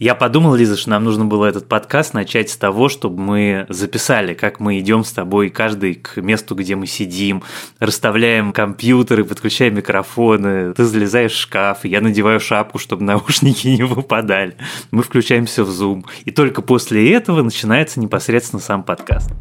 Я 0.00 0.14
подумал, 0.14 0.54
Лиза, 0.54 0.76
что 0.76 0.90
нам 0.90 1.02
нужно 1.02 1.24
было 1.24 1.46
этот 1.46 1.66
подкаст 1.66 2.14
начать 2.14 2.50
с 2.50 2.56
того, 2.56 2.88
чтобы 2.88 3.20
мы 3.20 3.66
записали, 3.68 4.32
как 4.32 4.60
мы 4.60 4.78
идем 4.78 5.02
с 5.02 5.12
тобой 5.12 5.50
каждый 5.50 5.96
к 5.96 6.18
месту, 6.18 6.54
где 6.54 6.76
мы 6.76 6.86
сидим, 6.86 7.42
расставляем 7.80 8.52
компьютеры, 8.52 9.24
подключаем 9.24 9.74
микрофоны, 9.74 10.72
ты 10.72 10.84
залезаешь 10.84 11.32
в 11.32 11.40
шкаф, 11.40 11.84
я 11.84 12.00
надеваю 12.00 12.38
шапку, 12.38 12.78
чтобы 12.78 13.02
наушники 13.02 13.66
не 13.76 13.82
выпадали. 13.82 14.56
Мы 14.92 15.02
включаемся 15.02 15.64
в 15.64 15.70
Zoom. 15.70 16.04
И 16.24 16.30
только 16.30 16.62
после 16.62 17.12
этого 17.12 17.42
начинается 17.42 17.98
непосредственно 17.98 18.62
сам 18.62 18.84
подкаст. 18.84 19.32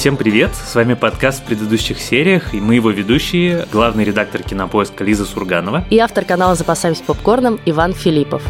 Всем 0.00 0.16
привет! 0.16 0.52
С 0.54 0.74
вами 0.76 0.94
подкаст 0.94 1.42
в 1.42 1.44
предыдущих 1.44 2.00
сериях, 2.00 2.54
и 2.54 2.58
мы 2.58 2.76
его 2.76 2.88
ведущие, 2.88 3.66
главный 3.70 4.02
редактор 4.02 4.42
кинопоиска 4.42 5.04
Лиза 5.04 5.26
Сурганова 5.26 5.84
и 5.90 5.98
автор 5.98 6.24
канала 6.24 6.54
«Запасаемся 6.54 7.04
попкорном» 7.04 7.60
Иван 7.66 7.92
Филиппов. 7.92 8.42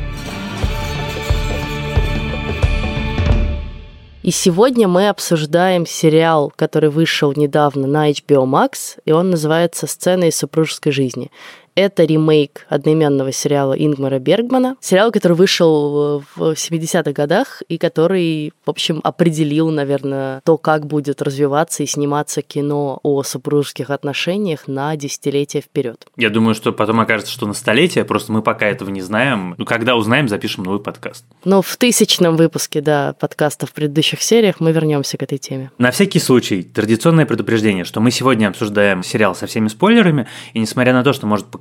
И 4.22 4.30
сегодня 4.30 4.86
мы 4.86 5.08
обсуждаем 5.08 5.86
сериал, 5.86 6.52
который 6.54 6.88
вышел 6.88 7.32
недавно 7.34 7.88
на 7.88 8.12
HBO 8.12 8.44
Max, 8.44 9.00
и 9.04 9.10
он 9.10 9.30
называется 9.30 9.88
«Сцены 9.88 10.28
из 10.28 10.36
супружеской 10.36 10.92
жизни». 10.92 11.32
Это 11.74 12.04
ремейк 12.04 12.66
одноименного 12.68 13.32
сериала 13.32 13.74
Ингмара 13.74 14.18
Бергмана. 14.18 14.76
Сериал, 14.80 15.12
который 15.12 15.36
вышел 15.36 16.22
в 16.34 16.52
70-х 16.52 17.12
годах 17.12 17.62
и 17.68 17.78
который, 17.78 18.52
в 18.66 18.70
общем, 18.70 19.00
определил, 19.04 19.70
наверное, 19.70 20.42
то, 20.44 20.58
как 20.58 20.86
будет 20.86 21.22
развиваться 21.22 21.82
и 21.82 21.86
сниматься 21.86 22.42
кино 22.42 22.98
о 23.02 23.22
супружеских 23.22 23.90
отношениях 23.90 24.66
на 24.66 24.94
десятилетия 24.96 25.60
вперед. 25.60 26.06
Я 26.16 26.30
думаю, 26.30 26.54
что 26.54 26.72
потом 26.72 27.00
окажется, 27.00 27.32
что 27.32 27.46
на 27.46 27.54
столетие, 27.54 28.04
просто 28.04 28.32
мы 28.32 28.42
пока 28.42 28.66
этого 28.66 28.90
не 28.90 29.00
знаем. 29.00 29.54
Ну, 29.56 29.64
когда 29.64 29.96
узнаем, 29.96 30.28
запишем 30.28 30.64
новый 30.64 30.80
подкаст. 30.80 31.24
Ну, 31.44 31.62
в 31.62 31.76
тысячном 31.76 32.36
выпуске, 32.36 32.80
да, 32.80 33.14
подкаста 33.18 33.66
в 33.66 33.72
предыдущих 33.72 34.22
сериях 34.22 34.56
мы 34.58 34.72
вернемся 34.72 35.16
к 35.16 35.22
этой 35.22 35.38
теме. 35.38 35.70
На 35.78 35.92
всякий 35.92 36.18
случай, 36.18 36.62
традиционное 36.62 37.26
предупреждение, 37.26 37.84
что 37.84 38.00
мы 38.00 38.10
сегодня 38.10 38.48
обсуждаем 38.48 39.02
сериал 39.02 39.34
со 39.34 39.46
всеми 39.46 39.68
спойлерами, 39.68 40.26
и 40.52 40.58
несмотря 40.58 40.92
на 40.92 41.04
то, 41.04 41.12
что 41.12 41.26
может 41.26 41.46
показаться, 41.46 41.59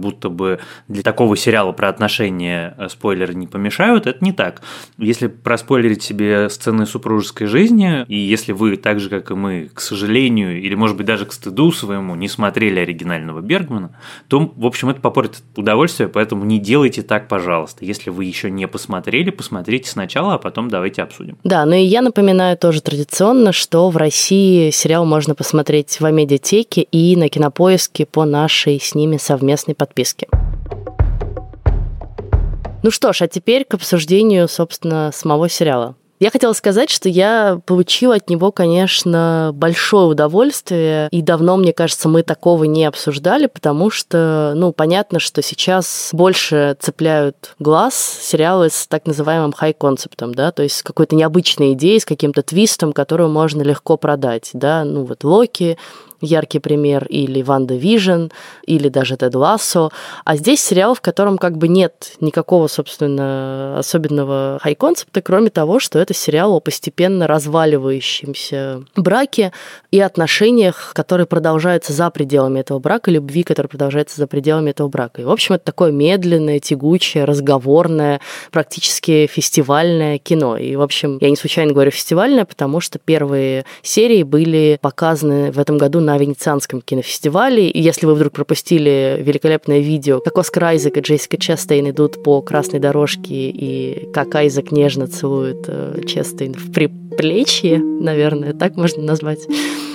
будто 0.00 0.28
бы 0.28 0.60
для 0.88 1.02
такого 1.02 1.36
сериала 1.36 1.72
про 1.72 1.88
отношения 1.88 2.74
э, 2.76 2.88
спойлеры 2.88 3.34
не 3.34 3.46
помешают, 3.46 4.06
это 4.06 4.24
не 4.24 4.32
так. 4.32 4.62
Если 4.98 5.28
проспойлерить 5.28 6.02
себе 6.02 6.48
сцены 6.50 6.86
супружеской 6.86 7.46
жизни, 7.46 8.04
и 8.08 8.16
если 8.16 8.52
вы 8.52 8.76
так 8.76 9.00
же, 9.00 9.08
как 9.08 9.30
и 9.30 9.34
мы, 9.34 9.70
к 9.72 9.80
сожалению, 9.80 10.60
или, 10.60 10.74
может 10.74 10.96
быть, 10.96 11.06
даже 11.06 11.26
к 11.26 11.32
стыду 11.32 11.72
своему, 11.72 12.14
не 12.14 12.28
смотрели 12.28 12.80
оригинального 12.80 13.40
Бергмана, 13.40 13.96
то, 14.28 14.52
в 14.54 14.66
общем, 14.66 14.90
это 14.90 15.00
попортит 15.00 15.42
удовольствие, 15.56 16.08
поэтому 16.08 16.44
не 16.44 16.58
делайте 16.58 17.02
так, 17.02 17.28
пожалуйста. 17.28 17.84
Если 17.84 18.10
вы 18.10 18.24
еще 18.24 18.50
не 18.50 18.66
посмотрели, 18.68 19.30
посмотрите 19.30 19.88
сначала, 19.90 20.34
а 20.34 20.38
потом 20.38 20.68
давайте 20.68 21.02
обсудим. 21.02 21.38
Да, 21.44 21.64
ну 21.64 21.74
и 21.74 21.82
я 21.82 22.02
напоминаю 22.02 22.56
тоже 22.56 22.82
традиционно, 22.82 23.52
что 23.52 23.88
в 23.90 23.96
России 23.96 24.70
сериал 24.70 25.04
можно 25.04 25.34
посмотреть 25.34 26.00
в 26.00 26.04
Амедиатеке 26.04 26.82
и 26.82 27.16
на 27.16 27.28
Кинопоиске 27.28 28.06
по 28.06 28.24
нашей 28.24 28.80
с 28.80 28.94
ними 28.94 29.16
совместной 29.20 29.74
подписке. 29.74 30.28
Ну 32.82 32.90
что 32.90 33.12
ж, 33.12 33.22
а 33.22 33.28
теперь 33.28 33.64
к 33.64 33.74
обсуждению, 33.74 34.48
собственно, 34.48 35.10
самого 35.12 35.48
сериала. 35.48 35.96
Я 36.20 36.30
хотела 36.30 36.52
сказать, 36.52 36.90
что 36.90 37.08
я 37.08 37.60
получила 37.64 38.16
от 38.16 38.28
него, 38.28 38.52
конечно, 38.52 39.52
большое 39.54 40.06
удовольствие, 40.06 41.08
и 41.10 41.22
давно, 41.22 41.56
мне 41.56 41.72
кажется, 41.72 42.10
мы 42.10 42.22
такого 42.22 42.64
не 42.64 42.84
обсуждали, 42.84 43.46
потому 43.46 43.88
что, 43.88 44.52
ну, 44.54 44.70
понятно, 44.74 45.18
что 45.18 45.40
сейчас 45.40 46.10
больше 46.12 46.76
цепляют 46.78 47.54
глаз 47.58 47.94
сериалы 48.20 48.68
с 48.68 48.86
так 48.86 49.06
называемым 49.06 49.54
high-concept 49.54 50.18
ом, 50.18 50.34
да, 50.34 50.52
то 50.52 50.62
есть 50.62 50.76
с 50.76 50.82
какой-то 50.82 51.16
необычной 51.16 51.72
идеей, 51.72 52.00
с 52.00 52.04
каким-то 52.04 52.42
твистом, 52.42 52.92
которую 52.92 53.30
можно 53.30 53.62
легко 53.62 53.96
продать, 53.96 54.50
да, 54.52 54.84
ну, 54.84 55.04
вот 55.04 55.24
Локи, 55.24 55.78
яркий 56.20 56.58
пример, 56.58 57.06
или 57.06 57.42
WandaVision, 57.42 58.26
или 58.64 58.88
даже 58.88 59.16
Тед 59.16 59.34
Лассо. 59.34 59.90
А 60.24 60.36
здесь 60.36 60.62
сериал, 60.62 60.94
в 60.94 61.00
котором 61.00 61.38
как 61.38 61.56
бы 61.56 61.68
нет 61.68 62.12
никакого, 62.20 62.66
собственно, 62.68 63.78
особенного 63.78 64.58
high-concept 64.62 65.13
а, 65.13 65.22
кроме 65.22 65.50
того, 65.50 65.80
что 65.80 65.98
это 65.98 66.14
сериал 66.14 66.54
о 66.54 66.60
постепенно 66.60 67.26
разваливающемся 67.26 68.82
браке 68.96 69.52
и 69.90 70.00
отношениях, 70.00 70.92
которые 70.94 71.26
продолжаются 71.26 71.92
за 71.92 72.10
пределами 72.10 72.60
этого 72.60 72.78
брака, 72.78 73.10
любви, 73.10 73.42
которая 73.42 73.68
продолжается 73.68 74.16
за 74.16 74.26
пределами 74.26 74.70
этого 74.70 74.88
брака. 74.88 75.22
И, 75.22 75.24
в 75.24 75.30
общем, 75.30 75.54
это 75.54 75.64
такое 75.64 75.92
медленное, 75.92 76.60
тягучее, 76.60 77.24
разговорное, 77.24 78.20
практически 78.50 79.26
фестивальное 79.26 80.18
кино. 80.18 80.56
И, 80.56 80.76
в 80.76 80.82
общем, 80.82 81.18
я 81.20 81.30
не 81.30 81.36
случайно 81.36 81.72
говорю 81.72 81.90
фестивальное, 81.90 82.44
потому 82.44 82.80
что 82.80 82.98
первые 82.98 83.64
серии 83.82 84.22
были 84.22 84.78
показаны 84.80 85.52
в 85.52 85.58
этом 85.58 85.78
году 85.78 86.00
на 86.00 86.09
на 86.10 86.18
Венецианском 86.18 86.80
кинофестивале. 86.80 87.70
И 87.70 87.80
если 87.80 88.06
вы 88.06 88.14
вдруг 88.14 88.32
пропустили 88.32 89.20
великолепное 89.20 89.78
видео, 89.78 90.20
как 90.20 90.38
Оскар 90.38 90.64
Айзек 90.64 90.96
и 90.96 91.00
Джессика 91.00 91.36
Честейн 91.36 91.90
идут 91.90 92.22
по 92.24 92.42
красной 92.42 92.80
дорожке, 92.80 93.50
и 93.50 94.08
как 94.12 94.34
Айзек 94.34 94.72
нежно 94.72 95.06
целует 95.06 95.64
э, 95.68 96.00
Честейн 96.06 96.54
в 96.54 96.72
приплечье, 96.72 97.78
наверное, 97.78 98.54
так 98.54 98.76
можно 98.76 99.04
назвать. 99.04 99.46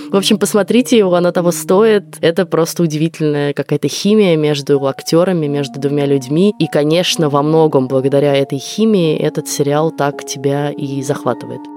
В 0.10 0.16
общем, 0.16 0.38
посмотрите 0.38 0.98
его, 0.98 1.14
оно 1.16 1.34
того 1.34 1.52
стоит. 1.52 2.06
Это 2.22 2.46
просто 2.46 2.84
удивительная 2.84 3.54
какая-то 3.54 3.90
химия 3.90 4.38
между 4.38 4.86
актерами, 4.86 5.48
между 5.48 5.80
двумя 5.82 6.06
людьми. 6.06 6.54
И, 6.60 6.68
конечно, 6.68 7.30
во 7.30 7.42
многом 7.42 7.90
благодаря 7.90 8.34
этой 8.34 8.60
химии 8.60 9.18
этот 9.18 9.50
сериал 9.50 9.92
так 9.92 10.24
тебя 10.26 10.70
и 10.70 11.02
захватывает. 11.02 11.75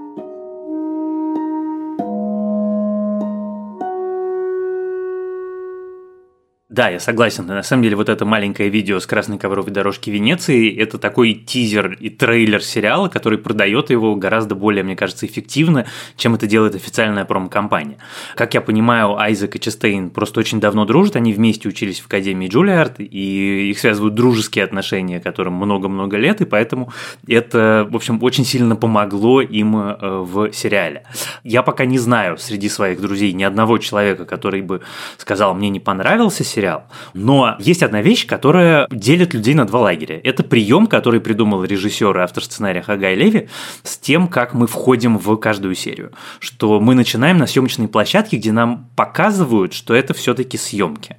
Да, 6.78 6.90
я 6.90 7.00
согласен. 7.00 7.44
На 7.44 7.64
самом 7.64 7.82
деле, 7.82 7.96
вот 7.96 8.08
это 8.08 8.24
маленькое 8.24 8.68
видео 8.68 9.00
с 9.00 9.06
красной 9.08 9.36
ковровой 9.36 9.72
дорожки 9.72 10.10
Венеции– 10.10 10.72
это 10.78 10.96
такой 10.96 11.34
тизер 11.34 11.94
и 11.94 12.08
трейлер 12.08 12.62
сериала, 12.62 13.08
который 13.08 13.36
продает 13.36 13.90
его 13.90 14.14
гораздо 14.14 14.54
более, 14.54 14.84
мне 14.84 14.94
кажется, 14.94 15.26
эффективно, 15.26 15.86
чем 16.16 16.36
это 16.36 16.46
делает 16.46 16.76
официальная 16.76 17.24
промо-компания. 17.24 17.96
Как 18.36 18.54
я 18.54 18.60
понимаю, 18.60 19.18
Айзек 19.18 19.56
и 19.56 19.58
Честейн 19.58 20.10
просто 20.10 20.38
очень 20.38 20.60
давно 20.60 20.84
дружат, 20.84 21.16
они 21.16 21.32
вместе 21.32 21.68
учились 21.68 21.98
в 21.98 22.06
Академии 22.06 22.46
Джулиард, 22.46 23.00
и 23.00 23.70
их 23.70 23.80
связывают 23.80 24.14
дружеские 24.14 24.64
отношения, 24.64 25.18
которым 25.18 25.54
много-много 25.54 26.16
лет, 26.16 26.42
и 26.42 26.44
поэтому 26.44 26.92
это, 27.26 27.88
в 27.90 27.96
общем, 27.96 28.22
очень 28.22 28.44
сильно 28.44 28.76
помогло 28.76 29.40
им 29.40 29.76
э, 29.76 29.96
в 30.00 30.52
сериале. 30.52 31.02
Я 31.42 31.64
пока 31.64 31.86
не 31.86 31.98
знаю 31.98 32.38
среди 32.38 32.68
своих 32.68 33.00
друзей 33.00 33.32
ни 33.32 33.42
одного 33.42 33.78
человека, 33.78 34.26
который 34.26 34.62
бы 34.62 34.80
сказал, 35.16 35.54
мне 35.54 35.70
не 35.70 35.80
понравился 35.80 36.44
сериал, 36.44 36.67
сериал. 36.68 36.84
Но 37.14 37.56
есть 37.58 37.82
одна 37.82 38.02
вещь, 38.02 38.26
которая 38.26 38.86
делит 38.90 39.34
людей 39.34 39.54
на 39.54 39.64
два 39.66 39.80
лагеря. 39.80 40.20
Это 40.22 40.42
прием, 40.42 40.86
который 40.86 41.20
придумал 41.20 41.64
режиссер 41.64 42.16
и 42.16 42.20
автор 42.20 42.44
сценария 42.44 42.82
Хагай 42.82 43.14
Леви, 43.14 43.48
с 43.82 43.96
тем, 43.98 44.28
как 44.28 44.54
мы 44.54 44.66
входим 44.66 45.18
в 45.18 45.36
каждую 45.36 45.74
серию. 45.74 46.12
Что 46.40 46.80
мы 46.80 46.94
начинаем 46.94 47.38
на 47.38 47.46
съемочной 47.46 47.88
площадке, 47.88 48.36
где 48.36 48.52
нам 48.52 48.88
показывают, 48.96 49.72
что 49.72 49.94
это 49.94 50.14
все-таки 50.14 50.56
съемки. 50.56 51.16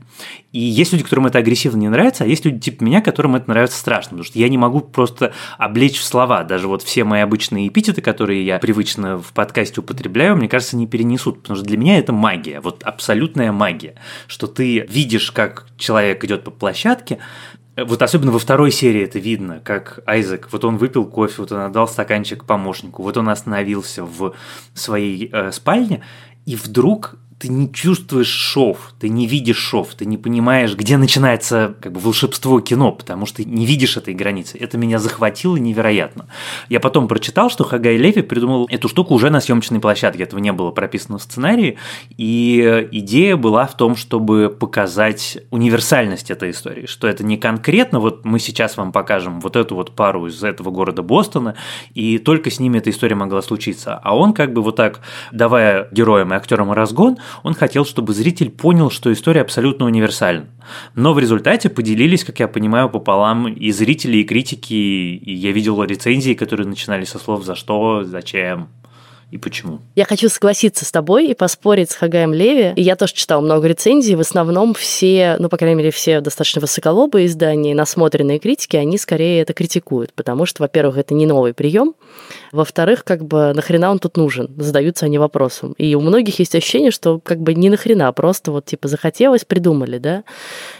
И 0.52 0.60
есть 0.60 0.92
люди, 0.92 1.04
которым 1.04 1.28
это 1.28 1.38
агрессивно 1.38 1.78
не 1.78 1.90
нравится, 1.90 2.24
а 2.24 2.28
есть 2.28 2.44
люди 2.44 2.60
типа 2.60 2.84
меня, 2.84 3.02
которым 3.02 3.36
это 3.36 3.50
нравится 3.50 3.78
страшно, 3.78 4.12
потому 4.12 4.24
что 4.24 4.40
я 4.40 4.50
не 4.50 4.58
могу 4.58 4.82
просто 4.82 5.34
облечь 5.58 6.00
в 6.00 6.04
слова. 6.04 6.44
Даже 6.44 6.68
вот 6.68 6.82
все 6.82 7.04
мои 7.04 7.22
обычные 7.22 7.68
эпитеты, 7.68 8.02
которые 8.02 8.44
я 8.44 8.58
привычно 8.58 9.20
в 9.20 9.32
подкасте 9.34 9.82
употребляю, 9.82 10.36
мне 10.36 10.50
кажется, 10.50 10.76
не 10.76 10.88
перенесут, 10.88 11.42
потому 11.42 11.58
что 11.58 11.66
для 11.66 11.78
меня 11.78 12.00
это 12.00 12.14
магия, 12.14 12.62
вот 12.62 12.84
абсолютная 12.84 13.52
магия, 13.52 13.96
что 14.28 14.48
ты 14.48 14.80
видишь, 14.90 15.32
как 15.32 15.68
человек 15.78 16.24
идет 16.24 16.44
по 16.44 16.52
площадке, 16.52 17.20
вот 17.78 18.02
особенно 18.02 18.32
во 18.32 18.40
второй 18.40 18.72
серии 18.72 19.04
это 19.04 19.20
видно, 19.20 19.62
как 19.64 20.00
Айзек, 20.06 20.50
вот 20.52 20.66
он 20.66 20.78
выпил 20.78 21.06
кофе, 21.06 21.36
вот 21.38 21.52
он 21.52 21.62
отдал 21.62 21.88
стаканчик 21.88 22.44
помощнику, 22.46 23.04
вот 23.04 23.18
он 23.18 23.30
остановился 23.30 24.04
в 24.04 24.34
своей 24.74 25.30
э, 25.32 25.52
спальне, 25.52 26.04
и 26.46 26.56
вдруг 26.56 27.18
ты 27.40 27.48
не 27.48 27.72
чувствуешь 27.72 28.28
шов, 28.28 28.94
ты 29.00 29.08
не 29.08 29.26
видишь 29.26 29.58
шов, 29.58 29.96
ты 29.96 30.06
не 30.06 30.18
понимаешь, 30.18 30.76
где 30.76 30.98
начинается 30.98 31.74
как 31.80 31.94
бы 31.94 32.00
волшебство 32.02 32.60
кино, 32.60 32.92
потому 32.92 33.26
что 33.26 33.46
не 33.46 33.66
видишь 33.66 33.96
этой 33.96 34.14
границы. 34.14 34.58
Это 34.58 34.78
меня 34.78 35.00
захватило 35.00 35.56
невероятно. 35.56 36.28
Я 36.68 36.82
потом 36.82 37.08
прочитал, 37.08 37.50
что 37.50 37.64
Хагай 37.64 37.96
Леви 37.96 38.24
придумал 38.24 38.68
эту 38.70 38.90
штуку 38.90 39.14
уже 39.14 39.30
на 39.30 39.40
съемочной 39.40 39.80
площадке, 39.80 40.24
этого 40.24 40.42
не 40.42 40.52
было 40.52 40.72
прописано 40.72 41.18
в 41.18 41.24
сценарии, 41.24 41.78
и 42.18 42.88
идея 42.92 43.38
была 43.38 43.66
в 43.68 43.78
том, 43.78 43.96
чтобы 43.96 44.50
показать 44.50 45.38
универсальность 45.50 46.32
этой 46.32 46.52
истории, 46.52 46.88
что 46.88 47.08
это 47.08 47.24
не 47.24 47.38
конкретно, 47.38 48.02
вот 48.02 48.26
мы 48.26 48.40
сейчас 48.40 48.76
вам 48.76 48.92
покажем 48.92 49.40
вот 49.40 49.56
эту 49.56 49.76
вот 49.76 49.96
пару 49.96 50.28
из 50.28 50.44
этого 50.44 50.72
города 50.72 51.04
Бостона, 51.04 51.56
и 51.94 52.18
только 52.18 52.52
с 52.52 52.60
ними 52.60 52.80
эта 52.80 52.90
история 52.90 53.16
могла 53.16 53.42
случиться, 53.42 53.98
а 54.04 54.18
он 54.18 54.34
как 54.34 54.52
бы 54.52 54.62
вот 54.62 54.76
так, 54.76 55.00
давая 55.32 55.88
героям 55.92 56.34
и 56.34 56.36
актерам 56.36 56.74
разгон, 56.74 57.18
он 57.44 57.54
хотел, 57.54 57.86
чтобы 57.86 58.14
зритель 58.14 58.50
понял, 58.50 58.90
что 58.90 59.12
история 59.12 59.42
абсолютно 59.42 59.86
универсальна. 59.86 60.48
Но 60.96 61.14
в 61.14 61.20
результате 61.20 61.70
поделились, 61.70 62.24
как 62.24 62.40
я 62.40 62.48
понимаю, 62.48 62.90
пополам 62.90 63.48
и 63.48 63.72
зрители, 63.72 64.18
и 64.18 64.24
критики, 64.24 64.74
и 64.74 65.34
я 65.34 65.52
видел 65.52 65.84
рецензии, 65.84 66.34
которые 66.34 66.68
начинали 66.68 67.06
со 67.06 67.20
слов 67.20 67.44
«за 67.44 67.56
что?», 67.56 68.04
«зачем?», 68.04 68.70
и 69.32 69.38
почему? 69.38 69.80
Я 69.96 70.06
хочу 70.06 70.28
согласиться 70.28 70.86
с 70.86 70.92
тобой 70.92 71.28
и 71.28 71.36
поспорить 71.36 71.92
с 71.92 71.96
Хагаем 71.96 72.34
Леви. 72.34 72.74
И 72.76 72.82
я 72.82 72.96
тоже 72.96 73.14
читал 73.14 73.42
много 73.42 73.68
рецензий. 73.68 74.16
В 74.16 74.22
основном 74.22 74.74
все, 74.74 75.36
ну, 75.38 75.50
по 75.50 75.58
крайней 75.58 75.76
мере, 75.76 75.92
все 75.92 76.20
достаточно 76.20 76.62
высоколобые 76.62 77.28
издания, 77.28 77.76
насмотренные 77.76 78.40
критики, 78.40 78.76
они 78.76 78.98
скорее 78.98 79.42
это 79.42 79.54
критикуют, 79.54 80.14
потому 80.14 80.48
что, 80.48 80.64
во-первых, 80.64 80.98
это 80.98 81.14
не 81.14 81.28
новый 81.28 81.54
прием, 81.54 81.94
во-вторых, 82.52 83.04
как 83.04 83.24
бы 83.24 83.54
нахрена 83.54 83.92
он 83.92 84.00
тут 84.00 84.18
нужен? 84.18 84.50
Задаются 84.58 85.06
они 85.06 85.20
вопросом. 85.20 85.74
И 85.74 85.94
у 85.94 86.02
многих 86.02 86.40
есть 86.40 86.56
ощущение, 86.56 86.92
что 86.92 87.20
как 87.20 87.40
бы 87.40 87.54
не 87.54 87.70
нахрена, 87.70 88.12
просто 88.14 88.52
вот 88.52 88.66
типа 88.66 88.88
захотелось, 88.88 89.46
придумали, 89.46 90.00
да? 90.00 90.24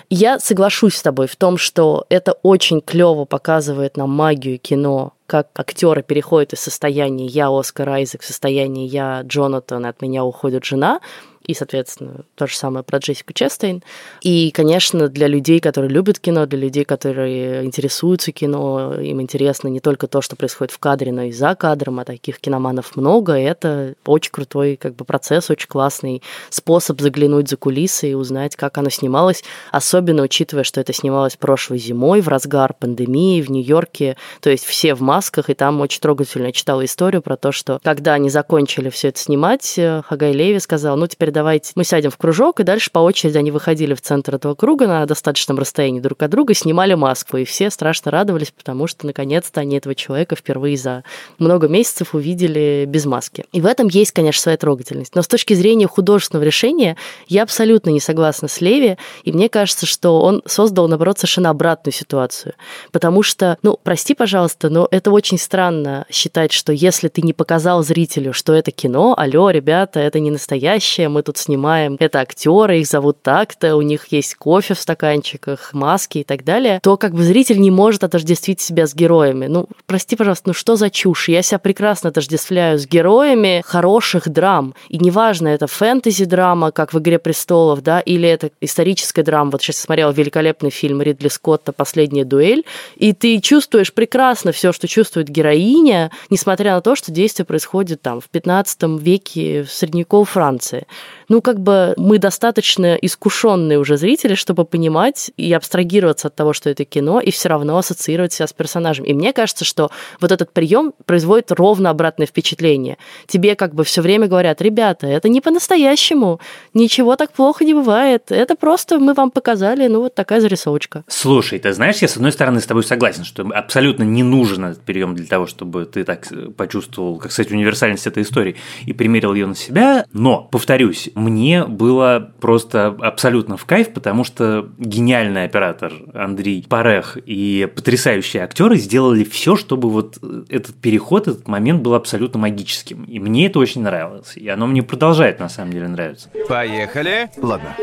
Я 0.10 0.40
соглашусь 0.40 0.96
с 0.96 1.04
тобой 1.04 1.28
в 1.28 1.36
том, 1.36 1.58
что 1.58 2.06
это 2.10 2.34
очень 2.42 2.82
клево 2.82 3.26
показывает 3.26 3.96
нам 3.96 4.10
магию 4.10 4.58
кино, 4.58 5.14
как 5.30 5.48
актеры 5.54 6.02
переходят 6.02 6.54
из 6.54 6.60
состояния 6.60 7.28
«я 7.28 7.50
Оскар 7.52 7.88
Айзек» 7.90 8.24
в 8.24 8.26
состояние 8.26 8.88
«я 8.88 9.22
Джонатан, 9.22 9.86
от 9.86 10.02
меня 10.02 10.26
уходит 10.26 10.66
жена», 10.66 11.02
и, 11.50 11.56
соответственно, 11.56 12.26
то 12.36 12.46
же 12.46 12.56
самое 12.56 12.84
про 12.84 13.00
Джессику 13.00 13.34
Честейн. 13.34 13.82
И, 14.22 14.52
конечно, 14.52 15.08
для 15.08 15.26
людей, 15.26 15.60
которые 15.60 15.90
любят 15.90 16.20
кино, 16.20 16.46
для 16.46 16.60
людей, 16.60 16.86
которые 16.86 17.66
интересуются 17.66 18.32
кино, 18.32 18.94
им 18.94 19.20
интересно 19.20 19.68
не 19.68 19.80
только 19.80 20.06
то, 20.06 20.22
что 20.22 20.36
происходит 20.36 20.72
в 20.72 20.78
кадре, 20.78 21.12
но 21.12 21.24
и 21.24 21.32
за 21.32 21.56
кадром, 21.56 22.02
а 22.02 22.06
таких 22.06 22.40
киноманов 22.40 22.96
много, 22.96 23.34
это 23.34 23.96
очень 24.06 24.32
крутой 24.32 24.76
как 24.76 24.94
бы, 24.96 25.06
процесс, 25.06 25.50
очень 25.50 25.68
классный 25.68 26.22
способ 26.52 27.02
заглянуть 27.02 27.50
за 27.50 27.58
кулисы 27.58 28.12
и 28.12 28.14
узнать, 28.14 28.56
как 28.56 28.78
оно 28.78 28.92
снималось, 28.92 29.44
особенно 29.72 30.22
учитывая, 30.22 30.64
что 30.64 30.80
это 30.80 30.94
снималось 30.94 31.36
прошлой 31.36 31.80
зимой, 31.80 32.22
в 32.22 32.28
разгар 32.28 32.76
пандемии 32.76 33.42
в 33.42 33.50
Нью-Йорке, 33.50 34.18
то 34.42 34.52
есть 34.52 34.66
все 34.66 34.94
в 34.94 35.02
масках, 35.02 35.50
и 35.50 35.56
там 35.56 35.82
очень 35.82 36.00
трогательно 36.00 36.52
читала 36.52 36.86
историю 36.86 37.24
про 37.24 37.38
то, 37.38 37.52
что 37.52 37.80
когда 37.84 38.14
они 38.14 38.30
закончили 38.30 38.92
все 38.92 39.08
это 39.08 39.18
снимать, 39.18 39.80
э, 39.80 40.04
Хагай 40.06 40.34
Леви 40.34 40.60
сказал, 40.60 40.96
ну 40.96 41.08
теперь 41.08 41.32
давайте 41.40 41.72
мы 41.76 41.86
сядем 41.86 42.12
в 42.12 42.18
кружок, 42.18 42.60
и 42.60 42.64
дальше 42.64 42.92
по 42.92 43.00
очереди 43.00 43.38
они 43.38 43.50
выходили 43.50 43.94
в 43.94 44.02
центр 44.02 44.36
этого 44.36 44.56
круга 44.56 44.88
на 44.88 45.06
достаточном 45.06 45.58
расстоянии 45.58 46.02
друг 46.02 46.22
от 46.22 46.30
друга, 46.30 46.54
снимали 46.54 46.96
маску, 46.96 47.38
и 47.38 47.46
все 47.46 47.70
страшно 47.70 48.12
радовались, 48.12 48.52
потому 48.52 48.88
что 48.88 49.06
наконец-то 49.06 49.62
они 49.62 49.78
этого 49.78 49.96
человека 49.96 50.36
впервые 50.36 50.76
за 50.76 51.06
много 51.38 51.70
месяцев 51.70 52.14
увидели 52.14 52.84
без 52.86 53.06
маски. 53.06 53.46
И 53.54 53.62
в 53.62 53.66
этом 53.68 53.88
есть, 53.88 54.12
конечно, 54.12 54.42
своя 54.42 54.58
трогательность. 54.58 55.16
Но 55.16 55.22
с 55.22 55.30
точки 55.30 55.54
зрения 55.54 55.88
художественного 55.88 56.44
решения 56.44 56.98
я 57.30 57.44
абсолютно 57.44 57.92
не 57.92 58.02
согласна 58.02 58.50
с 58.50 58.60
Леви, 58.60 58.98
и 59.24 59.32
мне 59.32 59.48
кажется, 59.48 59.86
что 59.86 60.20
он 60.20 60.42
создал, 60.46 60.90
наоборот, 60.90 61.20
совершенно 61.20 61.52
обратную 61.52 61.94
ситуацию. 61.94 62.54
Потому 62.92 63.24
что, 63.24 63.58
ну, 63.62 63.80
прости, 63.82 64.14
пожалуйста, 64.14 64.70
но 64.70 64.90
это 64.92 65.10
очень 65.12 65.38
странно 65.38 66.06
считать, 66.12 66.52
что 66.52 66.74
если 66.74 67.08
ты 67.08 67.22
не 67.22 67.32
показал 67.32 67.82
зрителю, 67.82 68.34
что 68.34 68.52
это 68.52 68.72
кино, 68.72 69.16
алло, 69.18 69.52
ребята, 69.52 70.02
это 70.02 70.20
не 70.20 70.32
настоящее, 70.32 71.08
мы 71.08 71.19
тут 71.22 71.38
снимаем, 71.38 71.98
это 72.00 72.20
актеры, 72.20 72.80
их 72.80 72.88
зовут 72.88 73.22
так-то, 73.22 73.76
у 73.76 73.82
них 73.82 74.08
есть 74.08 74.36
кофе 74.36 74.74
в 74.74 74.80
стаканчиках, 74.80 75.74
маски 75.74 76.20
и 76.20 76.24
так 76.24 76.44
далее, 76.44 76.80
то 76.82 76.98
как 76.98 77.14
бы 77.14 77.24
зритель 77.24 77.60
не 77.60 77.72
может 77.72 78.04
отождествить 78.04 78.62
себя 78.62 78.88
с 78.88 78.96
героями. 78.96 79.48
Ну, 79.48 79.68
прости, 79.86 80.16
пожалуйста, 80.16 80.50
ну 80.50 80.54
что 80.54 80.76
за 80.76 80.90
чушь? 80.90 81.30
Я 81.30 81.42
себя 81.42 81.60
прекрасно 81.60 82.10
отождествляю 82.10 82.80
с 82.80 82.88
героями 82.88 83.62
хороших 83.66 84.30
драм. 84.30 84.74
И 84.88 84.98
неважно, 84.98 85.48
это 85.50 85.68
фэнтези-драма, 85.68 86.72
как 86.72 86.94
в 86.94 87.00
«Игре 87.00 87.20
престолов», 87.20 87.82
да, 87.82 88.00
или 88.00 88.28
это 88.28 88.52
историческая 88.62 89.24
драма. 89.24 89.52
Вот 89.52 89.62
сейчас 89.62 89.78
смотрела 89.78 90.12
великолепный 90.12 90.70
фильм 90.70 91.02
Ридли 91.02 91.28
Скотта 91.28 91.72
«Последняя 91.72 92.26
дуэль», 92.26 92.66
и 92.96 93.14
ты 93.14 93.40
чувствуешь 93.40 93.94
прекрасно 93.94 94.52
все, 94.52 94.72
что 94.72 94.88
чувствует 94.88 95.30
героиня, 95.30 96.12
несмотря 96.30 96.76
на 96.76 96.82
то, 96.82 96.96
что 96.96 97.12
действие 97.12 97.46
происходит 97.46 98.02
там 98.02 98.22
в 98.22 98.30
15 98.30 98.84
веке 99.02 99.64
в 99.64 99.72
средневековой 99.72 100.26
Франции 100.26 100.88
ну, 101.28 101.42
как 101.42 101.60
бы 101.60 101.94
мы 101.98 102.18
достаточно 102.18 102.96
искушенные 102.96 103.80
уже 103.80 103.98
зрители, 103.98 104.36
чтобы 104.36 104.66
понимать 104.66 105.32
и 105.38 105.54
абстрагироваться 105.54 106.28
от 106.28 106.36
того, 106.36 106.54
что 106.54 106.70
это 106.70 106.86
кино, 106.86 107.20
и 107.20 107.32
все 107.32 107.50
равно 107.50 107.78
ассоциировать 107.78 108.34
себя 108.34 108.48
с 108.48 108.54
персонажем. 108.54 109.06
И 109.06 109.14
мне 109.14 109.34
кажется, 109.34 109.66
что 109.66 109.92
вот 110.20 110.32
этот 110.32 110.52
прием 110.52 110.94
производит 111.06 111.52
ровно 111.52 111.90
обратное 111.90 112.28
впечатление. 112.28 112.98
Тебе 113.28 113.56
как 113.56 113.76
бы 113.76 113.84
все 113.84 114.02
время 114.02 114.28
говорят, 114.28 114.62
ребята, 114.62 115.08
это 115.08 115.30
не 115.30 115.42
по-настоящему, 115.42 116.40
ничего 116.74 117.16
так 117.16 117.32
плохо 117.32 117.64
не 117.64 117.74
бывает, 117.74 118.32
это 118.32 118.56
просто 118.56 119.00
мы 119.00 119.14
вам 119.14 119.32
показали, 119.32 119.88
ну, 119.88 120.02
вот 120.02 120.16
такая 120.16 120.42
зарисовочка. 120.42 121.04
Слушай, 121.08 121.60
ты 121.60 121.74
знаешь, 121.74 121.98
я 121.98 122.08
с 122.08 122.16
одной 122.16 122.32
стороны 122.32 122.60
с 122.60 122.66
тобой 122.66 122.84
согласен, 122.84 123.24
что 123.24 123.48
абсолютно 123.54 124.04
не 124.04 124.24
нужен 124.24 124.66
этот 124.66 124.84
прием 124.84 125.16
для 125.16 125.26
того, 125.26 125.46
чтобы 125.46 125.86
ты 125.86 126.04
так 126.04 126.28
почувствовал, 126.58 127.18
как 127.18 127.32
сказать, 127.32 127.52
универсальность 127.52 128.08
этой 128.08 128.24
истории 128.24 128.56
и 128.86 128.94
примерил 128.94 129.34
ее 129.34 129.46
на 129.46 129.56
себя, 129.56 130.06
но, 130.14 130.48
повторюсь, 130.52 130.99
мне 131.16 131.66
было 131.66 132.32
просто 132.40 132.88
абсолютно 133.00 133.58
в 133.58 133.66
кайф, 133.66 133.94
потому 133.94 134.24
что 134.24 134.70
гениальный 134.78 135.44
оператор 135.44 135.94
Андрей 136.14 136.66
Парех 136.68 137.18
и 137.26 137.68
потрясающие 137.74 138.44
актеры 138.44 138.78
сделали 138.78 139.24
все, 139.24 139.56
чтобы 139.56 139.90
вот 139.90 140.18
этот 140.50 140.76
переход, 140.76 141.28
этот 141.28 141.48
момент 141.48 141.82
был 141.82 141.94
абсолютно 141.94 142.40
магическим. 142.40 143.04
И 143.04 143.20
мне 143.20 143.48
это 143.48 143.60
очень 143.60 143.82
нравилось. 143.82 144.36
И 144.36 144.48
оно 144.50 144.68
мне 144.68 144.84
продолжает 144.84 145.40
на 145.40 145.50
самом 145.50 145.72
деле 145.72 145.88
нравиться. 145.88 146.30
Поехали. 146.48 147.30
Ладно. 147.38 147.76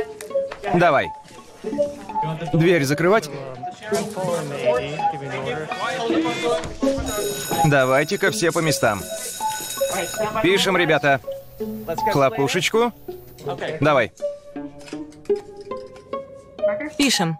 Давай. 0.74 1.08
Дверь 2.52 2.84
закрывать? 2.84 3.30
Давайте-ка 7.66 8.30
все 8.30 8.52
по 8.52 8.58
местам. 8.60 9.00
Пишем, 10.42 10.76
ребята. 10.76 11.20
Хлопушечку. 12.12 12.92
Давай. 13.80 14.12
Пишем. 16.98 17.38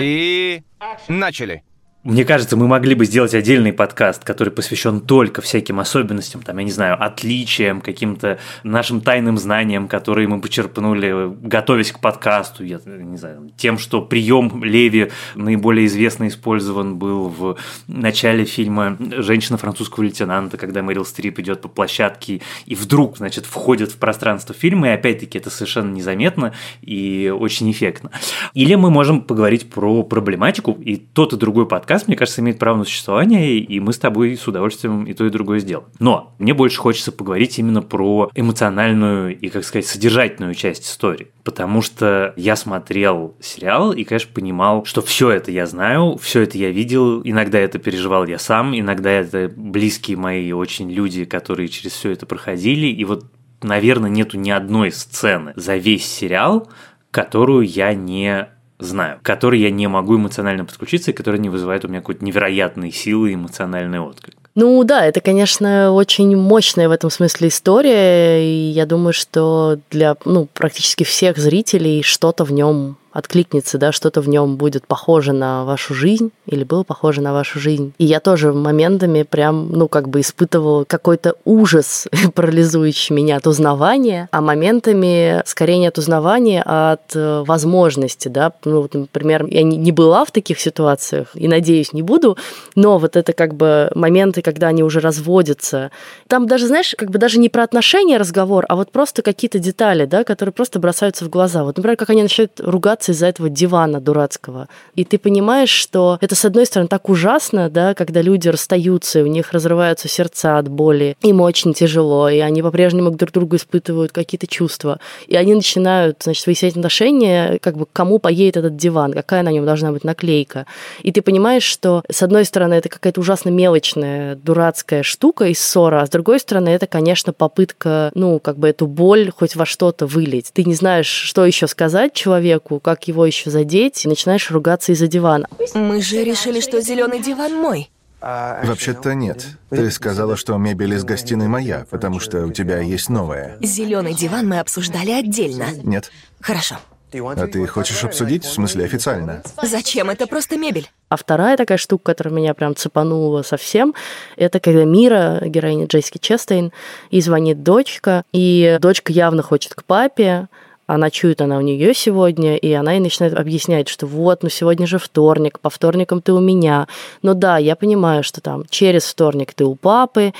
И 0.00 0.62
начали. 1.08 1.62
Мне 2.04 2.26
кажется, 2.26 2.58
мы 2.58 2.68
могли 2.68 2.94
бы 2.94 3.06
сделать 3.06 3.32
отдельный 3.32 3.72
подкаст, 3.72 4.24
который 4.24 4.50
посвящен 4.50 5.00
только 5.00 5.40
всяким 5.40 5.80
особенностям, 5.80 6.42
там, 6.42 6.58
я 6.58 6.64
не 6.64 6.70
знаю, 6.70 7.02
отличиям, 7.02 7.80
каким-то 7.80 8.38
нашим 8.62 9.00
тайным 9.00 9.38
знаниям, 9.38 9.88
которые 9.88 10.28
мы 10.28 10.38
почерпнули, 10.38 11.34
готовясь 11.40 11.92
к 11.92 12.00
подкасту, 12.00 12.62
я 12.62 12.78
не 12.84 13.16
знаю, 13.16 13.50
тем, 13.56 13.78
что 13.78 14.02
прием 14.02 14.62
Леви 14.62 15.12
наиболее 15.34 15.86
известно 15.86 16.28
использован 16.28 16.96
был 16.96 17.28
в 17.28 17.56
начале 17.88 18.44
фильма 18.44 18.98
«Женщина 19.00 19.56
французского 19.56 20.04
лейтенанта», 20.04 20.58
когда 20.58 20.82
Мэрил 20.82 21.06
Стрип 21.06 21.38
идет 21.38 21.62
по 21.62 21.68
площадке 21.68 22.42
и 22.66 22.74
вдруг, 22.74 23.16
значит, 23.16 23.46
входит 23.46 23.92
в 23.92 23.96
пространство 23.96 24.54
фильма, 24.54 24.88
и 24.88 24.90
опять-таки 24.90 25.38
это 25.38 25.48
совершенно 25.48 25.90
незаметно 25.90 26.52
и 26.82 27.34
очень 27.34 27.70
эффектно. 27.70 28.10
Или 28.52 28.74
мы 28.74 28.90
можем 28.90 29.22
поговорить 29.22 29.70
про 29.70 30.02
проблематику, 30.02 30.72
и 30.72 30.96
тот 30.96 31.32
и 31.32 31.36
другой 31.38 31.66
подкаст 31.66 31.93
подкаст, 31.94 32.08
мне 32.08 32.16
кажется, 32.16 32.40
имеет 32.40 32.58
право 32.58 32.78
на 32.78 32.84
существование, 32.84 33.58
и 33.58 33.78
мы 33.78 33.92
с 33.92 33.98
тобой 33.98 34.36
с 34.36 34.48
удовольствием 34.48 35.04
и 35.04 35.12
то, 35.14 35.24
и 35.24 35.30
другое 35.30 35.60
сделаем. 35.60 35.88
Но 36.00 36.34
мне 36.38 36.52
больше 36.52 36.80
хочется 36.80 37.12
поговорить 37.12 37.60
именно 37.60 37.82
про 37.82 38.30
эмоциональную 38.34 39.38
и, 39.38 39.48
как 39.48 39.64
сказать, 39.64 39.86
содержательную 39.86 40.54
часть 40.54 40.86
истории. 40.86 41.28
Потому 41.44 41.82
что 41.82 42.34
я 42.36 42.56
смотрел 42.56 43.36
сериал 43.40 43.92
и, 43.92 44.02
конечно, 44.02 44.30
понимал, 44.34 44.84
что 44.84 45.02
все 45.02 45.30
это 45.30 45.52
я 45.52 45.66
знаю, 45.66 46.16
все 46.20 46.40
это 46.40 46.58
я 46.58 46.70
видел, 46.70 47.20
иногда 47.22 47.60
это 47.60 47.78
переживал 47.78 48.26
я 48.26 48.40
сам, 48.40 48.76
иногда 48.76 49.10
это 49.10 49.52
близкие 49.54 50.16
мои 50.16 50.50
очень 50.50 50.90
люди, 50.90 51.24
которые 51.24 51.68
через 51.68 51.92
все 51.92 52.10
это 52.10 52.26
проходили, 52.26 52.88
и 52.88 53.04
вот 53.04 53.26
наверное, 53.62 54.10
нету 54.10 54.36
ни 54.36 54.50
одной 54.50 54.90
сцены 54.90 55.52
за 55.54 55.76
весь 55.76 56.06
сериал, 56.06 56.68
которую 57.12 57.64
я 57.64 57.94
не 57.94 58.48
знаю, 58.78 59.18
к 59.18 59.22
которой 59.22 59.60
я 59.60 59.70
не 59.70 59.86
могу 59.86 60.16
эмоционально 60.16 60.64
подключиться 60.64 61.10
и 61.10 61.14
которая 61.14 61.40
не 61.40 61.48
вызывает 61.48 61.84
у 61.84 61.88
меня 61.88 62.00
какой-то 62.00 62.24
невероятной 62.24 62.90
силы 62.90 63.30
и 63.30 63.34
эмоциональный 63.34 64.00
отклик. 64.00 64.36
Ну 64.54 64.84
да, 64.84 65.04
это, 65.04 65.20
конечно, 65.20 65.92
очень 65.92 66.36
мощная 66.36 66.88
в 66.88 66.92
этом 66.92 67.10
смысле 67.10 67.48
история, 67.48 68.44
и 68.44 68.70
я 68.70 68.86
думаю, 68.86 69.12
что 69.12 69.78
для 69.90 70.16
ну, 70.24 70.46
практически 70.52 71.02
всех 71.02 71.38
зрителей 71.38 72.02
что-то 72.02 72.44
в 72.44 72.52
нем 72.52 72.96
откликнется, 73.14 73.78
да, 73.78 73.92
что-то 73.92 74.20
в 74.20 74.28
нем 74.28 74.56
будет 74.56 74.86
похоже 74.86 75.32
на 75.32 75.64
вашу 75.64 75.94
жизнь 75.94 76.32
или 76.46 76.64
было 76.64 76.82
похоже 76.82 77.22
на 77.22 77.32
вашу 77.32 77.60
жизнь. 77.60 77.94
И 77.98 78.04
я 78.04 78.18
тоже 78.18 78.52
моментами 78.52 79.22
прям, 79.22 79.70
ну, 79.70 79.88
как 79.88 80.08
бы 80.08 80.20
испытывала 80.20 80.84
какой-то 80.84 81.36
ужас, 81.44 82.08
парализующий 82.34 83.14
меня 83.14 83.36
от 83.36 83.46
узнавания, 83.46 84.28
а 84.32 84.40
моментами 84.40 85.42
скорее 85.46 85.78
не 85.78 85.86
от 85.86 85.96
узнавания, 85.96 86.62
а 86.66 86.92
от 86.92 87.14
э, 87.14 87.44
возможности, 87.46 88.26
да. 88.26 88.52
Ну, 88.64 88.82
вот, 88.82 88.94
например, 88.94 89.46
я 89.46 89.62
не 89.62 89.92
была 89.92 90.24
в 90.24 90.32
таких 90.32 90.58
ситуациях 90.58 91.28
и, 91.34 91.46
надеюсь, 91.46 91.92
не 91.92 92.02
буду, 92.02 92.36
но 92.74 92.98
вот 92.98 93.14
это 93.16 93.32
как 93.32 93.54
бы 93.54 93.92
моменты, 93.94 94.42
когда 94.42 94.68
они 94.68 94.82
уже 94.82 94.98
разводятся. 94.98 95.92
Там 96.26 96.48
даже, 96.48 96.66
знаешь, 96.66 96.94
как 96.98 97.10
бы 97.10 97.18
даже 97.20 97.38
не 97.38 97.48
про 97.48 97.62
отношения 97.62 98.16
разговор, 98.16 98.66
а 98.68 98.74
вот 98.74 98.90
просто 98.90 99.22
какие-то 99.22 99.60
детали, 99.60 100.04
да, 100.04 100.24
которые 100.24 100.52
просто 100.52 100.80
бросаются 100.80 101.24
в 101.24 101.28
глаза. 101.28 101.62
Вот, 101.62 101.76
например, 101.76 101.96
как 101.96 102.10
они 102.10 102.22
начинают 102.22 102.58
ругаться 102.58 103.03
ругаться 103.04 103.12
из-за 103.12 103.26
этого 103.26 103.48
дивана 103.48 104.00
дурацкого. 104.00 104.68
И 104.96 105.04
ты 105.04 105.18
понимаешь, 105.18 105.70
что 105.70 106.18
это, 106.20 106.34
с 106.34 106.44
одной 106.44 106.66
стороны, 106.66 106.88
так 106.88 107.08
ужасно, 107.08 107.68
да, 107.68 107.94
когда 107.94 108.22
люди 108.22 108.48
расстаются, 108.48 109.20
и 109.20 109.22
у 109.22 109.26
них 109.26 109.52
разрываются 109.52 110.08
сердца 110.08 110.58
от 110.58 110.68
боли, 110.68 111.16
им 111.22 111.40
очень 111.40 111.74
тяжело, 111.74 112.28
и 112.28 112.38
они 112.38 112.62
по-прежнему 112.62 113.10
друг 113.10 113.32
другу 113.32 113.56
испытывают 113.56 114.12
какие-то 114.12 114.46
чувства. 114.46 114.98
И 115.28 115.36
они 115.36 115.54
начинают, 115.54 116.22
значит, 116.22 116.46
выяснять 116.46 116.76
отношения, 116.76 117.58
как 117.60 117.76
бы, 117.76 117.86
кому 117.92 118.18
поедет 118.18 118.56
этот 118.56 118.76
диван, 118.76 119.12
какая 119.12 119.42
на 119.42 119.50
нем 119.52 119.64
должна 119.64 119.92
быть 119.92 120.04
наклейка. 120.04 120.66
И 121.02 121.12
ты 121.12 121.22
понимаешь, 121.22 121.64
что, 121.64 122.02
с 122.10 122.22
одной 122.22 122.44
стороны, 122.44 122.74
это 122.74 122.88
какая-то 122.88 123.20
ужасно 123.20 123.50
мелочная, 123.50 124.36
дурацкая 124.36 125.02
штука 125.02 125.46
из 125.46 125.58
ссора, 125.58 126.02
а 126.02 126.06
с 126.06 126.10
другой 126.10 126.38
стороны, 126.38 126.68
это, 126.70 126.86
конечно, 126.86 127.32
попытка, 127.32 128.10
ну, 128.14 128.38
как 128.38 128.58
бы 128.58 128.68
эту 128.68 128.86
боль 128.86 129.30
хоть 129.36 129.56
во 129.56 129.66
что-то 129.66 130.06
вылить. 130.06 130.50
Ты 130.52 130.64
не 130.64 130.74
знаешь, 130.74 131.06
что 131.06 131.44
еще 131.44 131.66
сказать 131.66 132.14
человеку, 132.14 132.80
как 132.80 132.93
как 132.94 133.08
его 133.08 133.26
еще 133.26 133.50
задеть, 133.50 134.04
и 134.04 134.08
начинаешь 134.08 134.50
ругаться 134.52 134.92
из-за 134.92 135.08
дивана. 135.08 135.48
Мы 135.74 136.00
же 136.00 136.22
решили, 136.22 136.60
что 136.60 136.80
зеленый 136.80 137.20
диван 137.20 137.54
мой. 137.54 137.90
Вообще-то 138.20 139.14
нет. 139.14 139.46
Ты 139.68 139.90
сказала, 139.90 140.36
что 140.36 140.56
мебель 140.56 140.94
из 140.94 141.02
гостиной 141.02 141.48
моя, 141.48 141.86
потому 141.90 142.20
что 142.20 142.46
у 142.46 142.52
тебя 142.52 142.78
есть 142.78 143.08
новая. 143.10 143.58
Зеленый 143.60 144.14
диван 144.14 144.48
мы 144.48 144.60
обсуждали 144.60 145.10
отдельно. 145.10 145.66
Нет. 145.82 146.12
Хорошо. 146.40 146.76
А 147.12 147.46
ты 147.46 147.66
хочешь 147.66 148.02
обсудить? 148.04 148.44
В 148.44 148.52
смысле, 148.52 148.84
официально? 148.84 149.42
Зачем? 149.62 150.08
Это 150.10 150.26
просто 150.28 150.56
мебель. 150.56 150.88
А 151.08 151.16
вторая 151.16 151.56
такая 151.56 151.78
штука, 151.78 152.12
которая 152.12 152.34
меня 152.34 152.54
прям 152.54 152.74
цепанула 152.76 153.42
совсем, 153.42 153.94
это 154.36 154.58
когда 154.60 154.84
Мира, 154.84 155.40
героиня 155.44 155.86
Джейски 155.86 156.18
Честейн, 156.18 156.72
и 157.10 157.20
звонит 157.20 157.62
дочка, 157.62 158.24
и 158.32 158.78
дочка 158.80 159.12
явно 159.12 159.42
хочет 159.42 159.74
к 159.74 159.84
папе, 159.84 160.48
а 160.86 160.98
ночует 160.98 161.40
она 161.40 161.58
у 161.58 161.60
нее 161.60 161.94
сегодня, 161.94 162.56
и 162.56 162.72
она 162.72 162.92
ей 162.92 163.00
начинает 163.00 163.34
объяснять, 163.34 163.88
что 163.88 164.06
вот, 164.06 164.42
ну 164.42 164.48
сегодня 164.48 164.86
же 164.86 164.98
вторник, 164.98 165.60
по 165.60 165.70
вторникам 165.70 166.20
ты 166.20 166.32
у 166.32 166.40
меня. 166.40 166.88
Но 167.22 167.34
да, 167.34 167.58
я 167.58 167.76
понимаю, 167.76 168.22
что 168.22 168.40
там 168.40 168.64
через 168.68 169.04
вторник 169.04 169.54
ты 169.54 169.64
у 169.64 169.74
папы, 169.74 170.34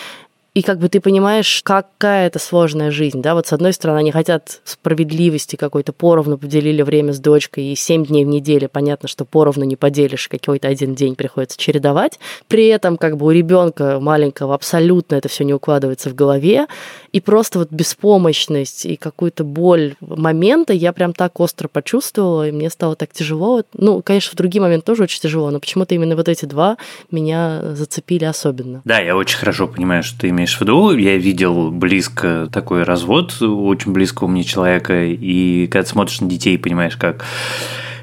и 0.54 0.62
как 0.62 0.78
бы 0.78 0.88
ты 0.88 1.00
понимаешь, 1.00 1.62
какая 1.64 2.28
это 2.28 2.38
сложная 2.38 2.92
жизнь, 2.92 3.20
да, 3.20 3.34
вот 3.34 3.48
с 3.48 3.52
одной 3.52 3.72
стороны 3.72 3.98
они 3.98 4.12
хотят 4.12 4.60
справедливости 4.64 5.56
какой-то, 5.56 5.92
поровну 5.92 6.38
поделили 6.38 6.82
время 6.82 7.12
с 7.12 7.18
дочкой, 7.18 7.64
и 7.64 7.74
семь 7.74 8.06
дней 8.06 8.24
в 8.24 8.28
неделю, 8.28 8.68
понятно, 8.68 9.08
что 9.08 9.24
поровну 9.24 9.64
не 9.64 9.74
поделишь, 9.74 10.28
какой-то 10.28 10.68
один 10.68 10.94
день 10.94 11.16
приходится 11.16 11.58
чередовать, 11.58 12.20
при 12.46 12.68
этом 12.68 12.96
как 12.98 13.16
бы 13.16 13.26
у 13.26 13.30
ребенка 13.32 13.98
маленького 14.00 14.54
абсолютно 14.54 15.16
это 15.16 15.28
все 15.28 15.42
не 15.42 15.52
укладывается 15.52 16.08
в 16.08 16.14
голове, 16.14 16.68
и 17.10 17.20
просто 17.20 17.58
вот 17.58 17.72
беспомощность 17.72 18.86
и 18.86 18.94
какую-то 18.94 19.42
боль 19.42 19.96
момента 20.00 20.72
я 20.72 20.92
прям 20.92 21.14
так 21.14 21.40
остро 21.40 21.66
почувствовала, 21.66 22.48
и 22.48 22.52
мне 22.52 22.70
стало 22.70 22.94
так 22.94 23.12
тяжело, 23.12 23.64
ну, 23.72 24.02
конечно, 24.02 24.30
в 24.30 24.36
другие 24.36 24.62
моменты 24.62 24.86
тоже 24.86 25.02
очень 25.02 25.20
тяжело, 25.20 25.50
но 25.50 25.58
почему-то 25.58 25.96
именно 25.96 26.14
вот 26.14 26.28
эти 26.28 26.44
два 26.44 26.76
меня 27.10 27.74
зацепили 27.74 28.24
особенно. 28.24 28.82
Да, 28.84 29.00
я 29.00 29.16
очень 29.16 29.38
хорошо 29.38 29.66
понимаю, 29.66 30.04
что 30.04 30.20
ты 30.20 30.28
имеешь 30.28 30.43
имеешь 30.44 30.58
в 30.58 30.60
виду. 30.60 30.94
Я 30.96 31.16
видел 31.16 31.70
близко 31.70 32.48
такой 32.52 32.82
развод 32.82 33.40
очень 33.40 33.92
близкого 33.92 34.28
мне 34.28 34.44
человека, 34.44 35.04
и 35.04 35.66
когда 35.68 35.88
смотришь 35.88 36.20
на 36.20 36.28
детей, 36.28 36.58
понимаешь, 36.58 36.96
как 36.96 37.24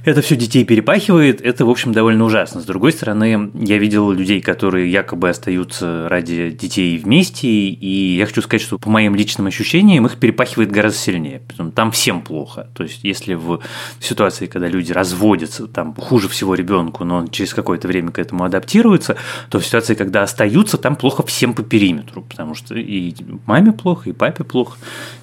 это 0.04 0.22
все 0.22 0.36
детей 0.36 0.66
перепахивает, 0.66 1.42
это, 1.42 1.66
в 1.66 1.70
общем, 1.70 1.92
довольно 1.92 2.26
ужасно. 2.26 2.62
С 2.62 2.66
другой 2.66 2.92
стороны, 2.92 3.52
я 3.54 3.78
видел 3.78 4.12
людей, 4.12 4.42
которые 4.42 4.92
якобы 4.92 5.30
остаются 5.30 6.08
ради 6.10 6.52
детей 6.52 6.98
вместе, 6.98 7.48
и 7.48 8.16
я 8.16 8.26
хочу 8.26 8.42
сказать, 8.42 8.62
что 8.62 8.78
по 8.78 8.90
моим 8.90 9.16
личным 9.16 9.48
ощущениям 9.48 10.06
их 10.06 10.18
перепахивает 10.18 10.72
гораздо 10.72 11.00
сильнее. 11.00 11.42
Там 11.76 11.92
всем 11.92 12.22
плохо. 12.22 12.70
То 12.74 12.84
есть, 12.84 13.00
если 13.04 13.36
в 13.36 13.60
ситуации, 14.00 14.48
когда 14.48 14.68
люди 14.68 14.92
разводятся, 14.92 15.68
там 15.68 15.94
хуже 15.96 16.28
всего 16.30 16.56
ребенку, 16.56 17.04
но 17.04 17.18
он 17.18 17.30
через 17.30 17.54
какое-то 17.54 17.88
время 17.88 18.12
к 18.12 18.20
этому 18.20 18.44
адаптируется, 18.44 19.18
то 19.50 19.60
в 19.60 19.66
ситуации, 19.66 19.96
когда 19.96 20.24
остаются, 20.24 20.78
там 20.78 20.96
плохо 20.96 21.24
всем 21.24 21.54
по 21.54 21.64
периметру, 21.64 22.24
потому 22.24 22.56
что 22.56 22.76
и 22.76 23.14
маме 23.46 23.72
плохо, 23.72 24.10
и 24.10 24.14
папе 24.14 24.44
плохо, 24.44 24.78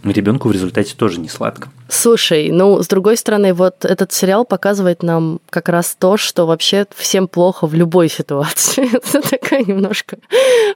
и 0.05 0.13
ребенку 0.13 0.49
в 0.49 0.53
результате 0.53 0.95
тоже 0.95 1.21
не 1.21 1.29
сладко. 1.29 1.69
Слушай, 1.89 2.51
ну, 2.51 2.83
с 2.83 2.87
другой 2.87 3.17
стороны, 3.17 3.55
вот 3.55 3.85
этот 3.85 4.13
сериал 4.13 4.45
показывает 4.69 5.03
нам 5.03 5.41
как 5.49 5.71
раз 5.71 5.97
то, 5.99 6.19
что 6.19 6.45
вообще 6.45 6.85
всем 6.95 7.27
плохо 7.27 7.67
в 7.67 7.73
любой 7.73 8.11
ситуации. 8.11 8.89
Это 8.93 9.23
такая 9.27 9.65
немножко 9.65 10.19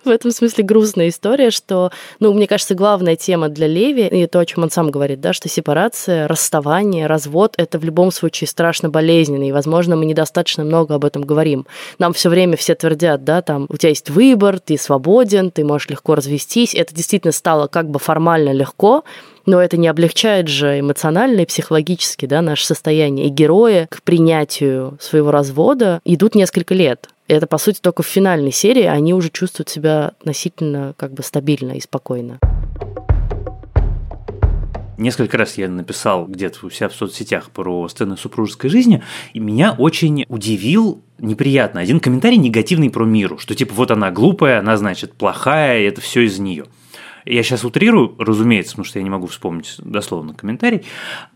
в 0.02 0.08
этом 0.08 0.30
смысле 0.30 0.64
грустная 0.64 1.08
история, 1.08 1.50
что, 1.50 1.90
ну, 2.18 2.32
мне 2.32 2.46
кажется, 2.46 2.74
главная 2.74 3.16
тема 3.16 3.50
для 3.50 3.66
Леви, 3.66 4.06
и 4.06 4.26
то, 4.26 4.40
о 4.40 4.46
чем 4.46 4.62
он 4.62 4.70
сам 4.70 4.90
говорит, 4.90 5.20
да, 5.20 5.34
что 5.34 5.50
сепарация, 5.50 6.26
расставание, 6.26 7.06
развод— 7.06 7.54
это 7.58 7.78
в 7.78 7.84
любом 7.84 8.12
случае 8.12 8.48
страшно 8.48 8.88
болезненно, 8.88 9.46
и, 9.46 9.52
возможно, 9.52 9.94
мы 9.94 10.06
недостаточно 10.06 10.64
много 10.64 10.94
об 10.94 11.04
этом 11.04 11.22
говорим. 11.22 11.66
Нам 11.98 12.14
все 12.14 12.30
время 12.30 12.56
все 12.56 12.74
твердят, 12.74 13.24
да, 13.24 13.42
там, 13.42 13.66
у 13.68 13.76
тебя 13.76 13.90
есть 13.90 14.08
выбор, 14.08 14.58
ты 14.58 14.78
свободен, 14.78 15.50
ты 15.50 15.64
можешь 15.64 15.90
легко 15.90 16.14
развестись. 16.14 16.74
Это 16.74 16.94
действительно 16.94 17.32
стало 17.32 17.66
как 17.66 17.90
бы 17.90 17.98
формально 17.98 18.52
легко, 18.52 19.04
но 19.46 19.60
это 19.60 19.76
не 19.76 19.88
облегчает 19.88 20.48
же 20.48 20.80
эмоционально 20.80 21.40
и 21.40 21.46
психологически 21.46 22.26
да, 22.26 22.42
наше 22.42 22.66
состояние. 22.66 23.26
И 23.26 23.30
герои 23.30 23.86
к 23.90 24.02
принятию 24.02 24.98
своего 25.00 25.30
развода 25.30 26.00
идут 26.04 26.34
несколько 26.34 26.74
лет. 26.74 27.08
Это, 27.28 27.46
по 27.46 27.58
сути, 27.58 27.80
только 27.80 28.02
в 28.02 28.06
финальной 28.06 28.52
серии 28.52 28.84
они 28.84 29.14
уже 29.14 29.30
чувствуют 29.30 29.68
себя 29.68 30.12
относительно 30.20 30.94
как 30.96 31.14
бы 31.14 31.22
стабильно 31.22 31.72
и 31.72 31.80
спокойно. 31.80 32.38
Несколько 34.98 35.38
раз 35.38 35.58
я 35.58 35.68
написал 35.68 36.26
где-то 36.26 36.66
у 36.66 36.70
себя 36.70 36.88
в 36.88 36.94
соцсетях 36.94 37.50
про 37.50 37.88
сцены 37.88 38.16
супружеской 38.16 38.70
жизни, 38.70 39.02
и 39.32 39.40
меня 39.40 39.74
очень 39.76 40.24
удивил 40.28 41.02
неприятно 41.18 41.80
один 41.80 41.98
комментарий 41.98 42.36
негативный 42.36 42.90
про 42.90 43.04
миру, 43.04 43.38
что 43.38 43.54
типа 43.54 43.74
вот 43.74 43.90
она 43.90 44.10
глупая, 44.10 44.58
она 44.60 44.76
значит 44.76 45.14
плохая, 45.14 45.80
и 45.80 45.84
это 45.84 46.00
все 46.00 46.20
из 46.20 46.38
нее. 46.38 46.66
Я 47.24 47.42
сейчас 47.42 47.64
утрирую, 47.64 48.14
разумеется, 48.18 48.72
потому 48.72 48.84
что 48.84 48.98
я 48.98 49.02
не 49.02 49.10
могу 49.10 49.26
вспомнить 49.26 49.74
дословно 49.78 50.34
комментарий, 50.34 50.84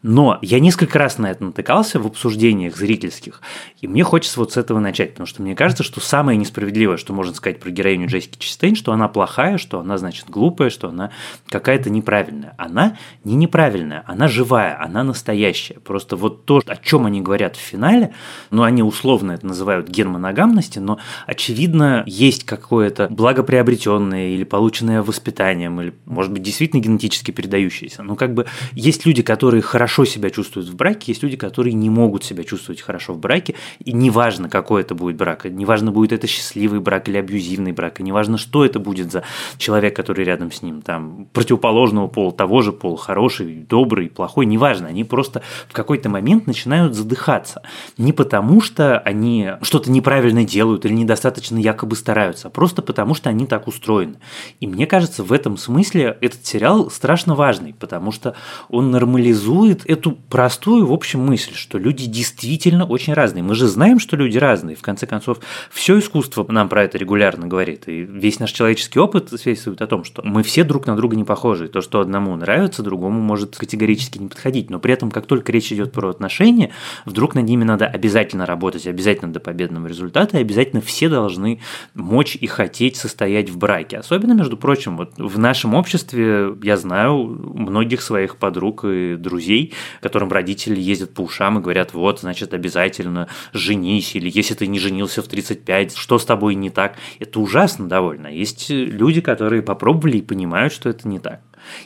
но 0.02 0.38
я 0.42 0.60
несколько 0.60 0.98
раз 0.98 1.18
на 1.18 1.30
это 1.30 1.44
натыкался 1.44 2.00
в 2.00 2.06
обсуждениях 2.06 2.76
зрительских, 2.76 3.40
и 3.80 3.86
мне 3.86 4.02
хочется 4.02 4.40
вот 4.40 4.52
с 4.52 4.56
этого 4.56 4.80
начать, 4.80 5.12
потому 5.12 5.26
что 5.26 5.42
мне 5.42 5.54
кажется, 5.54 5.82
что 5.82 6.00
самое 6.00 6.38
несправедливое, 6.38 6.96
что 6.96 7.12
можно 7.12 7.34
сказать 7.34 7.60
про 7.60 7.70
героиню 7.70 8.08
Джессики 8.08 8.38
Честейн, 8.38 8.74
что 8.74 8.92
она 8.92 9.08
плохая, 9.08 9.58
что 9.58 9.80
она, 9.80 9.98
значит, 9.98 10.28
глупая, 10.28 10.70
что 10.70 10.88
она 10.88 11.10
какая-то 11.48 11.90
неправильная. 11.90 12.54
Она 12.58 12.96
не 13.24 13.34
неправильная, 13.34 14.02
она 14.06 14.28
живая, 14.28 14.80
она 14.82 15.04
настоящая. 15.04 15.78
Просто 15.80 16.16
вот 16.16 16.44
то, 16.46 16.62
о 16.66 16.76
чем 16.76 17.06
они 17.06 17.20
говорят 17.20 17.56
в 17.56 17.60
финале, 17.60 18.12
ну, 18.50 18.62
они 18.62 18.82
условно 18.82 19.32
это 19.32 19.46
называют 19.46 19.88
ген 19.88 20.06
но, 20.16 20.98
очевидно, 21.26 22.04
есть 22.06 22.44
какое-то 22.44 23.08
благоприобретенное 23.10 24.28
или 24.28 24.44
полученное 24.44 25.02
воспитанием 25.02 25.75
или, 25.80 25.94
может 26.06 26.32
быть, 26.32 26.42
действительно 26.42 26.80
генетически 26.80 27.30
передающиеся. 27.30 28.02
Но 28.02 28.16
как 28.16 28.34
бы 28.34 28.46
есть 28.72 29.06
люди, 29.06 29.22
которые 29.22 29.62
хорошо 29.62 30.04
себя 30.04 30.30
чувствуют 30.30 30.68
в 30.68 30.76
браке, 30.76 31.12
есть 31.12 31.22
люди, 31.22 31.36
которые 31.36 31.74
не 31.74 31.90
могут 31.90 32.24
себя 32.24 32.44
чувствовать 32.44 32.80
хорошо 32.80 33.12
в 33.14 33.18
браке, 33.18 33.54
и 33.84 33.92
неважно, 33.92 34.48
какой 34.48 34.82
это 34.82 34.94
будет 34.94 35.16
брак, 35.16 35.44
неважно, 35.44 35.92
будет 35.92 36.12
это 36.12 36.26
счастливый 36.26 36.80
брак 36.80 37.08
или 37.08 37.16
абьюзивный 37.16 37.72
брак, 37.72 38.00
и 38.00 38.02
неважно, 38.02 38.38
что 38.38 38.64
это 38.64 38.78
будет 38.78 39.12
за 39.12 39.24
человек, 39.58 39.96
который 39.96 40.24
рядом 40.24 40.52
с 40.52 40.62
ним, 40.62 40.82
там, 40.82 41.26
противоположного 41.32 42.06
пола, 42.06 42.32
того 42.32 42.62
же 42.62 42.72
пола, 42.72 42.96
хороший, 42.96 43.66
добрый, 43.68 44.08
плохой, 44.08 44.46
неважно, 44.46 44.88
они 44.88 45.04
просто 45.04 45.42
в 45.68 45.72
какой-то 45.72 46.08
момент 46.08 46.46
начинают 46.46 46.94
задыхаться. 46.94 47.62
Не 47.98 48.12
потому, 48.12 48.60
что 48.60 48.98
они 48.98 49.52
что-то 49.62 49.90
неправильно 49.90 50.44
делают 50.44 50.84
или 50.84 50.92
недостаточно 50.92 51.58
якобы 51.58 51.96
стараются, 51.96 52.48
а 52.48 52.50
просто 52.50 52.82
потому, 52.82 53.14
что 53.14 53.30
они 53.30 53.46
так 53.46 53.66
устроены. 53.66 54.16
И 54.60 54.66
мне 54.66 54.86
кажется, 54.86 55.22
в 55.22 55.32
этом 55.32 55.56
смысле 55.66 56.16
этот 56.20 56.46
сериал 56.46 56.90
страшно 56.90 57.34
важный, 57.34 57.74
потому 57.74 58.12
что 58.12 58.34
он 58.68 58.90
нормализует 58.90 59.84
эту 59.86 60.12
простую, 60.12 60.86
в 60.86 60.92
общем, 60.92 61.20
мысль, 61.20 61.54
что 61.54 61.78
люди 61.78 62.06
действительно 62.06 62.84
очень 62.84 63.12
разные. 63.12 63.42
Мы 63.42 63.54
же 63.54 63.66
знаем, 63.66 63.98
что 63.98 64.16
люди 64.16 64.38
разные. 64.38 64.76
В 64.76 64.82
конце 64.82 65.06
концов, 65.06 65.38
все 65.70 65.98
искусство 65.98 66.46
нам 66.48 66.68
про 66.68 66.84
это 66.84 66.98
регулярно 66.98 67.46
говорит. 67.46 67.88
И 67.88 68.02
весь 68.02 68.38
наш 68.38 68.52
человеческий 68.52 68.98
опыт 68.98 69.28
свидетельствует 69.28 69.82
о 69.82 69.86
том, 69.86 70.04
что 70.04 70.22
мы 70.24 70.42
все 70.42 70.64
друг 70.64 70.86
на 70.86 70.96
друга 70.96 71.16
не 71.16 71.24
похожи. 71.24 71.68
То, 71.68 71.80
что 71.80 72.00
одному 72.00 72.34
нравится, 72.36 72.82
другому 72.82 73.20
может 73.20 73.56
категорически 73.56 74.18
не 74.18 74.28
подходить. 74.28 74.70
Но 74.70 74.78
при 74.78 74.92
этом, 74.92 75.10
как 75.10 75.26
только 75.26 75.52
речь 75.52 75.72
идет 75.72 75.92
про 75.92 76.10
отношения, 76.10 76.70
вдруг 77.04 77.34
над 77.34 77.44
ними 77.44 77.64
надо 77.64 77.86
обязательно 77.86 78.46
работать, 78.46 78.86
обязательно 78.86 79.32
до 79.32 79.40
победного 79.40 79.86
результата, 79.86 80.38
и 80.38 80.40
обязательно 80.40 80.80
все 80.80 81.08
должны 81.08 81.60
мочь 81.94 82.36
и 82.40 82.46
хотеть 82.46 82.96
состоять 82.96 83.50
в 83.50 83.58
браке. 83.58 83.98
Особенно, 83.98 84.32
между 84.32 84.56
прочим, 84.56 84.96
вот 84.96 85.12
в 85.16 85.38
нашем 85.38 85.55
обществе 85.64 86.56
я 86.62 86.76
знаю 86.76 87.16
многих 87.54 88.02
своих 88.02 88.36
подруг 88.36 88.84
и 88.84 89.16
друзей, 89.16 89.74
которым 90.00 90.30
родители 90.30 90.78
ездят 90.80 91.14
по 91.14 91.22
ушам 91.22 91.58
и 91.58 91.62
говорят, 91.62 91.94
вот, 91.94 92.20
значит, 92.20 92.54
обязательно 92.54 93.28
женись, 93.52 94.14
или 94.14 94.30
если 94.32 94.54
ты 94.54 94.66
не 94.66 94.78
женился 94.78 95.22
в 95.22 95.28
35, 95.28 95.96
что 95.96 96.18
с 96.18 96.24
тобой 96.24 96.54
не 96.54 96.70
так? 96.70 96.96
Это 97.18 97.40
ужасно 97.40 97.88
довольно. 97.88 98.26
Есть 98.26 98.70
люди, 98.70 99.20
которые 99.20 99.62
попробовали 99.62 100.18
и 100.18 100.22
понимают, 100.22 100.72
что 100.72 100.88
это 100.88 101.08
не 101.08 101.18
так. 101.18 101.40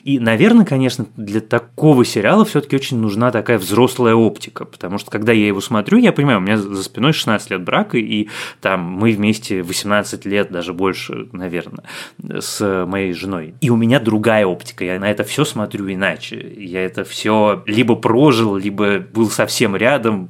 И, 0.04 0.18
наверное, 0.18 0.64
конечно, 0.64 1.06
для 1.16 1.40
такого 1.40 2.04
сериала 2.04 2.44
все-таки 2.44 2.76
очень 2.76 2.98
нужна 2.98 3.30
такая 3.30 3.58
взрослая 3.58 4.14
оптика, 4.14 4.64
потому 4.64 4.98
что 4.98 5.10
когда 5.10 5.32
я 5.32 5.46
его 5.46 5.60
смотрю, 5.60 5.98
я 5.98 6.12
понимаю, 6.12 6.38
у 6.38 6.42
меня 6.42 6.56
за 6.56 6.82
спиной 6.82 7.12
16 7.12 7.50
лет 7.50 7.62
брака, 7.62 7.98
и 7.98 8.28
там 8.60 8.80
мы 8.80 9.12
вместе 9.12 9.62
18 9.62 10.24
лет, 10.26 10.50
даже 10.50 10.72
больше, 10.72 11.28
наверное, 11.32 11.84
с 12.40 12.86
моей 12.86 13.12
женой. 13.12 13.54
И 13.60 13.70
у 13.70 13.76
меня 13.76 14.00
другая 14.00 14.46
оптика, 14.46 14.84
я 14.84 14.98
на 14.98 15.10
это 15.10 15.24
все 15.24 15.44
смотрю 15.44 15.90
иначе. 15.92 16.54
Я 16.58 16.84
это 16.84 17.04
все 17.04 17.62
либо 17.66 17.96
прожил, 17.96 18.56
либо 18.56 18.98
был 18.98 19.30
совсем 19.30 19.76
рядом, 19.76 20.28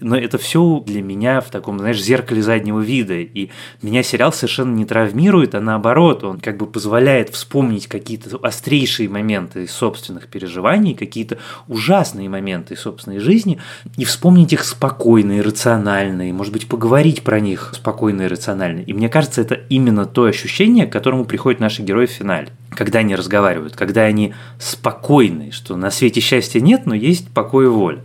но 0.00 0.16
это 0.16 0.38
все 0.38 0.82
для 0.86 1.02
меня 1.02 1.40
в 1.40 1.50
таком, 1.50 1.78
знаешь, 1.78 2.00
зеркале 2.00 2.42
заднего 2.42 2.80
вида. 2.80 3.14
И 3.14 3.50
меня 3.82 4.02
сериал 4.02 4.32
совершенно 4.32 4.74
не 4.74 4.84
травмирует, 4.84 5.54
а 5.54 5.60
наоборот, 5.60 6.24
он 6.24 6.40
как 6.40 6.56
бы 6.56 6.66
позволяет 6.66 7.30
вспомнить 7.30 7.86
какие-то 7.86 8.36
острейшие 8.36 8.91
острейшие 8.92 9.08
моменты 9.08 9.66
собственных 9.66 10.28
переживаний, 10.28 10.94
какие-то 10.94 11.38
ужасные 11.68 12.28
моменты 12.28 12.76
собственной 12.76 13.18
жизни, 13.18 13.58
и 13.96 14.04
вспомнить 14.04 14.52
их 14.52 14.64
спокойно 14.64 15.38
и 15.38 15.40
рационально, 15.40 16.28
и, 16.28 16.32
может 16.32 16.52
быть, 16.52 16.68
поговорить 16.68 17.22
про 17.22 17.40
них 17.40 17.72
спокойно 17.74 18.22
и 18.22 18.26
рационально. 18.26 18.80
И 18.80 18.92
мне 18.92 19.08
кажется, 19.08 19.40
это 19.40 19.54
именно 19.70 20.04
то 20.04 20.24
ощущение, 20.24 20.86
к 20.86 20.92
которому 20.92 21.24
приходят 21.24 21.60
наши 21.60 21.82
герои 21.82 22.06
в 22.06 22.10
финале. 22.10 22.48
Когда 22.70 23.00
они 23.00 23.16
разговаривают, 23.16 23.76
когда 23.76 24.02
они 24.02 24.34
спокойны, 24.58 25.50
что 25.52 25.76
на 25.76 25.90
свете 25.90 26.20
счастья 26.20 26.60
нет, 26.60 26.86
но 26.86 26.94
есть 26.94 27.28
покой 27.28 27.64
и 27.64 27.68
воля 27.68 28.02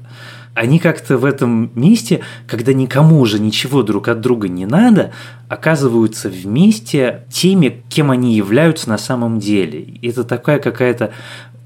они 0.57 0.79
как-то 0.79 1.17
в 1.17 1.25
этом 1.25 1.69
месте, 1.75 2.21
когда 2.47 2.73
никому 2.73 3.19
уже 3.19 3.39
ничего 3.39 3.83
друг 3.83 4.07
от 4.07 4.21
друга 4.21 4.47
не 4.47 4.65
надо, 4.65 5.11
оказываются 5.49 6.29
вместе 6.29 7.25
теми, 7.29 7.83
кем 7.89 8.09
они 8.09 8.35
являются 8.35 8.89
на 8.89 8.97
самом 8.97 9.39
деле. 9.39 9.99
Это 10.01 10.23
такая 10.23 10.57
какая-то 10.57 11.11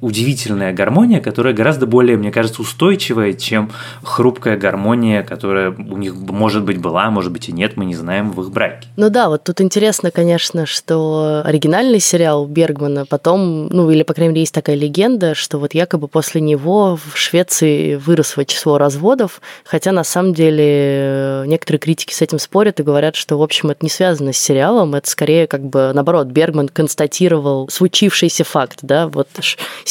удивительная 0.02 0.74
гармония, 0.74 1.22
которая 1.22 1.54
гораздо 1.54 1.86
более, 1.86 2.18
мне 2.18 2.32
кажется, 2.32 2.62
устойчивая, 2.62 3.34
чем 3.34 3.72
хрупкая 4.04 4.58
гармония, 4.58 5.24
которая 5.24 5.70
у 5.72 5.98
них, 5.98 6.16
может 6.16 6.64
быть, 6.64 6.80
была, 6.80 7.10
может 7.12 7.32
быть, 7.32 7.50
и 7.50 7.52
нет, 7.52 7.78
мы 7.78 7.86
не 7.86 7.96
знаем 7.96 8.32
в 8.32 8.42
их 8.42 8.52
браке. 8.52 8.88
Ну 8.98 9.10
да, 9.10 9.30
вот 9.30 9.44
тут 9.44 9.62
интересно, 9.62 10.10
конечно, 10.12 10.66
что 10.66 11.42
оригинальный 11.46 12.00
сериал 12.00 12.48
Бергмана 12.48 13.06
потом, 13.06 13.68
ну 13.68 13.90
или, 13.92 14.02
по 14.04 14.14
крайней 14.14 14.32
мере, 14.32 14.42
есть 14.42 14.54
такая 14.54 14.76
легенда, 14.76 15.36
что 15.36 15.60
вот 15.60 15.76
якобы 15.76 16.08
после 16.08 16.42
него 16.42 16.98
в 16.98 17.18
Швеции 17.18 17.96
выросло 17.96 18.44
число 18.44 18.80
разводов, 18.80 19.40
хотя 19.64 19.92
на 19.92 20.04
самом 20.04 20.34
деле 20.34 20.66
э, 20.66 21.44
некоторые 21.46 21.80
критики 21.80 22.14
с 22.14 22.22
этим 22.22 22.40
спорят 22.40 22.80
и 22.80 22.84
говорят, 22.84 23.16
что, 23.16 23.38
в 23.38 23.44
общем, 23.44 23.70
это 23.70 23.86
не 23.86 23.90
связано 23.90 24.34
с 24.34 24.38
сериалом, 24.38 24.96
это 24.96 25.08
скорее 25.08 25.46
как 25.46 25.64
бы, 25.64 25.92
наоборот, 25.94 26.28
Бергман 26.28 26.70
констатировал 26.70 27.70
случившийся 27.70 28.44
факт, 28.44 28.80
да, 28.82 29.08
вот 29.08 29.28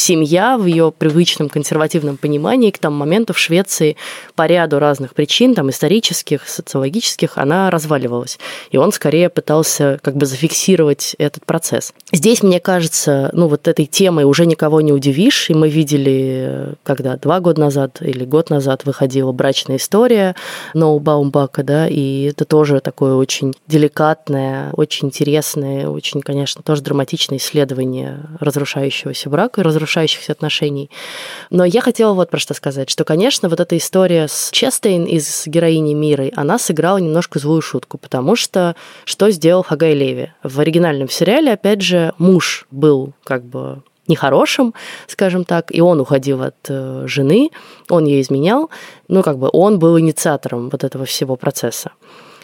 семья 0.01 0.57
в 0.57 0.65
ее 0.65 0.91
привычном 0.91 1.47
консервативном 1.47 2.17
понимании 2.17 2.71
к 2.71 2.79
тому 2.79 2.97
моменту 2.97 3.33
в 3.33 3.39
Швеции 3.39 3.97
по 4.35 4.47
ряду 4.47 4.79
разных 4.79 5.13
причин, 5.13 5.53
там 5.53 5.69
исторических, 5.69 6.47
социологических, 6.47 7.37
она 7.37 7.69
разваливалась. 7.69 8.39
И 8.71 8.77
он 8.77 8.91
скорее 8.91 9.29
пытался 9.29 9.99
как 10.01 10.15
бы 10.17 10.25
зафиксировать 10.25 11.15
этот 11.19 11.45
процесс. 11.45 11.93
Здесь, 12.11 12.41
мне 12.41 12.59
кажется, 12.59 13.29
ну 13.33 13.47
вот 13.47 13.67
этой 13.67 13.85
темой 13.85 14.25
уже 14.25 14.45
никого 14.45 14.81
не 14.81 14.91
удивишь, 14.91 15.49
и 15.49 15.53
мы 15.53 15.69
видели, 15.69 16.75
когда 16.83 17.17
два 17.17 17.39
года 17.39 17.61
назад 17.61 18.01
или 18.01 18.25
год 18.25 18.49
назад 18.49 18.85
выходила 18.85 19.31
«Брачная 19.31 19.77
история» 19.77 20.35
Ноу 20.73 20.99
Баумбака, 20.99 21.63
да, 21.63 21.87
и 21.87 22.23
это 22.23 22.45
тоже 22.45 22.79
такое 22.79 23.13
очень 23.13 23.53
деликатное, 23.67 24.71
очень 24.73 25.09
интересное, 25.09 25.87
очень, 25.87 26.21
конечно, 26.21 26.63
тоже 26.63 26.81
драматичное 26.81 27.37
исследование 27.37 28.19
разрушающегося 28.39 29.29
брака 29.29 29.61
и 29.61 29.63
разрушающегося 29.63 29.90
разрушающихся 29.91 30.31
отношений. 30.31 30.89
Но 31.49 31.65
я 31.65 31.81
хотела 31.81 32.13
вот 32.13 32.29
про 32.29 32.39
что 32.39 32.53
сказать, 32.53 32.89
что, 32.89 33.03
конечно, 33.03 33.49
вот 33.49 33.59
эта 33.59 33.77
история 33.77 34.27
с 34.27 34.49
Честейн 34.51 35.05
из 35.05 35.43
героини 35.45 35.93
Мирой, 35.93 36.31
она 36.35 36.57
сыграла 36.57 36.97
немножко 36.97 37.39
злую 37.39 37.61
шутку, 37.61 37.97
потому 37.97 38.35
что 38.35 38.75
что 39.05 39.31
сделал 39.31 39.63
Хагай 39.63 39.93
Леви? 39.93 40.31
В 40.43 40.59
оригинальном 40.59 41.09
сериале, 41.09 41.53
опять 41.53 41.81
же, 41.81 42.13
муж 42.17 42.65
был 42.71 43.13
как 43.23 43.43
бы 43.43 43.81
нехорошим, 44.07 44.73
скажем 45.07 45.43
так, 45.43 45.75
и 45.75 45.81
он 45.81 45.99
уходил 45.99 46.41
от 46.41 46.55
э, 46.69 47.03
жены, 47.07 47.49
он 47.89 48.05
ей 48.05 48.21
изменял, 48.21 48.69
ну, 49.07 49.23
как 49.23 49.37
бы 49.37 49.49
он 49.53 49.79
был 49.79 49.99
инициатором 49.99 50.69
вот 50.69 50.83
этого 50.83 51.05
всего 51.05 51.35
процесса. 51.35 51.91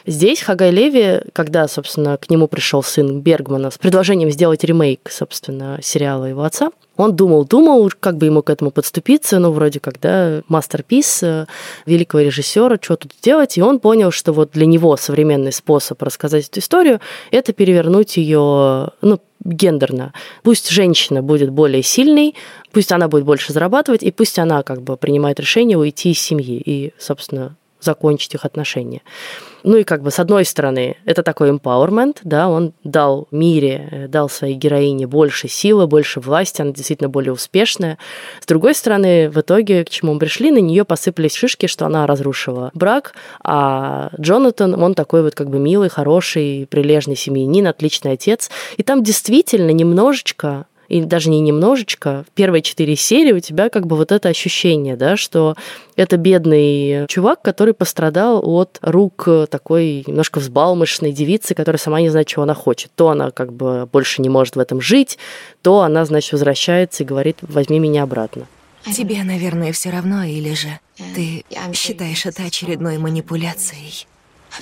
Здесь 0.07 0.41
Хагай 0.41 0.71
Леви, 0.71 1.19
когда, 1.33 1.67
собственно, 1.67 2.15
к 2.15 2.29
нему 2.29 2.47
пришел 2.47 2.81
сын 2.81 3.19
Бергмана 3.19 3.71
с 3.71 3.77
предложением 3.77 4.31
сделать 4.31 4.63
ремейк, 4.63 5.11
собственно, 5.11 5.79
сериала 5.83 6.23
его 6.23 6.43
отца, 6.43 6.71
он 6.95 7.13
думал, 7.13 7.43
думал, 7.43 7.91
как 7.99 8.17
бы 8.17 8.25
ему 8.25 8.41
к 8.41 8.49
этому 8.49 8.71
подступиться, 8.71 9.37
ну, 9.37 9.51
вроде 9.51 9.81
как, 9.81 9.99
да, 9.99 10.43
мастерпис 10.47 11.23
э, 11.23 11.45
великого 11.85 12.21
режиссера, 12.21 12.77
что 12.81 12.95
тут 12.95 13.11
делать, 13.21 13.57
и 13.57 13.61
он 13.61 13.81
понял, 13.81 14.11
что 14.11 14.31
вот 14.31 14.51
для 14.53 14.65
него 14.65 14.95
современный 14.95 15.51
способ 15.51 16.01
рассказать 16.01 16.47
эту 16.47 16.61
историю– 16.61 17.01
это 17.31 17.51
перевернуть 17.51 18.15
ее, 18.15 18.91
ну, 19.01 19.19
гендерно. 19.43 20.13
Пусть 20.41 20.69
женщина 20.69 21.21
будет 21.21 21.49
более 21.49 21.83
сильной, 21.83 22.33
пусть 22.71 22.93
она 22.93 23.09
будет 23.09 23.25
больше 23.25 23.51
зарабатывать, 23.51 24.03
и 24.03 24.11
пусть 24.11 24.39
она 24.39 24.63
как 24.63 24.81
бы 24.81 24.95
принимает 24.95 25.37
решение 25.41 25.77
уйти 25.77 26.11
из 26.11 26.19
семьи 26.19 26.61
и, 26.65 26.93
собственно, 26.97 27.57
закончить 27.81 28.33
их 28.33 28.45
отношения. 28.45 29.01
Ну 29.63 29.77
и 29.77 29.83
как 29.83 30.01
бы 30.01 30.11
с 30.11 30.19
одной 30.19 30.45
стороны, 30.45 30.97
это 31.05 31.23
такой 31.23 31.51
empowerment, 31.51 32.19
да, 32.23 32.47
он 32.47 32.73
дал 32.83 33.27
мире, 33.31 33.89
э, 33.91 34.07
дал 34.07 34.29
своей 34.29 34.55
героине 34.55 35.07
больше 35.07 35.47
силы, 35.47 35.87
больше 35.87 36.19
власти, 36.19 36.61
она 36.61 36.71
действительно 36.71 37.09
более 37.09 37.33
успешная. 37.33 37.97
С 38.39 38.45
другой 38.45 38.75
стороны, 38.75 39.29
в 39.29 39.39
итоге, 39.39 39.83
к 39.83 39.89
чему 39.89 40.13
мы 40.13 40.19
пришли, 40.19 40.51
на 40.51 40.59
нее 40.59 40.85
посыпались 40.85 41.35
шишки, 41.35 41.67
что 41.67 41.85
она 41.85 42.07
разрушила 42.07 42.71
брак, 42.73 43.13
а 43.43 44.09
Джонатан, 44.19 44.81
он 44.81 44.93
такой 44.93 45.21
вот 45.23 45.35
как 45.35 45.49
бы 45.49 45.59
милый, 45.59 45.89
хороший, 45.89 46.67
прилежный 46.69 47.15
семьянин, 47.15 47.67
отличный 47.67 48.13
отец. 48.13 48.49
И 48.77 48.83
там 48.83 49.03
действительно 49.03 49.71
немножечко 49.71 50.65
и 50.87 51.01
даже 51.01 51.29
не 51.29 51.39
немножечко, 51.41 52.25
в 52.27 52.31
первые 52.31 52.61
четыре 52.61 52.95
серии 52.95 53.33
у 53.33 53.39
тебя 53.39 53.69
как 53.69 53.87
бы 53.87 53.95
вот 53.95 54.11
это 54.11 54.29
ощущение, 54.29 54.95
да, 54.95 55.17
что 55.17 55.55
это 55.95 56.17
бедный 56.17 57.07
чувак, 57.07 57.41
который 57.41 57.73
пострадал 57.73 58.41
от 58.47 58.79
рук 58.81 59.27
такой 59.49 60.03
немножко 60.07 60.39
взбалмошной 60.39 61.11
девицы, 61.11 61.53
которая 61.55 61.79
сама 61.79 62.01
не 62.01 62.09
знает, 62.09 62.27
чего 62.27 62.43
она 62.43 62.53
хочет. 62.53 62.91
То 62.95 63.09
она 63.09 63.31
как 63.31 63.53
бы 63.53 63.87
больше 63.91 64.21
не 64.21 64.29
может 64.29 64.55
в 64.55 64.59
этом 64.59 64.81
жить, 64.81 65.17
то 65.61 65.81
она, 65.81 66.05
значит, 66.05 66.31
возвращается 66.31 67.03
и 67.03 67.05
говорит, 67.05 67.37
возьми 67.41 67.79
меня 67.79 68.03
обратно. 68.03 68.47
Тебе, 68.85 69.23
наверное, 69.23 69.73
все 69.73 69.89
равно, 69.89 70.23
или 70.23 70.53
же 70.53 70.79
ты 71.15 71.43
считаешь 71.73 72.25
это 72.25 72.43
очередной 72.43 72.97
манипуляцией. 72.97 74.07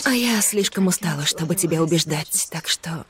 А 0.03 0.11
я 0.11 0.41
слишком 0.41 0.87
устала, 0.87 1.25
чтобы 1.25 1.55
тебя 1.55 1.83
убеждать, 1.83 2.47
так 2.51 2.67
что 2.67 3.05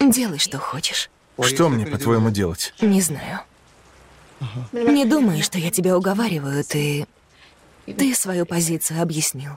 делай, 0.00 0.38
что 0.38 0.58
хочешь. 0.58 1.10
Что 1.42 1.68
мне, 1.68 1.86
по-твоему, 1.86 2.30
делать? 2.30 2.74
Не 2.80 3.00
знаю. 3.00 3.40
Не 4.72 5.04
думай, 5.04 5.42
что 5.42 5.58
я 5.58 5.70
тебя 5.70 5.96
уговариваю, 5.96 6.64
ты... 6.64 7.06
Ты 7.86 8.14
свою 8.14 8.44
позицию 8.44 9.00
объяснил. 9.00 9.52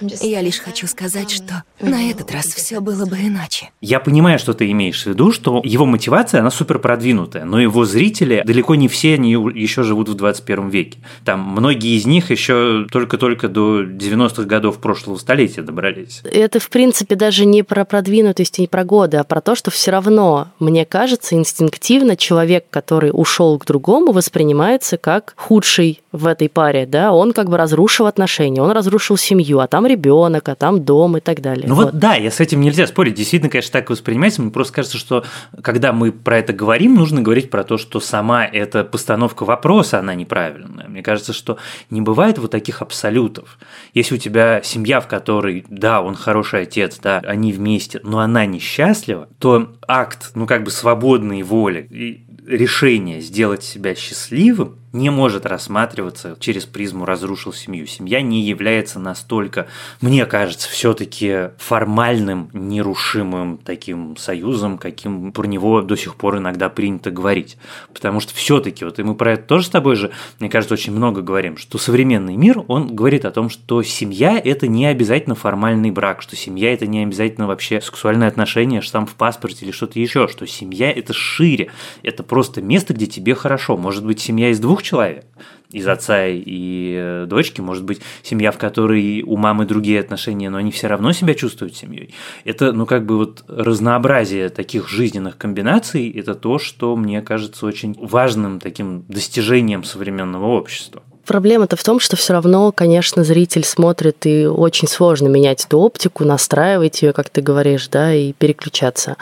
Я 0.00 0.40
лишь 0.42 0.58
хочу 0.58 0.86
сказать, 0.86 1.30
что 1.30 1.62
на 1.80 2.10
этот 2.10 2.30
раз 2.32 2.46
все 2.46 2.80
было 2.80 3.06
бы 3.06 3.16
иначе. 3.16 3.70
Я 3.80 4.00
понимаю, 4.00 4.38
что 4.38 4.52
ты 4.54 4.70
имеешь 4.70 5.04
в 5.04 5.06
виду, 5.06 5.32
что 5.32 5.60
его 5.64 5.86
мотивация, 5.86 6.40
она 6.40 6.50
супер 6.50 6.78
продвинутая, 6.78 7.44
но 7.44 7.60
его 7.60 7.84
зрители, 7.84 8.42
далеко 8.44 8.74
не 8.74 8.88
все 8.88 9.14
они 9.14 9.32
еще 9.32 9.82
живут 9.82 10.08
в 10.08 10.14
21 10.14 10.68
веке. 10.68 10.98
Там 11.24 11.40
многие 11.40 11.96
из 11.96 12.06
них 12.06 12.30
еще 12.30 12.86
только-только 12.90 13.48
до 13.48 13.82
90-х 13.82 14.44
годов 14.44 14.78
прошлого 14.78 15.16
столетия 15.16 15.62
добрались. 15.62 16.22
Это, 16.24 16.60
в 16.60 16.68
принципе, 16.68 17.14
даже 17.14 17.44
не 17.44 17.62
про 17.62 17.84
продвинутость 17.84 18.58
и 18.58 18.62
не 18.62 18.68
про 18.68 18.84
годы, 18.84 19.16
а 19.16 19.24
про 19.24 19.40
то, 19.40 19.54
что 19.54 19.70
все 19.70 19.90
равно, 19.90 20.48
мне 20.58 20.84
кажется, 20.84 21.34
инстинктивно 21.34 22.16
человек, 22.16 22.66
который 22.70 23.10
ушел 23.12 23.58
к 23.58 23.66
другому, 23.66 24.12
воспринимается 24.12 24.96
как 24.96 25.34
худший 25.36 26.00
в 26.16 26.26
этой 26.26 26.48
паре, 26.48 26.86
да, 26.86 27.12
он 27.12 27.32
как 27.32 27.48
бы 27.48 27.56
разрушил 27.56 28.06
отношения, 28.06 28.62
он 28.62 28.70
разрушил 28.70 29.16
семью, 29.16 29.60
а 29.60 29.66
там 29.66 29.86
ребенок, 29.86 30.48
а 30.48 30.54
там 30.54 30.84
дом 30.84 31.16
и 31.16 31.20
так 31.20 31.40
далее. 31.40 31.66
Ну 31.68 31.74
вот, 31.74 31.92
вот 31.92 31.98
да, 31.98 32.14
я 32.14 32.30
с 32.30 32.40
этим 32.40 32.60
нельзя 32.60 32.86
спорить. 32.86 33.14
Действительно, 33.14 33.50
конечно, 33.50 33.72
так 33.72 33.90
воспринимается. 33.90 34.42
Мне 34.42 34.50
просто 34.50 34.72
кажется, 34.72 34.98
что 34.98 35.24
когда 35.62 35.92
мы 35.92 36.12
про 36.12 36.38
это 36.38 36.52
говорим, 36.52 36.94
нужно 36.94 37.22
говорить 37.22 37.50
про 37.50 37.64
то, 37.64 37.78
что 37.78 38.00
сама 38.00 38.44
эта 38.44 38.84
постановка 38.84 39.44
вопроса, 39.44 39.98
она 39.98 40.14
неправильная. 40.14 40.88
Мне 40.88 41.02
кажется, 41.02 41.32
что 41.32 41.58
не 41.90 42.00
бывает 42.00 42.38
вот 42.38 42.50
таких 42.50 42.82
абсолютов. 42.82 43.58
Если 43.94 44.14
у 44.14 44.18
тебя 44.18 44.62
семья, 44.62 45.00
в 45.00 45.06
которой, 45.06 45.64
да, 45.68 46.00
он 46.00 46.14
хороший 46.14 46.62
отец, 46.62 46.98
да, 47.02 47.20
они 47.24 47.52
вместе, 47.52 48.00
но 48.02 48.20
она 48.20 48.46
несчастлива, 48.46 49.28
то 49.38 49.72
акт, 49.86 50.30
ну 50.34 50.46
как 50.46 50.64
бы 50.64 50.70
свободной 50.70 51.42
воли 51.42 51.86
и 51.90 52.26
решение 52.46 53.20
сделать 53.20 53.62
себя 53.62 53.94
счастливым 53.94 54.76
не 54.96 55.10
может 55.10 55.46
рассматриваться 55.46 56.36
через 56.40 56.66
призму 56.66 57.04
«разрушил 57.04 57.52
семью». 57.52 57.86
Семья 57.86 58.20
не 58.20 58.42
является 58.42 58.98
настолько, 58.98 59.68
мне 60.00 60.26
кажется, 60.26 60.68
все-таки 60.68 61.50
формальным, 61.58 62.50
нерушимым 62.52 63.58
таким 63.58 64.16
союзом, 64.16 64.78
каким 64.78 65.30
про 65.30 65.46
него 65.46 65.82
до 65.82 65.96
сих 65.96 66.16
пор 66.16 66.38
иногда 66.38 66.68
принято 66.68 67.10
говорить. 67.10 67.56
Потому 67.94 68.20
что 68.20 68.34
все-таки, 68.34 68.84
вот 68.84 68.98
и 68.98 69.02
мы 69.02 69.14
про 69.14 69.34
это 69.34 69.44
тоже 69.44 69.66
с 69.66 69.70
тобой 69.70 69.94
же, 69.96 70.10
мне 70.40 70.48
кажется, 70.48 70.74
очень 70.74 70.92
много 70.92 71.22
говорим, 71.22 71.56
что 71.56 71.78
современный 71.78 72.36
мир, 72.36 72.64
он 72.66 72.94
говорит 72.94 73.24
о 73.24 73.30
том, 73.30 73.50
что 73.50 73.82
семья– 73.82 74.40
это 74.44 74.66
не 74.66 74.86
обязательно 74.86 75.34
формальный 75.34 75.90
брак, 75.90 76.22
что 76.22 76.34
семья– 76.34 76.72
это 76.74 76.86
не 76.86 77.02
обязательно 77.02 77.46
вообще 77.46 77.80
сексуальные 77.80 78.28
отношения, 78.28 78.82
там 78.96 79.06
в 79.06 79.14
паспорте 79.14 79.66
или 79.66 79.72
что-то 79.72 80.00
еще, 80.00 80.26
что 80.26 80.46
семья– 80.46 80.90
это 80.96 81.12
шире, 81.12 81.70
это 82.02 82.22
просто 82.22 82.62
место, 82.62 82.94
где 82.94 83.06
тебе 83.06 83.34
хорошо. 83.34 83.76
Может 83.76 84.06
быть, 84.06 84.20
семья 84.20 84.48
из 84.48 84.58
двух 84.58 84.82
человек, 84.86 85.24
из 85.70 85.86
отца 85.88 86.26
и 86.26 86.94
э, 86.96 87.26
дочки, 87.26 87.60
может 87.60 87.84
быть, 87.84 88.00
семья, 88.22 88.50
в 88.50 88.58
которой 88.58 89.22
у 89.22 89.36
мамы 89.36 89.66
другие 89.66 90.00
отношения, 90.00 90.48
но 90.48 90.58
они 90.58 90.70
все 90.70 90.86
равно 90.86 91.12
себя 91.12 91.34
чувствуют 91.34 91.76
семьей. 91.76 92.14
Это, 92.44 92.72
ну, 92.72 92.86
как 92.86 93.04
бы 93.04 93.16
вот 93.16 93.44
разнообразие 93.48 94.48
таких 94.48 94.88
жизненных 94.88 95.36
комбинаций, 95.36 96.08
это 96.10 96.34
то, 96.34 96.58
что 96.58 96.96
мне 96.96 97.20
кажется 97.22 97.66
очень 97.66 97.96
важным 98.00 98.60
таким 98.60 99.04
достижением 99.08 99.84
современного 99.84 100.46
общества. 100.46 101.02
Проблема-то 101.26 101.74
в 101.74 101.82
том, 101.82 101.98
что 101.98 102.16
все 102.16 102.34
равно, 102.34 102.70
конечно, 102.70 103.24
зритель 103.24 103.64
смотрит, 103.64 104.24
и 104.26 104.46
очень 104.46 104.86
сложно 104.86 105.26
менять 105.26 105.64
эту 105.64 105.78
оптику, 105.80 106.24
настраивать 106.24 107.02
ее, 107.02 107.12
как 107.12 107.30
ты 107.30 107.40
говоришь, 107.40 107.88
да, 107.88 108.14
и 108.14 108.32
переключаться. 108.32 109.16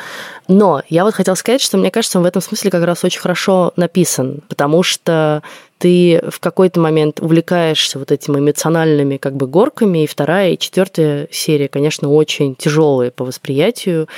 Но 0.46 0.82
я 0.90 1.04
вот 1.04 1.14
хотела 1.14 1.34
сказать, 1.34 1.62
что 1.62 1.78
мне 1.78 1.90
кажется, 1.90 2.18
он 2.18 2.24
в 2.24 2.26
этом 2.26 2.42
смысле 2.42 2.70
как 2.70 2.84
раз 2.84 3.04
очень 3.04 3.20
хорошо 3.20 3.72
написан, 3.76 4.42
потому 4.48 4.82
что 4.82 5.42
ты 5.78 6.22
в 6.30 6.40
какой-то 6.40 6.78
момент 6.78 7.20
увлекаешься 7.20 7.98
вот 7.98 8.12
этими 8.12 8.38
эмоциональными 8.38 9.16
как 9.16 9.34
бы 9.34 9.46
горками, 9.46 10.04
и 10.04 10.06
вторая 10.06 10.50
и 10.50 10.58
четвертая 10.58 11.28
серия, 11.30 11.68
конечно, 11.68 12.10
очень 12.10 12.54
тяжелые 12.54 13.10
по 13.12 13.24
восприятию, 13.24 14.08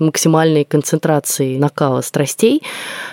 максимальной 0.00 0.64
концентрацией 0.64 1.58
накала 1.58 2.00
страстей. 2.00 2.62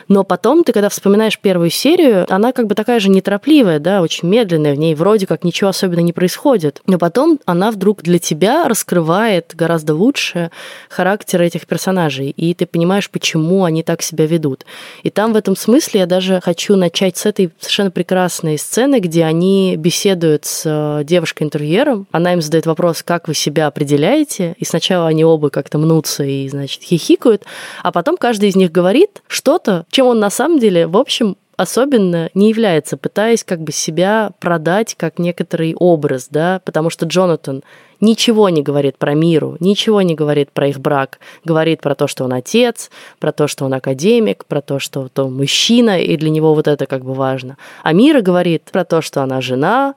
Но 0.08 0.24
потом 0.24 0.64
ты, 0.64 0.74
когда 0.74 0.90
вспоминаешь 0.90 1.40
первую 1.40 1.70
серию, 1.70 2.26
она 2.30 2.52
как 2.52 2.68
бы 2.68 2.76
такая 2.76 3.00
же 3.00 3.10
неторопливая, 3.10 3.80
да, 3.80 4.02
очень 4.02 4.28
медленная, 4.28 4.74
в 4.74 4.78
ней 4.78 4.96
вроде 4.96 5.28
как 5.28 5.44
ничего 5.44 5.70
особенно 5.70 6.00
не 6.00 6.14
происходит. 6.14 6.82
Но 6.88 6.98
потом 6.98 7.40
она 7.46 7.72
вдруг 7.72 8.02
для 8.02 8.20
тебя 8.20 8.68
раскрывает 8.68 9.54
гораздо 9.56 9.94
лучше 9.94 10.52
характер 10.90 11.42
этих 11.42 11.68
персонажей, 11.68 12.30
и 12.30 12.54
ты 12.54 12.66
понимаешь, 12.66 13.10
почему 13.10 13.64
они 13.64 13.84
так 13.84 14.02
себя 14.02 14.26
ведут. 14.26 14.66
И 15.04 15.10
там 15.10 15.34
в 15.34 15.36
этом 15.36 15.56
смысле 15.56 16.02
я 16.02 16.06
даже 16.06 16.42
хочу 16.42 16.76
начать 16.76 17.18
с 17.18 17.26
этой 17.26 17.52
совершенно 17.60 17.92
прекрасной 17.92 18.58
сцены, 18.58 19.00
где 19.00 19.26
они 19.26 19.76
беседуют 19.78 20.46
с 20.46 20.64
э, 20.66 21.04
девушкой-интервьюером. 21.04 22.08
Она 22.12 22.34
им 22.34 22.42
задает 22.42 22.66
вопрос, 22.66 23.04
как 23.04 23.28
вы 23.28 23.34
себя 23.34 23.68
определяете, 23.68 24.56
и 24.58 24.66
сначала 24.66 25.08
они 25.08 25.24
оба 25.26 25.50
как-то 25.50 25.78
мнутся 25.78 26.24
и, 26.24 26.50
значит, 26.62 26.84
хихикают, 26.84 27.44
а 27.84 27.92
потом 27.92 28.18
каждый 28.18 28.50
из 28.50 28.56
них 28.56 28.72
говорит 28.72 29.22
что-то, 29.28 29.86
чем 29.90 30.08
он 30.08 30.20
на 30.20 30.30
самом 30.30 30.60
деле, 30.60 30.88
в 30.88 30.98
общем, 30.98 31.38
особенно 31.62 32.30
не 32.34 32.50
является, 32.50 32.98
пытаясь 32.98 33.44
как 33.44 33.62
бы 33.62 33.72
себя 33.72 34.32
продать 34.40 34.96
как 34.96 35.20
некоторый 35.20 35.76
образ, 35.76 36.28
да, 36.30 36.62
потому 36.66 36.90
что 36.90 37.06
Джонатан 37.06 37.64
ничего 38.00 38.50
не 38.50 38.64
говорит 38.64 38.98
про 38.98 39.14
миру, 39.14 39.58
ничего 39.60 40.02
не 40.02 40.16
говорит 40.16 40.52
про 40.52 40.68
их 40.68 40.80
брак, 40.80 41.20
говорит 41.46 41.82
про 41.82 41.94
то, 41.94 42.08
что 42.08 42.24
он 42.24 42.34
отец, 42.34 42.90
про 43.20 43.32
то, 43.32 43.48
что 43.48 43.66
он 43.66 43.74
академик, 43.76 44.46
про 44.46 44.62
то, 44.62 44.80
что 44.80 45.08
он 45.16 45.36
мужчина, 45.36 46.02
и 46.02 46.18
для 46.18 46.32
него 46.32 46.56
вот 46.56 46.68
это 46.68 46.88
как 46.88 47.06
бы 47.06 47.14
важно. 47.14 47.58
А 47.84 47.94
Мира 47.94 48.22
говорит 48.22 48.64
про 48.72 48.84
то, 48.84 49.02
что 49.02 49.22
она 49.22 49.40
жена, 49.40 49.94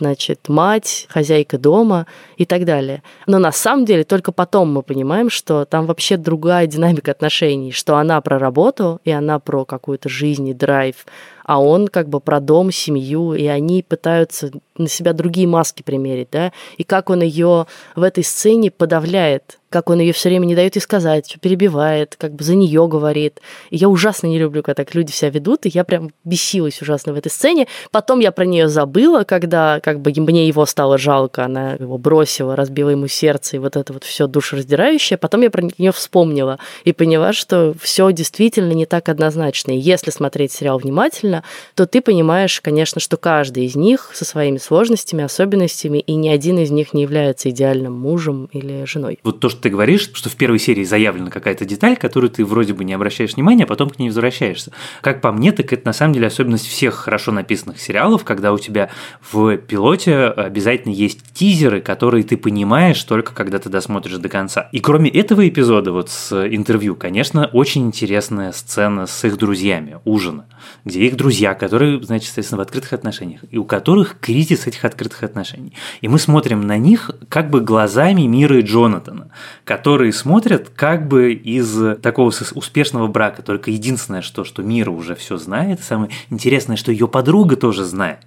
значит, 0.00 0.48
мать, 0.48 1.06
хозяйка 1.08 1.58
дома 1.58 2.06
и 2.36 2.44
так 2.44 2.64
далее. 2.64 3.02
Но 3.26 3.38
на 3.38 3.52
самом 3.52 3.84
деле 3.84 4.04
только 4.04 4.32
потом 4.32 4.72
мы 4.72 4.82
понимаем, 4.82 5.30
что 5.30 5.64
там 5.64 5.86
вообще 5.86 6.16
другая 6.16 6.66
динамика 6.66 7.12
отношений, 7.12 7.72
что 7.72 7.96
она 7.96 8.20
про 8.20 8.38
работу, 8.38 9.00
и 9.04 9.10
она 9.10 9.38
про 9.38 9.64
какую-то 9.64 10.08
жизнь 10.08 10.48
и 10.48 10.54
драйв, 10.54 11.06
а 11.50 11.58
он 11.58 11.88
как 11.88 12.08
бы 12.08 12.20
про 12.20 12.38
дом, 12.38 12.70
семью, 12.70 13.34
и 13.34 13.44
они 13.46 13.82
пытаются 13.82 14.52
на 14.78 14.86
себя 14.86 15.12
другие 15.12 15.48
маски 15.48 15.82
примерить, 15.82 16.28
да, 16.30 16.52
и 16.78 16.84
как 16.84 17.10
он 17.10 17.22
ее 17.22 17.66
в 17.96 18.04
этой 18.04 18.22
сцене 18.22 18.70
подавляет, 18.70 19.58
как 19.70 19.88
он 19.88 20.00
ее 20.00 20.12
все 20.12 20.28
время 20.28 20.46
не 20.46 20.56
дает 20.56 20.74
ей 20.74 20.82
сказать, 20.82 21.36
перебивает, 21.40 22.16
как 22.18 22.34
бы 22.34 22.42
за 22.42 22.56
нее 22.56 22.88
говорит. 22.88 23.40
И 23.70 23.76
я 23.76 23.88
ужасно 23.88 24.26
не 24.26 24.38
люблю, 24.38 24.62
когда 24.62 24.82
так 24.82 24.94
люди 24.94 25.12
себя 25.12 25.30
ведут, 25.30 25.64
и 25.64 25.70
я 25.72 25.84
прям 25.84 26.10
бесилась 26.24 26.82
ужасно 26.82 27.12
в 27.12 27.16
этой 27.16 27.30
сцене. 27.30 27.68
Потом 27.92 28.18
я 28.18 28.32
про 28.32 28.44
нее 28.44 28.68
забыла, 28.68 29.22
когда 29.22 29.78
как 29.80 30.00
бы 30.00 30.12
мне 30.16 30.48
его 30.48 30.66
стало 30.66 30.98
жалко, 30.98 31.44
она 31.44 31.74
его 31.74 31.98
бросила, 31.98 32.56
разбила 32.56 32.90
ему 32.90 33.06
сердце, 33.06 33.56
и 33.56 33.58
вот 33.60 33.76
это 33.76 33.92
вот 33.92 34.02
все 34.02 34.26
душераздирающее. 34.26 35.16
Потом 35.16 35.42
я 35.42 35.50
про 35.50 35.62
нее 35.62 35.92
вспомнила 35.92 36.58
и 36.84 36.92
поняла, 36.92 37.32
что 37.32 37.72
все 37.80 38.10
действительно 38.10 38.72
не 38.72 38.86
так 38.86 39.08
однозначно. 39.08 39.70
И 39.70 39.78
если 39.78 40.10
смотреть 40.10 40.50
сериал 40.50 40.78
внимательно, 40.78 41.39
то 41.74 41.86
ты 41.86 42.00
понимаешь, 42.00 42.60
конечно, 42.60 43.00
что 43.00 43.16
каждый 43.16 43.64
из 43.66 43.76
них 43.76 44.10
со 44.14 44.24
своими 44.24 44.58
сложностями, 44.58 45.24
особенностями, 45.24 45.98
и 45.98 46.14
ни 46.14 46.28
один 46.28 46.58
из 46.58 46.70
них 46.70 46.94
не 46.94 47.02
является 47.02 47.50
идеальным 47.50 47.92
мужем 47.92 48.48
или 48.52 48.84
женой. 48.84 49.18
Вот 49.22 49.40
то, 49.40 49.48
что 49.48 49.60
ты 49.62 49.70
говоришь, 49.70 50.10
что 50.12 50.28
в 50.28 50.36
первой 50.36 50.58
серии 50.58 50.84
заявлена 50.84 51.30
какая-то 51.30 51.64
деталь, 51.64 51.96
которую 51.96 52.30
ты 52.30 52.44
вроде 52.44 52.74
бы 52.74 52.84
не 52.84 52.94
обращаешь 52.94 53.34
внимания, 53.34 53.64
а 53.64 53.66
потом 53.66 53.90
к 53.90 53.98
ней 53.98 54.08
возвращаешься. 54.08 54.72
Как 55.00 55.20
по 55.20 55.32
мне, 55.32 55.52
так 55.52 55.72
это 55.72 55.86
на 55.86 55.92
самом 55.92 56.14
деле 56.14 56.26
особенность 56.26 56.66
всех 56.66 56.94
хорошо 56.94 57.32
написанных 57.32 57.80
сериалов, 57.80 58.24
когда 58.24 58.52
у 58.52 58.58
тебя 58.58 58.90
в 59.32 59.56
пилоте 59.56 60.26
обязательно 60.26 60.92
есть 60.92 61.32
тизеры, 61.32 61.80
которые 61.80 62.24
ты 62.24 62.36
понимаешь 62.36 63.02
только 63.04 63.34
когда 63.34 63.58
ты 63.58 63.68
досмотришь 63.68 64.18
до 64.18 64.28
конца. 64.28 64.68
И 64.72 64.80
кроме 64.80 65.10
этого 65.10 65.48
эпизода 65.48 65.92
вот 65.92 66.10
с 66.10 66.46
интервью, 66.46 66.96
конечно, 66.96 67.46
очень 67.52 67.86
интересная 67.86 68.52
сцена 68.52 69.06
с 69.06 69.24
их 69.24 69.36
друзьями, 69.38 69.98
ужина, 70.04 70.46
где 70.84 71.06
их 71.06 71.16
друзья, 71.16 71.54
которые, 71.54 72.02
значит, 72.02 72.28
естественно, 72.28 72.58
в 72.58 72.62
открытых 72.62 72.92
отношениях, 72.92 73.40
и 73.50 73.58
у 73.58 73.64
которых 73.64 74.18
кризис 74.20 74.66
этих 74.66 74.84
открытых 74.84 75.22
отношений. 75.22 75.72
И 76.00 76.08
мы 76.08 76.18
смотрим 76.18 76.66
на 76.66 76.78
них 76.78 77.10
как 77.28 77.50
бы 77.50 77.60
глазами 77.60 78.22
Мира 78.22 78.58
и 78.58 78.62
Джонатана 78.62 79.30
которые 79.64 80.12
смотрят 80.12 80.70
как 80.74 81.06
бы 81.06 81.32
из 81.32 82.00
такого 82.00 82.32
успешного 82.54 83.06
брака. 83.06 83.42
Только 83.42 83.70
единственное, 83.70 84.22
что, 84.22 84.44
что 84.44 84.62
Мира 84.62 84.90
уже 84.90 85.14
все 85.14 85.36
знает, 85.36 85.80
самое 85.80 86.10
интересное, 86.28 86.76
что 86.76 86.92
ее 86.92 87.08
подруга 87.08 87.56
тоже 87.56 87.84
знает. 87.84 88.20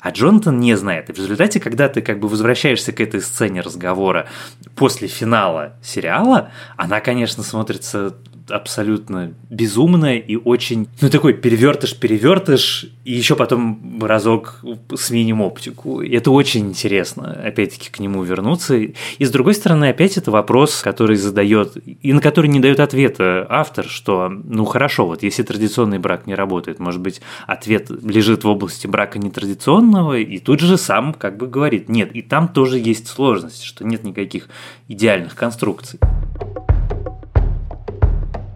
А 0.00 0.10
Джонатан 0.10 0.60
не 0.60 0.76
знает. 0.76 1.08
И 1.08 1.12
в 1.12 1.16
результате, 1.16 1.60
когда 1.60 1.88
ты 1.88 2.02
как 2.02 2.20
бы 2.20 2.28
возвращаешься 2.28 2.92
к 2.92 3.00
этой 3.00 3.22
сцене 3.22 3.62
разговора 3.62 4.28
после 4.76 5.08
финала 5.08 5.72
сериала, 5.82 6.50
она, 6.76 7.00
конечно, 7.00 7.42
смотрится 7.42 8.14
абсолютно 8.48 9.34
безумная 9.50 10.18
и 10.18 10.36
очень, 10.36 10.88
ну, 11.00 11.08
такой 11.08 11.32
перевертыш-перевертыш, 11.32 12.86
и 13.04 13.12
еще 13.12 13.36
потом 13.36 13.98
разок 14.02 14.60
сменим 14.94 15.40
оптику. 15.40 16.02
И 16.02 16.14
это 16.14 16.30
очень 16.30 16.68
интересно, 16.68 17.32
опять-таки, 17.32 17.90
к 17.90 17.98
нему 17.98 18.22
вернуться. 18.22 18.76
И 18.76 18.94
с 19.18 19.30
другой 19.30 19.54
стороны, 19.54 19.88
опять 19.88 20.16
это 20.16 20.30
вопрос, 20.30 20.82
который 20.82 21.16
задает, 21.16 21.76
и 21.84 22.12
на 22.12 22.20
который 22.20 22.48
не 22.48 22.60
дает 22.60 22.80
ответа 22.80 23.46
автор, 23.48 23.86
что, 23.86 24.28
ну, 24.28 24.64
хорошо, 24.64 25.06
вот 25.06 25.22
если 25.22 25.42
традиционный 25.42 25.98
брак 25.98 26.26
не 26.26 26.34
работает, 26.34 26.78
может 26.78 27.00
быть, 27.00 27.20
ответ 27.46 27.90
лежит 27.90 28.44
в 28.44 28.48
области 28.48 28.86
брака 28.86 29.18
нетрадиционного, 29.18 30.18
и 30.18 30.38
тут 30.38 30.60
же 30.60 30.76
сам 30.76 31.14
как 31.14 31.36
бы 31.36 31.46
говорит, 31.46 31.88
нет, 31.88 32.14
и 32.14 32.22
там 32.22 32.48
тоже 32.48 32.78
есть 32.78 33.08
сложность, 33.08 33.62
что 33.62 33.84
нет 33.84 34.04
никаких 34.04 34.48
идеальных 34.88 35.34
конструкций. 35.34 35.98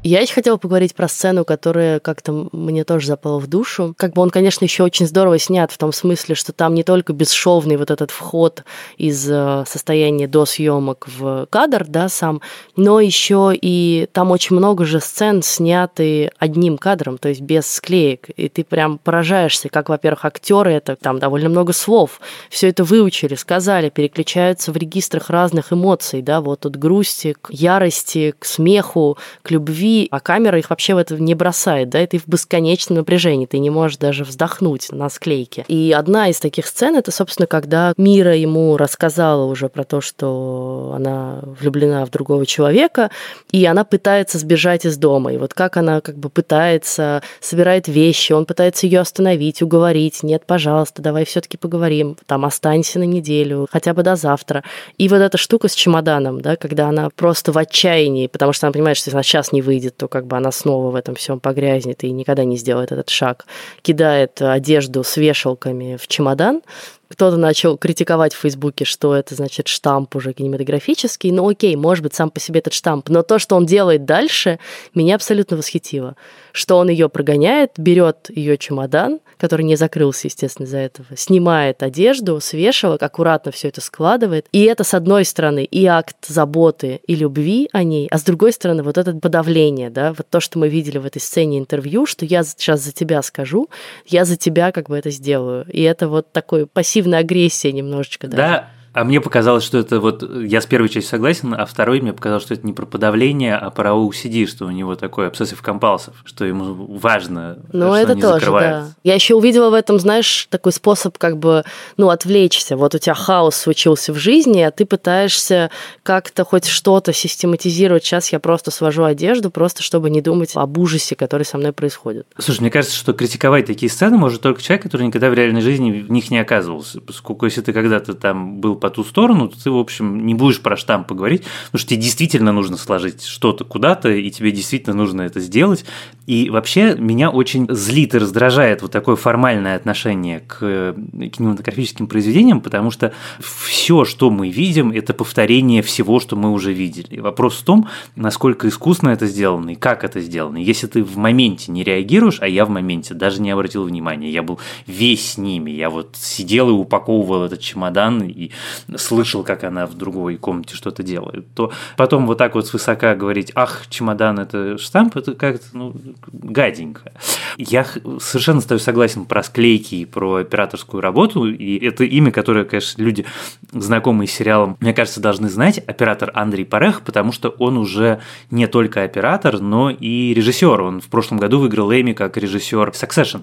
Я 0.09 0.21
еще 0.23 0.33
хотела 0.33 0.57
поговорить 0.57 0.95
про 0.95 1.07
сцену, 1.07 1.45
которая 1.45 2.01
как-то 2.01 2.49
мне 2.53 2.85
тоже 2.85 3.09
запала 3.09 3.39
в 3.39 3.47
душу. 3.47 3.95
Как 3.99 4.15
бы 4.15 4.23
он, 4.23 4.31
конечно, 4.31 4.65
еще 4.65 4.83
очень 4.83 5.07
здорово 5.07 5.39
снят 5.39 5.71
в 5.71 5.77
том 5.77 5.93
смысле, 5.93 6.35
что 6.35 6.55
там 6.55 6.73
не 6.73 6.83
только 6.83 7.13
бесшовный 7.13 7.77
вот 7.77 7.91
этот 7.91 8.11
вход 8.11 8.65
из 8.97 9.31
э, 9.31 9.65
состояния 9.67 10.27
до 10.27 10.47
съемок 10.47 11.07
в 11.15 11.47
кадр, 11.51 11.85
да, 11.87 12.09
сам, 12.09 12.41
но 12.75 13.01
еще 13.01 13.53
и 13.53 14.09
там 14.11 14.31
очень 14.31 14.57
много 14.57 14.87
же 14.87 15.01
сцен 15.01 15.43
сняты 15.43 16.31
одним 16.39 16.79
кадром, 16.79 17.19
то 17.19 17.29
есть 17.29 17.43
без 17.43 17.71
склеек. 17.71 18.31
И 18.31 18.49
ты 18.49 18.65
прям 18.65 18.97
поражаешься, 18.97 19.69
как, 19.69 19.91
во-первых, 19.91 20.25
актеры 20.25 20.73
это 20.73 20.97
там 20.97 21.19
довольно 21.19 21.51
много 21.51 21.75
слов, 21.75 22.23
все 22.49 22.71
это 22.71 22.83
выучили, 22.83 23.35
сказали, 23.35 23.91
переключаются 23.91 24.73
в 24.73 24.79
регистрах 24.79 25.29
разных 25.29 25.71
эмоций, 25.71 26.23
да, 26.23 26.41
вот 26.41 26.65
от 26.65 26.77
грусти 26.77 27.35
к 27.39 27.51
ярости, 27.53 28.35
к 28.39 28.47
смеху, 28.47 29.19
к 29.43 29.51
любви, 29.51 29.98
а 30.11 30.21
камера 30.21 30.59
их 30.59 30.71
вообще 30.71 30.95
в 30.95 30.99
это 30.99 31.17
не 31.17 31.35
бросает, 31.35 31.89
да, 31.89 32.03
и 32.03 32.07
ты 32.07 32.19
в 32.19 32.29
бесконечном 32.29 32.99
напряжении, 32.99 33.47
ты 33.47 33.59
не 33.59 33.71
можешь 33.71 33.97
даже 33.97 34.25
вздохнуть 34.25 34.93
на 34.93 35.09
склейке. 35.09 35.65
И 35.69 35.93
одна 35.93 36.29
из 36.29 36.39
таких 36.39 36.67
сцен, 36.67 36.97
это, 36.97 37.11
собственно, 37.11 37.47
когда 37.47 37.93
Мира 37.97 38.37
ему 38.37 38.77
рассказала 38.77 39.45
уже 39.45 39.69
про 39.69 39.85
то, 39.85 40.01
что 40.01 40.93
она 40.95 41.41
влюблена 41.61 42.05
в 42.05 42.11
другого 42.11 42.47
человека, 42.47 43.11
и 43.51 43.65
она 43.65 43.85
пытается 43.85 44.39
сбежать 44.39 44.85
из 44.85 44.97
дома. 44.97 45.33
И 45.33 45.39
вот 45.39 45.55
как 45.55 45.77
она 45.77 46.01
как 46.01 46.17
бы 46.17 46.29
пытается, 46.29 47.23
собирает 47.41 47.89
вещи, 47.89 48.33
он 48.33 48.47
пытается 48.47 48.87
ее 48.87 49.01
остановить, 49.01 49.63
уговорить, 49.63 50.23
нет, 50.23 50.45
пожалуйста, 50.47 51.03
давай 51.03 51.25
все-таки 51.25 51.57
поговорим, 51.57 52.17
там, 52.27 52.45
останься 52.45 52.99
на 52.99 53.05
неделю, 53.05 53.67
хотя 53.71 53.95
бы 53.95 54.03
до 54.03 54.17
завтра. 54.17 54.63
И 54.97 55.09
вот 55.09 55.19
эта 55.19 55.39
штука 55.39 55.69
с 55.69 55.75
чемоданом, 55.75 56.41
да, 56.41 56.57
когда 56.57 56.89
она 56.89 57.11
просто 57.11 57.53
в 57.53 57.59
отчаянии, 57.59 58.27
потому 58.27 58.53
что 58.53 58.67
она 58.67 58.73
понимает, 58.73 58.97
что 58.97 59.11
она 59.11 59.23
сейчас 59.23 59.53
не 59.53 59.63
выйдет, 59.63 59.78
то 59.81 60.09
как 60.09 60.27
бы 60.27 60.37
она 60.37 60.51
снова 60.51 60.91
в 60.91 60.95
этом 60.95 61.15
всем 61.15 61.41
погрязнет 61.41 62.05
и 62.05 62.11
никогда 62.11 62.45
не 62.45 62.57
сделает 62.57 62.93
этот 62.93 63.09
шаг. 63.09 63.47
Кидает 63.83 64.43
одежду 64.43 65.05
с 65.05 65.17
вешалками 65.17 65.97
в 65.97 66.09
чемодан, 66.09 66.63
кто-то 67.09 67.39
начал 67.39 67.79
критиковать 67.79 68.35
в 68.35 68.39
Фейсбуке, 68.39 68.85
что 68.85 69.15
это 69.15 69.35
значит 69.35 69.67
штамп 69.69 70.15
уже 70.17 70.35
кинематографический. 70.35 71.31
Ну 71.31 71.49
окей, 71.49 71.75
может 71.75 72.03
быть, 72.03 72.15
сам 72.15 72.31
по 72.31 72.39
себе 72.39 72.61
этот 72.61 72.75
штамп. 72.75 73.09
Но 73.09 73.23
то, 73.23 73.39
что 73.39 73.57
он 73.57 73.65
делает 73.65 74.05
дальше, 74.05 74.59
меня 74.95 75.15
абсолютно 75.15 75.57
восхитило. 75.57 76.17
Что 76.59 76.79
он 76.79 76.89
ее 76.89 77.09
прогоняет, 77.09 77.75
берет 77.77 78.31
ее 78.35 78.59
чемодан, 78.59 79.21
который 79.37 79.63
не 79.63 79.77
закрылся, 79.77 80.27
естественно, 80.27 80.67
из-за 80.67 80.79
этого, 80.79 81.07
снимает 81.17 81.85
одежду 81.85 82.41
с 82.41 82.53
вешалок, 82.53 83.01
аккуратно 83.01 83.53
все 83.53 83.69
это 83.69 83.81
складывает. 83.81 84.47
И 84.51 84.65
это, 84.65 84.83
с 84.83 84.93
одной 84.93 85.25
стороны, 85.25 85.63
и 85.63 85.87
акт 85.87 86.17
заботы 86.27 86.99
и 87.07 87.15
любви 87.15 87.69
о 87.73 87.85
ней, 87.85 88.09
а 88.11 88.19
с 88.19 88.25
другой 88.25 88.53
стороны, 88.53 88.83
вот 88.83 88.99
это 88.99 89.15
подавление, 89.15 89.89
да, 89.89 90.13
вот 90.13 90.27
то, 90.29 90.41
что 90.41 90.59
мы 90.59 90.69
видели 90.69 90.99
в 90.99 91.07
этой 91.07 91.21
сцене 91.21 91.61
интервью, 91.61 92.07
что 92.07 92.25
я 92.25 92.43
сейчас 92.43 92.81
за 92.81 92.91
тебя 92.91 93.23
скажу, 93.23 93.69
я 94.05 94.25
за 94.25 94.37
тебя 94.37 94.73
как 94.73 94.89
бы 94.89 94.99
это 94.99 95.11
сделаю. 95.11 95.65
И 95.71 95.81
это 95.83 96.09
вот 96.09 96.33
такой 96.33 96.67
пассивная 96.67 97.21
агрессия 97.21 97.71
немножечко. 97.71 98.27
Да, 98.27 98.37
да 98.37 98.69
а 98.99 99.05
мне 99.05 99.21
показалось, 99.21 99.63
что 99.63 99.79
это 99.79 100.01
вот, 100.01 100.29
я 100.43 100.61
с 100.61 100.67
первой 100.67 100.89
частью 100.89 101.11
согласен, 101.11 101.55
а 101.55 101.67
второй 101.67 102.01
мне 102.01 102.13
показалось, 102.13 102.43
что 102.43 102.55
это 102.55 102.67
не 102.67 102.73
про 102.73 102.85
подавление, 102.85 103.55
а 103.55 103.71
про 103.71 103.91
OCD, 103.91 104.47
что 104.47 104.67
у 104.67 104.71
него 104.71 104.97
такой 104.97 105.29
obsessive 105.29 105.63
compulsive, 105.63 106.15
что 106.25 106.45
ему 106.45 106.75
важно, 106.99 107.59
ну, 107.73 107.87
что 107.87 107.97
это 107.97 108.15
не 108.17 108.23
тоже, 108.23 108.41
закрывается. 108.41 108.81
Да. 108.81 109.01
Я 109.05 109.15
еще 109.15 109.37
увидела 109.37 109.71
в 109.71 109.75
этом, 109.75 110.01
знаешь, 110.01 110.49
такой 110.51 110.73
способ 110.73 111.17
как 111.17 111.39
бы, 111.39 111.63
ну, 111.97 112.11
отвлечься. 112.11 112.77
Вот 112.77 112.97
у 112.97 112.99
тебя 112.99 113.15
хаос 113.15 113.55
случился 113.55 114.13
в 114.13 114.17
жизни, 114.17 114.63
а 114.63 114.73
ты 114.73 114.85
пытаешься 114.85 115.71
как-то 116.03 116.45
хоть 116.45 116.67
что-то 116.67 117.13
систематизировать. 117.13 118.05
Сейчас 118.05 118.33
я 118.33 118.41
просто 118.41 118.73
свожу 118.73 119.05
одежду, 119.05 119.53
просто 119.53 119.85
чтобы 119.85 120.11
не 120.11 120.21
думать 120.21 120.53
об 120.57 120.77
ужасе, 120.77 121.15
который 121.15 121.45
со 121.45 121.57
мной 121.57 121.73
происходит. 121.73 122.27
Слушай, 122.37 122.63
мне 122.63 122.71
кажется, 122.71 122.97
что 122.97 123.13
критиковать 123.13 123.67
такие 123.67 123.91
сцены 123.91 124.17
может 124.17 124.41
только 124.41 124.61
человек, 124.61 124.83
который 124.83 125.07
никогда 125.07 125.31
в 125.31 125.35
реальной 125.35 125.61
жизни 125.61 126.01
в 126.01 126.11
них 126.11 126.33
не 126.33 126.39
оказывался. 126.39 127.01
Поскольку 127.01 127.45
если 127.45 127.61
ты 127.61 127.73
когда-то 127.73 128.15
там 128.15 128.61
был 128.61 128.75
по 128.75 128.88
ту 128.91 129.05
сторону, 129.05 129.49
то 129.49 129.63
ты, 129.63 129.71
в 129.71 129.79
общем, 129.79 130.27
не 130.27 130.35
будешь 130.35 130.61
про 130.61 130.77
штамп 130.77 131.07
поговорить, 131.07 131.45
потому 131.67 131.81
что 131.81 131.91
тебе 131.91 132.01
действительно 132.01 132.53
нужно 132.53 132.77
сложить 132.77 133.25
что-то 133.25 133.65
куда-то, 133.65 134.11
и 134.11 134.31
тебе 134.31 134.53
действительно 134.53 134.95
нужно 134.97 135.23
это 135.23 135.41
сделать. 135.41 135.85
И 136.27 136.51
вообще 136.51 136.95
меня 136.95 137.31
очень 137.31 137.67
злит 137.71 138.15
и 138.15 138.19
раздражает 138.19 138.83
вот 138.83 138.93
такое 138.93 139.17
формальное 139.17 139.77
отношение 139.77 140.41
к 140.41 140.95
кинематографическим 141.33 142.07
произведениям, 142.07 142.61
потому 142.61 142.91
что 142.91 143.13
все, 143.41 144.05
что 144.05 144.31
мы 144.31 144.51
видим, 144.51 144.93
это 144.93 145.15
повторение 145.15 145.83
всего, 145.83 146.21
что 146.21 146.37
мы 146.37 146.53
уже 146.53 146.73
видели. 146.73 147.17
И 147.17 147.21
вопрос 147.21 147.57
в 147.57 147.65
том, 147.65 147.89
насколько 148.15 148.69
искусно 148.69 149.09
это 149.09 149.27
сделано 149.27 149.71
и 149.71 149.75
как 149.75 150.05
это 150.05 150.21
сделано. 150.21 150.59
Если 150.59 150.87
ты 150.87 151.03
в 151.03 151.17
моменте 151.17 151.73
не 151.73 151.83
реагируешь, 151.83 152.39
а 152.41 152.49
я 152.49 152.65
в 152.65 152.71
моменте 152.71 153.15
даже 153.15 153.41
не 153.41 153.51
обратил 153.51 153.85
внимания, 153.85 154.31
я 154.31 154.43
был 154.43 154.61
весь 154.87 155.33
с 155.33 155.39
ними, 155.39 155.71
я 155.71 155.89
вот 155.89 156.17
сидел 156.17 156.69
и 156.69 156.73
упаковывал 156.73 157.45
этот 157.45 157.61
чемодан 157.61 158.23
и 158.23 158.51
слышал, 158.97 159.43
как 159.43 159.65
она 159.65 159.87
в 159.87 159.95
другой 159.95 160.37
комнате 160.37 160.75
что-то 160.75 161.03
делает, 161.03 161.47
то 161.55 161.73
потом 161.97 162.27
вот 162.27 162.39
так 162.39 162.55
вот 162.55 162.67
свысока 162.67 163.15
говорить, 163.15 163.53
ах, 163.55 163.87
чемодан 163.89 164.39
это 164.39 164.79
штамп, 164.79 165.17
это 165.17 165.35
как-то, 165.35 165.67
ну, 165.73 165.95
гаденько. 166.33 167.13
Я 167.57 167.85
совершенно 168.21 168.61
стою 168.61 168.79
согласен 168.79 169.25
про 169.25 169.43
склейки 169.43 169.97
и 169.97 170.05
про 170.05 170.37
операторскую 170.37 171.01
работу, 171.01 171.47
и 171.47 171.85
это 171.85 172.05
имя, 172.05 172.31
которое, 172.31 172.65
конечно, 172.65 173.03
люди, 173.03 173.25
знакомые 173.73 174.29
с 174.29 174.33
сериалом, 174.33 174.77
мне 174.81 174.95
кажется, 174.95 175.21
должны 175.21 175.49
знать, 175.49 175.79
оператор 175.79 176.31
Андрей 176.35 176.65
Парех, 176.65 177.03
потому 177.03 177.33
что 177.33 177.49
он 177.51 177.77
уже 177.77 178.21
не 178.51 178.67
только 178.67 179.03
оператор, 179.03 179.61
но 179.61 179.91
и 179.91 180.35
режиссер. 180.35 180.81
Он 180.81 181.01
в 181.01 181.09
прошлом 181.09 181.39
году 181.39 181.59
выиграл 181.59 181.93
Эми 181.93 182.13
как 182.13 182.37
режиссер 182.37 182.91
Succession. 182.91 183.43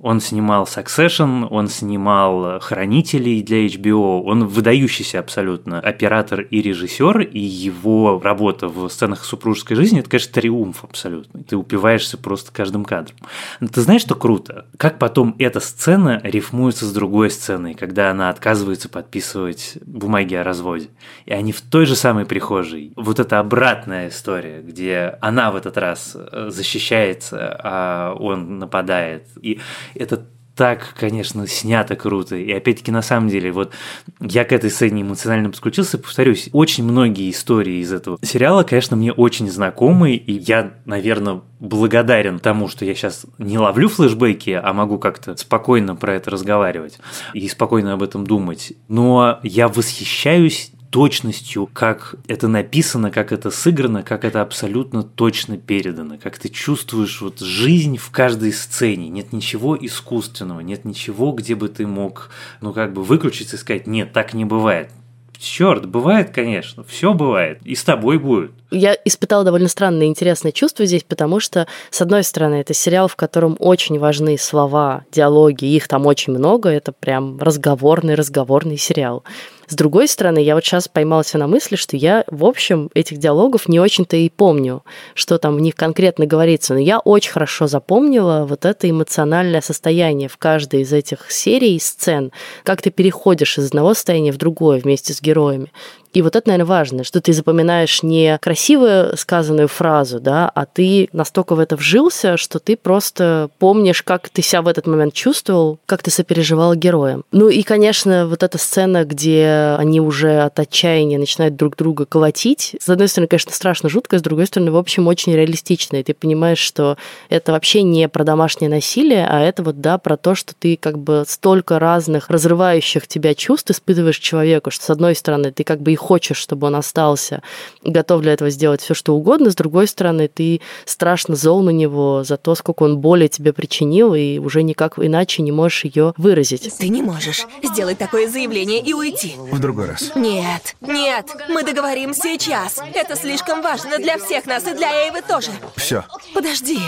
Он 0.00 0.20
снимал 0.20 0.64
Succession, 0.64 1.46
он 1.50 1.68
снимал 1.68 2.58
Хранителей 2.60 3.42
для 3.42 3.66
HBO, 3.66 4.22
он 4.22 4.46
выдающийся 4.46 5.18
абсолютно 5.18 5.78
оператор 5.78 6.40
и 6.40 6.62
режиссер, 6.62 7.20
и 7.20 7.38
его 7.38 8.20
работа 8.22 8.68
в 8.68 8.88
сценах 8.88 9.24
супружеской 9.24 9.76
жизни– 9.76 10.00
это, 10.00 10.08
конечно, 10.08 10.32
триумф 10.32 10.84
абсолютный. 10.84 11.44
Ты 11.44 11.56
упиваешься 11.56 12.16
просто 12.16 12.50
каждым 12.50 12.84
кадром. 12.84 13.16
Но 13.60 13.68
ты 13.68 13.82
знаешь, 13.82 14.00
что 14.00 14.14
круто? 14.14 14.66
Как 14.78 14.98
потом 14.98 15.36
эта 15.38 15.60
сцена 15.60 16.20
рифмуется 16.22 16.86
с 16.86 16.92
другой 16.92 17.30
сценой, 17.30 17.74
когда 17.74 18.10
она 18.10 18.30
отказывается 18.30 18.88
подписывать 18.88 19.76
бумаги 19.84 20.34
о 20.34 20.44
разводе. 20.44 20.88
И 21.26 21.32
они 21.32 21.52
в 21.52 21.60
той 21.60 21.84
же 21.84 21.94
самой 21.94 22.24
прихожей. 22.24 22.92
Вот 22.96 23.20
эта 23.20 23.38
обратная 23.38 24.08
история, 24.08 24.62
где 24.62 25.18
она 25.20 25.50
в 25.50 25.56
этот 25.56 25.76
раз 25.76 26.16
защищается, 26.48 27.60
а 27.62 28.14
он 28.18 28.58
нападает. 28.58 29.26
И 29.42 29.60
это 29.94 30.26
так, 30.60 30.94
конечно, 30.98 31.46
снято 31.46 31.96
круто. 31.96 32.36
И 32.36 32.52
опять-таки, 32.52 32.90
на 32.90 33.00
самом 33.00 33.30
деле, 33.30 33.50
вот 33.50 33.72
я 34.20 34.44
к 34.44 34.52
этой 34.52 34.68
сцене 34.68 35.00
эмоционально 35.00 35.48
подключился, 35.48 35.96
повторюсь, 35.96 36.50
очень 36.52 36.84
многие 36.84 37.30
истории 37.30 37.78
из 37.80 37.92
этого 37.94 38.18
сериала, 38.20 38.62
конечно, 38.62 38.94
мне 38.94 39.10
очень 39.10 39.50
знакомы, 39.50 40.16
и 40.16 40.32
я, 40.32 40.74
наверное, 40.84 41.40
благодарен 41.60 42.40
тому, 42.40 42.68
что 42.68 42.84
я 42.84 42.94
сейчас 42.94 43.24
не 43.38 43.58
ловлю 43.58 43.88
флешбеки, 43.88 44.50
а 44.50 44.72
могу 44.74 44.98
как-то 44.98 45.34
спокойно 45.36 45.96
про 45.96 46.14
это 46.14 46.30
разговаривать 46.30 46.98
и 47.32 47.48
спокойно 47.48 47.94
об 47.94 48.02
этом 48.02 48.26
думать. 48.26 48.74
Но 48.88 49.40
я 49.42 49.66
восхищаюсь 49.66 50.72
точностью, 50.90 51.68
как 51.72 52.16
это 52.26 52.48
написано, 52.48 53.10
как 53.10 53.32
это 53.32 53.50
сыграно, 53.50 54.02
как 54.02 54.24
это 54.24 54.42
абсолютно 54.42 55.02
точно 55.02 55.56
передано, 55.56 56.18
как 56.20 56.38
ты 56.38 56.48
чувствуешь 56.48 57.20
вот 57.20 57.40
жизнь 57.40 57.96
в 57.96 58.10
каждой 58.10 58.52
сцене. 58.52 59.08
Нет 59.08 59.32
ничего 59.32 59.76
искусственного, 59.80 60.60
нет 60.60 60.84
ничего, 60.84 61.32
где 61.32 61.54
бы 61.54 61.68
ты 61.68 61.86
мог, 61.86 62.30
ну, 62.60 62.72
как 62.72 62.92
бы 62.92 63.02
выключиться 63.04 63.56
и 63.56 63.58
сказать, 63.58 63.86
нет, 63.86 64.12
так 64.12 64.34
не 64.34 64.44
бывает. 64.44 64.90
Черт, 65.38 65.86
бывает, 65.88 66.30
конечно, 66.30 66.84
все 66.84 67.14
бывает, 67.14 67.60
и 67.64 67.74
с 67.74 67.82
тобой 67.82 68.18
будет. 68.18 68.52
Я 68.70 68.96
испытала 69.04 69.44
довольно 69.44 69.68
странное 69.68 70.06
и 70.06 70.08
интересное 70.08 70.52
чувство 70.52 70.86
здесь, 70.86 71.02
потому 71.02 71.40
что, 71.40 71.66
с 71.90 72.00
одной 72.00 72.22
стороны, 72.22 72.56
это 72.56 72.72
сериал, 72.72 73.08
в 73.08 73.16
котором 73.16 73.56
очень 73.58 73.98
важны 73.98 74.38
слова, 74.38 75.04
диалоги, 75.10 75.64
их 75.64 75.88
там 75.88 76.06
очень 76.06 76.32
много, 76.32 76.68
это 76.68 76.92
прям 76.92 77.38
разговорный, 77.40 78.14
разговорный 78.14 78.76
сериал. 78.76 79.24
С 79.70 79.76
другой 79.76 80.08
стороны, 80.08 80.40
я 80.40 80.56
вот 80.56 80.64
сейчас 80.64 80.88
поймалась 80.88 81.32
на 81.32 81.46
мысли, 81.46 81.76
что 81.76 81.96
я, 81.96 82.24
в 82.26 82.44
общем, 82.44 82.90
этих 82.92 83.18
диалогов 83.18 83.68
не 83.68 83.78
очень-то 83.78 84.16
и 84.16 84.28
помню, 84.28 84.82
что 85.14 85.38
там 85.38 85.54
в 85.54 85.60
них 85.60 85.76
конкретно 85.76 86.26
говорится. 86.26 86.74
Но 86.74 86.80
я 86.80 86.98
очень 86.98 87.30
хорошо 87.30 87.68
запомнила 87.68 88.46
вот 88.48 88.64
это 88.64 88.90
эмоциональное 88.90 89.60
состояние 89.60 90.28
в 90.28 90.38
каждой 90.38 90.80
из 90.80 90.92
этих 90.92 91.30
серий 91.30 91.76
и 91.76 91.78
сцен, 91.78 92.32
как 92.64 92.82
ты 92.82 92.90
переходишь 92.90 93.58
из 93.58 93.68
одного 93.68 93.94
состояния 93.94 94.32
в 94.32 94.38
другое 94.38 94.80
вместе 94.80 95.14
с 95.14 95.22
героями. 95.22 95.70
И 96.12 96.22
вот 96.22 96.36
это, 96.36 96.48
наверное, 96.48 96.68
важно, 96.68 97.04
что 97.04 97.20
ты 97.20 97.32
запоминаешь 97.32 98.02
не 98.02 98.38
красивую 98.40 99.16
сказанную 99.16 99.68
фразу, 99.68 100.20
да, 100.20 100.50
а 100.54 100.66
ты 100.66 101.08
настолько 101.12 101.54
в 101.54 101.60
это 101.60 101.76
вжился, 101.76 102.36
что 102.36 102.58
ты 102.58 102.76
просто 102.76 103.50
помнишь, 103.58 104.02
как 104.02 104.28
ты 104.28 104.42
себя 104.42 104.62
в 104.62 104.68
этот 104.68 104.86
момент 104.86 105.14
чувствовал, 105.14 105.78
как 105.86 106.02
ты 106.02 106.10
сопереживал 106.10 106.74
героям. 106.74 107.24
Ну 107.30 107.48
и, 107.48 107.62
конечно, 107.62 108.26
вот 108.26 108.42
эта 108.42 108.58
сцена, 108.58 109.04
где 109.04 109.76
они 109.78 110.00
уже 110.00 110.40
от 110.40 110.58
отчаяния 110.58 111.18
начинают 111.18 111.56
друг 111.56 111.76
друга 111.76 112.06
колотить, 112.06 112.76
с 112.80 112.88
одной 112.88 113.08
стороны, 113.08 113.28
конечно, 113.28 113.52
страшно 113.52 113.88
жутко, 113.88 114.18
с 114.18 114.22
другой 114.22 114.46
стороны, 114.46 114.72
в 114.72 114.76
общем, 114.76 115.06
очень 115.06 115.34
реалистично. 115.34 115.96
И 115.96 116.02
ты 116.02 116.14
понимаешь, 116.14 116.58
что 116.58 116.96
это 117.28 117.52
вообще 117.52 117.82
не 117.82 118.08
про 118.08 118.24
домашнее 118.24 118.70
насилие, 118.70 119.26
а 119.26 119.40
это 119.40 119.62
вот, 119.62 119.80
да, 119.80 119.98
про 119.98 120.16
то, 120.16 120.34
что 120.34 120.54
ты 120.58 120.76
как 120.76 120.98
бы 120.98 121.24
столько 121.26 121.78
разных 121.78 122.30
разрывающих 122.30 123.06
тебя 123.06 123.34
чувств 123.34 123.70
испытываешь 123.70 124.18
человеку, 124.18 124.70
что, 124.70 124.84
с 124.84 124.90
одной 124.90 125.14
стороны, 125.14 125.52
ты 125.52 125.64
как 125.64 125.80
бы 125.80 125.92
и 125.92 125.96
хочешь, 126.00 126.36
чтобы 126.36 126.66
он 126.66 126.76
остался, 126.76 127.42
готов 127.84 128.22
для 128.22 128.32
этого 128.32 128.50
сделать 128.50 128.80
все, 128.80 128.94
что 128.94 129.14
угодно. 129.14 129.50
С 129.50 129.54
другой 129.54 129.86
стороны, 129.86 130.28
ты 130.28 130.60
страшно 130.84 131.36
зол 131.36 131.62
на 131.62 131.70
него 131.70 132.24
за 132.24 132.36
то, 132.36 132.54
сколько 132.54 132.82
он 132.82 132.98
боли 132.98 133.28
тебе 133.28 133.52
причинил, 133.52 134.14
и 134.14 134.38
уже 134.38 134.62
никак 134.62 134.98
иначе 134.98 135.42
не 135.42 135.52
можешь 135.52 135.84
ее 135.84 136.14
выразить. 136.16 136.72
Ты 136.78 136.88
не 136.88 137.02
можешь 137.02 137.46
сделать 137.62 137.98
такое 137.98 138.28
заявление 138.28 138.80
и 138.80 138.92
уйти. 138.94 139.34
В 139.36 139.58
другой 139.58 139.86
раз. 139.86 140.12
Нет, 140.14 140.74
нет, 140.80 141.26
мы 141.48 141.62
договорим 141.62 142.14
сейчас. 142.14 142.80
Это 142.94 143.16
слишком 143.16 143.62
важно 143.62 143.98
для 143.98 144.18
всех 144.18 144.46
нас 144.46 144.66
и 144.66 144.74
для 144.74 145.06
Эйвы 145.06 145.22
тоже. 145.22 145.50
Все. 145.76 146.04
Подожди. 146.34 146.80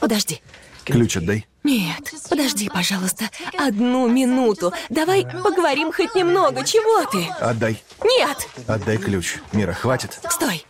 Подожди. 0.00 0.40
Ключ 0.86 1.16
отдай. 1.16 1.46
Нет, 1.64 2.12
подожди, 2.30 2.68
пожалуйста, 2.68 3.28
одну 3.58 4.08
минуту. 4.08 4.72
Давай 4.88 5.26
поговорим 5.26 5.92
хоть 5.92 6.14
немного. 6.14 6.64
Чего 6.64 7.04
ты? 7.10 7.26
Отдай. 7.40 7.82
Нет! 8.04 8.48
Отдай 8.68 8.96
ключ. 8.96 9.38
Мира, 9.52 9.72
хватит. 9.72 10.18
Стой! 10.30 10.64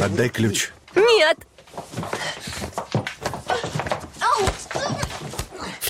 Отдай 0.00 0.28
ключ. 0.28 0.70
Нет! 0.94 1.38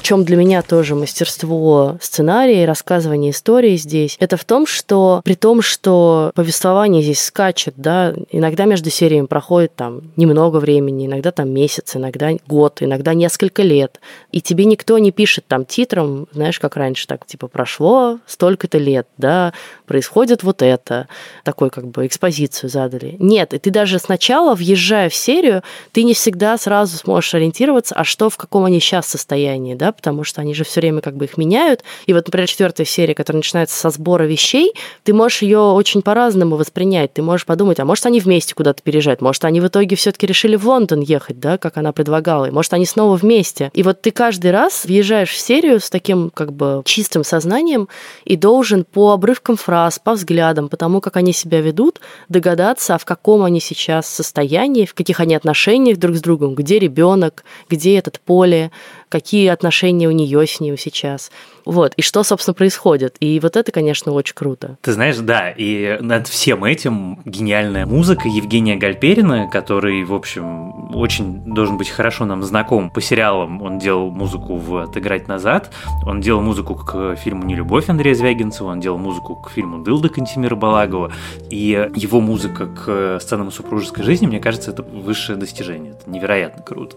Чем 0.07 0.25
для 0.25 0.37
меня 0.37 0.63
тоже 0.63 0.95
мастерство 0.95 1.99
сценария 2.01 2.65
рассказывания 2.65 3.31
истории 3.31 3.75
здесь, 3.75 4.17
это 4.21 4.37
в 4.37 4.45
том, 4.45 4.65
что 4.65 5.21
при 5.25 5.35
том, 5.35 5.63
что 5.63 6.31
повествование 6.37 7.03
здесь 7.03 7.25
скачет, 7.25 7.75
да, 7.77 8.15
иногда 8.31 8.67
между 8.67 8.89
сериями 8.89 9.27
проходит 9.27 9.75
там 9.75 10.03
немного 10.15 10.59
времени, 10.59 11.07
иногда 11.07 11.33
там 11.33 11.51
месяц, 11.51 11.97
иногда 11.97 12.31
год, 12.47 12.83
иногда 12.83 13.15
несколько 13.15 13.65
лет, 13.65 14.01
и 14.31 14.41
тебе 14.41 14.67
никто 14.67 14.97
не 14.99 15.11
пишет 15.11 15.45
там 15.49 15.65
титром, 15.65 16.29
знаешь, 16.31 16.61
как 16.61 16.77
раньше, 16.77 17.09
так 17.09 17.27
типа 17.27 17.49
прошло 17.49 18.21
столько-то 18.29 18.79
лет, 18.79 19.09
да, 19.19 19.55
происходит 19.87 20.45
вот 20.45 20.63
это, 20.63 21.09
такой 21.43 21.69
как 21.71 21.89
бы 21.89 22.07
экспозицию 22.07 22.71
задали. 22.71 23.17
Нет, 23.19 23.55
и 23.55 23.59
ты 23.59 23.73
даже 23.73 23.99
сначала, 23.99 24.55
въезжая 24.55 25.09
в 25.09 25.17
серию, 25.17 25.65
ты 25.91 26.05
не 26.05 26.15
всегда 26.15 26.57
сразу 26.59 26.97
сможешь 26.97 27.35
ориентироваться, 27.35 27.97
а 27.97 28.05
что 28.05 28.31
в 28.31 28.37
каком 28.37 28.67
они 28.67 28.79
сейчас 28.79 29.09
состоянии, 29.09 29.75
да, 29.75 29.96
потому 29.97 30.25
что 30.25 30.41
они 30.41 30.55
же 30.55 30.65
все 30.65 30.81
время 30.81 31.01
как 31.01 31.17
бы 31.17 31.25
их 31.25 31.37
меняют. 31.37 31.83
И 32.07 32.13
вот, 32.13 32.27
например, 32.27 32.49
четвертая 32.49 32.87
серия, 32.87 33.15
которая 33.15 33.39
начинается 33.39 33.79
со 33.79 33.91
сбора 33.91 34.25
вещей, 34.25 34.73
ты 35.03 35.15
можешь 35.15 35.43
ее 35.43 35.59
очень 35.59 36.03
по-разному 36.03 36.57
воспринять. 36.57 37.13
Ты 37.15 37.23
можешь 37.23 37.47
подумать, 37.47 37.81
а 37.81 37.85
может, 37.85 38.07
они 38.07 38.21
вместе 38.21 38.55
куда-то 38.55 38.83
переезжают, 38.83 39.21
может, 39.21 39.45
они 39.45 39.61
в 39.61 39.67
итоге 39.67 39.97
все-таки 39.97 40.27
решили 40.27 40.57
в 40.57 40.67
Лондон 40.67 41.01
ехать, 41.01 41.41
да, 41.41 41.59
как 41.59 41.77
она 41.77 41.93
предлагала, 41.93 42.47
и 42.47 42.51
может, 42.51 42.73
они 42.73 42.87
снова 42.87 43.17
вместе. 43.17 43.71
И 43.73 43.83
вот 43.83 44.03
ты 44.03 44.11
каждый 44.11 44.51
раз 44.51 44.85
въезжаешь 44.85 45.31
в 45.31 45.39
серию 45.39 45.81
с 45.81 45.91
таким 45.91 46.31
как 46.31 46.53
бы 46.53 46.83
чистым 46.85 47.25
сознанием 47.25 47.89
и 48.25 48.37
должен 48.37 48.85
по 48.85 49.13
обрывкам 49.13 49.57
фраз, 49.57 49.99
по 49.99 50.13
взглядам, 50.13 50.69
по 50.69 50.77
тому, 50.77 51.01
как 51.01 51.17
они 51.17 51.33
себя 51.33 51.61
ведут, 51.61 52.01
догадаться, 52.29 52.95
а 52.95 52.99
в 52.99 53.05
каком 53.05 53.43
они 53.43 53.61
сейчас 53.61 54.07
состоянии, 54.09 54.87
в 54.87 54.95
каких 54.95 55.21
они 55.21 55.35
отношениях 55.35 55.99
друг 55.99 56.17
с 56.17 56.21
другом, 56.21 56.55
где 56.55 56.79
ребенок, 56.79 57.45
где 57.69 57.99
этот 57.99 58.21
поле, 58.21 58.71
какие 59.09 59.49
отношения 59.49 59.86
у 59.93 60.11
нее 60.11 60.47
с 60.47 60.61
ним 60.61 60.77
сейчас. 60.77 61.31
Вот, 61.65 61.95
и 61.97 62.03
что, 62.03 62.23
собственно, 62.23 62.55
происходит. 62.55 63.17
И 63.19 63.41
вот 63.41 63.57
это, 63.57 63.73
конечно, 63.73 64.13
очень 64.13 64.35
круто. 64.35 64.79
Ты 64.83 64.93
знаешь, 64.93 65.17
да, 65.19 65.51
и 65.51 65.99
над 66.01 66.29
всем 66.29 66.63
этим 66.65 67.21
гениальная 67.25 67.87
музыка 67.87 68.29
Евгения 68.29 68.77
Гальперина, 68.77 69.49
который, 69.51 70.05
в 70.05 70.15
общем, 70.15 70.95
очень 70.95 71.55
должен 71.55 71.77
быть 71.77 71.89
хорошо 71.89 72.25
нам 72.25 72.43
знаком 72.45 72.91
по 72.91 73.01
сериалам. 73.01 73.63
Он 73.63 73.79
делал 73.79 74.11
музыку 74.11 74.57
в 74.57 74.77
«Отыграть 74.77 75.27
назад», 75.27 75.73
он 76.07 76.21
делал 76.21 76.41
музыку 76.41 76.77
к 76.77 77.17
фильму 77.17 77.45
«Нелюбовь» 77.45 77.89
Андрея 77.89 78.15
Звягинцева, 78.15 78.69
он 78.69 78.81
делал 78.81 78.99
музыку 78.99 79.35
к 79.35 79.51
фильму 79.51 79.83
«Дылда» 79.83 80.09
Кантимира 80.09 80.55
Балагова, 80.55 81.13
и 81.51 81.91
его 81.97 82.21
музыка 82.21 82.67
к 82.67 83.19
сценам 83.21 83.51
супружеской 83.51 84.05
жизни, 84.05 84.27
мне 84.27 84.39
кажется, 84.39 84.71
это 84.71 84.83
высшее 84.83 85.37
достижение. 85.37 85.93
Это 85.93 86.09
невероятно 86.09 86.63
круто. 86.63 86.97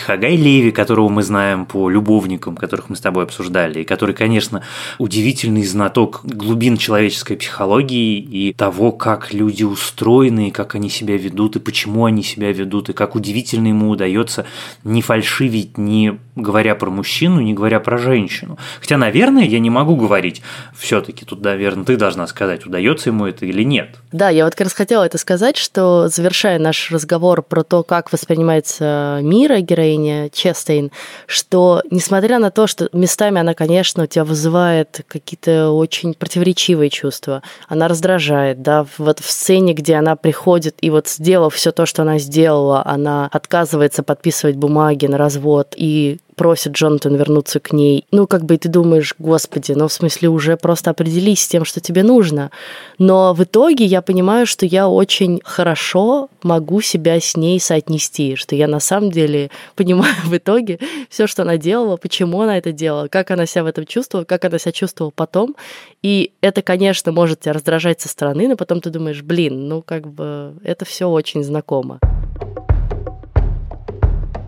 Хагай 0.00 0.36
Леви, 0.36 0.70
которого 0.70 1.08
мы 1.08 1.22
знаем 1.22 1.66
по 1.66 1.88
любовникам, 1.88 2.56
которых 2.56 2.88
мы 2.88 2.96
с 2.96 3.00
тобой 3.00 3.24
обсуждали, 3.24 3.80
и 3.80 3.84
который, 3.84 4.14
конечно, 4.14 4.62
удивительный 4.98 5.64
знаток 5.64 6.20
глубин 6.24 6.76
человеческой 6.76 7.36
психологии 7.36 8.18
и 8.18 8.52
того, 8.52 8.92
как 8.92 9.32
люди 9.32 9.64
устроены, 9.64 10.48
и 10.48 10.50
как 10.50 10.74
они 10.74 10.90
себя 10.90 11.16
ведут, 11.16 11.56
и 11.56 11.60
почему 11.60 12.04
они 12.04 12.22
себя 12.22 12.52
ведут, 12.52 12.90
и 12.90 12.92
как 12.92 13.14
удивительно 13.14 13.68
ему 13.68 13.90
удается 13.90 14.46
не 14.84 15.02
фальшивить, 15.02 15.78
не 15.78 16.18
говоря 16.40 16.74
про 16.74 16.90
мужчину, 16.90 17.40
не 17.40 17.54
говоря 17.54 17.80
про 17.80 17.98
женщину. 17.98 18.58
Хотя, 18.80 18.96
наверное, 18.96 19.44
я 19.44 19.58
не 19.58 19.70
могу 19.70 19.96
говорить, 19.96 20.42
все-таки 20.76 21.24
тут, 21.24 21.42
наверное, 21.42 21.84
ты 21.84 21.96
должна 21.96 22.26
сказать, 22.26 22.66
удается 22.66 23.10
ему 23.10 23.26
это 23.26 23.46
или 23.46 23.62
нет. 23.62 23.96
Да, 24.12 24.28
я 24.28 24.44
вот 24.44 24.54
как 24.54 24.66
раз 24.66 24.74
хотела 24.74 25.04
это 25.04 25.18
сказать, 25.18 25.56
что 25.56 26.08
завершая 26.08 26.58
наш 26.58 26.90
разговор 26.90 27.42
про 27.42 27.62
то, 27.62 27.82
как 27.82 28.12
воспринимается 28.12 29.20
мир 29.22 29.50
героиня, 29.60 29.90
героиня 29.90 30.30
Честейн, 30.30 30.90
что 31.26 31.82
несмотря 31.90 32.38
на 32.38 32.50
то, 32.50 32.66
что 32.66 32.88
местами 32.92 33.40
она, 33.40 33.54
конечно, 33.54 34.04
у 34.04 34.06
тебя 34.06 34.24
вызывает 34.24 35.04
какие-то 35.08 35.70
очень 35.70 36.14
противоречивые 36.14 36.90
чувства, 36.90 37.42
она 37.68 37.88
раздражает, 37.88 38.62
да, 38.62 38.86
вот 38.98 39.20
в 39.20 39.30
сцене, 39.30 39.74
где 39.74 39.94
она 39.94 40.16
приходит 40.16 40.76
и 40.80 40.90
вот 40.90 41.08
сделав 41.08 41.54
все 41.54 41.72
то, 41.72 41.86
что 41.86 42.02
она 42.02 42.18
сделала, 42.18 42.82
она 42.86 43.28
отказывается 43.32 44.02
подписывать 44.02 44.56
бумаги 44.56 45.06
на 45.06 45.18
развод 45.18 45.74
и 45.76 46.18
просит 46.40 46.72
Джонатан 46.72 47.16
вернуться 47.16 47.60
к 47.60 47.70
ней. 47.70 48.06
Ну, 48.12 48.26
как 48.26 48.46
бы 48.46 48.56
ты 48.56 48.70
думаешь, 48.70 49.14
господи, 49.18 49.72
ну, 49.72 49.88
в 49.88 49.92
смысле, 49.92 50.30
уже 50.30 50.56
просто 50.56 50.88
определись 50.88 51.42
с 51.42 51.46
тем, 51.46 51.66
что 51.66 51.82
тебе 51.82 52.02
нужно. 52.02 52.50
Но 52.96 53.34
в 53.34 53.44
итоге 53.44 53.84
я 53.84 54.00
понимаю, 54.00 54.46
что 54.46 54.64
я 54.64 54.88
очень 54.88 55.42
хорошо 55.44 56.30
могу 56.42 56.80
себя 56.80 57.20
с 57.20 57.36
ней 57.36 57.60
соотнести, 57.60 58.36
что 58.36 58.56
я 58.56 58.68
на 58.68 58.80
самом 58.80 59.10
деле 59.10 59.50
понимаю 59.76 60.14
в 60.24 60.34
итоге 60.34 60.78
все, 61.10 61.26
что 61.26 61.42
она 61.42 61.58
делала, 61.58 61.98
почему 61.98 62.40
она 62.40 62.56
это 62.56 62.72
делала, 62.72 63.08
как 63.08 63.30
она 63.30 63.44
себя 63.44 63.64
в 63.64 63.66
этом 63.66 63.84
чувствовала, 63.84 64.24
как 64.24 64.42
она 64.46 64.58
себя 64.58 64.72
чувствовала 64.72 65.12
потом. 65.14 65.56
И 66.02 66.32
это, 66.40 66.62
конечно, 66.62 67.12
может 67.12 67.40
тебя 67.40 67.52
раздражать 67.52 68.00
со 68.00 68.08
стороны, 68.08 68.48
но 68.48 68.56
потом 68.56 68.80
ты 68.80 68.88
думаешь, 68.88 69.20
блин, 69.20 69.68
ну 69.68 69.82
как 69.82 70.08
бы 70.08 70.54
это 70.64 70.86
все 70.86 71.06
очень 71.06 71.44
знакомо. 71.44 72.00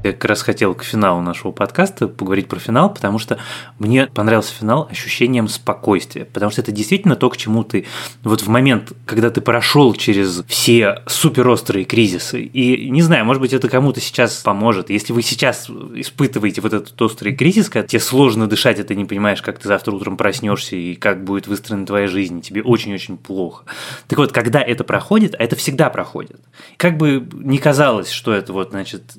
Я 0.04 0.12
как 0.12 0.24
раз 0.24 0.42
хотел 0.42 0.74
к 0.74 0.82
финалу 0.82 1.22
нашего 1.22 1.52
подкаста 1.52 2.08
поговорить 2.08 2.48
про 2.48 2.58
финал, 2.58 2.92
потому 2.92 3.18
что 3.20 3.38
мне 3.78 4.06
понравился 4.06 4.52
финал 4.52 4.88
ощущением 4.90 5.46
спокойствия, 5.46 6.24
потому 6.24 6.50
что 6.50 6.60
это 6.60 6.72
действительно 6.72 7.14
то, 7.14 7.30
к 7.30 7.36
чему 7.36 7.62
ты 7.62 7.86
вот 8.24 8.42
в 8.42 8.48
момент, 8.48 8.92
когда 9.06 9.30
ты 9.30 9.40
прошел 9.40 9.94
через 9.94 10.42
все 10.48 11.02
суперострые 11.06 11.84
кризисы, 11.84 12.42
и 12.42 12.90
не 12.90 13.02
знаю, 13.02 13.24
может 13.24 13.40
быть, 13.40 13.52
это 13.52 13.68
кому-то 13.68 14.00
сейчас 14.00 14.34
поможет. 14.38 14.90
Если 14.90 15.12
вы 15.12 15.22
сейчас 15.22 15.70
испытываете 15.70 16.60
вот 16.60 16.72
этот 16.72 17.00
острый 17.00 17.34
кризис, 17.34 17.68
когда 17.68 17.86
тебе 17.86 18.00
сложно 18.00 18.48
дышать, 18.48 18.80
и 18.80 18.82
ты 18.82 18.96
не 18.96 19.04
понимаешь, 19.04 19.40
как 19.40 19.60
ты 19.60 19.68
завтра 19.68 19.92
утром 19.92 20.16
проснешься 20.16 20.74
и 20.74 20.94
как 20.94 21.22
будет 21.22 21.46
выстроена 21.46 21.86
твоя 21.86 22.08
жизнь, 22.08 22.40
тебе 22.40 22.62
очень-очень 22.62 23.16
плохо. 23.16 23.64
Так 24.08 24.18
вот, 24.18 24.32
когда 24.32 24.60
это 24.60 24.82
проходит, 24.82 25.36
а 25.38 25.44
это 25.44 25.54
всегда 25.54 25.90
проходит, 25.90 26.40
как 26.76 26.96
бы 26.96 27.24
не 27.32 27.58
казалось, 27.58 28.10
что 28.10 28.32
это 28.32 28.52
вот, 28.52 28.70
значит, 28.70 29.12